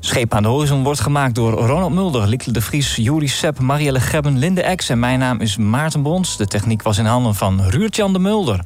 Scheep 0.00 0.34
aan 0.34 0.42
de 0.42 0.48
Horizon 0.48 0.82
wordt 0.82 1.00
gemaakt 1.00 1.34
door 1.34 1.52
Ronald 1.52 1.92
Mulder, 1.92 2.28
Lieke 2.28 2.52
de 2.52 2.60
Vries, 2.60 2.96
Juri 2.96 3.28
Sepp, 3.28 3.60
Marielle 3.60 4.00
Gebben, 4.00 4.38
Linde 4.38 4.62
Ex 4.62 4.88
en 4.88 4.98
mijn 4.98 5.18
naam 5.18 5.40
is 5.40 5.56
Maarten 5.56 6.02
Brons. 6.02 6.36
De 6.36 6.46
techniek 6.46 6.82
was 6.82 6.98
in 6.98 7.04
handen 7.04 7.34
van 7.34 7.60
Ruurtjan 7.62 8.12
de 8.12 8.18
Mulder. 8.18 8.64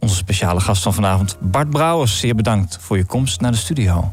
Onze 0.00 0.14
speciale 0.14 0.60
gast 0.60 0.82
van 0.82 0.94
vanavond, 0.94 1.36
Bart 1.40 1.70
Brouwers. 1.70 2.18
Zeer 2.18 2.34
bedankt 2.34 2.78
voor 2.80 2.96
je 2.96 3.04
komst 3.04 3.40
naar 3.40 3.50
de 3.50 3.56
studio. 3.56 4.12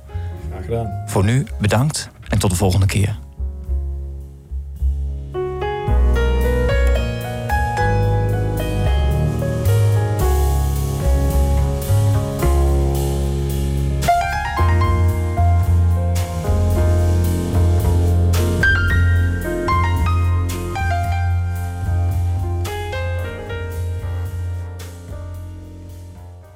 Graag 0.50 0.64
gedaan. 0.66 1.04
Voor 1.06 1.24
nu 1.24 1.46
bedankt 1.60 2.10
en 2.28 2.40
tot 2.40 2.50
de 2.50 2.56
volgende 2.56 2.86
keer. 2.86 3.20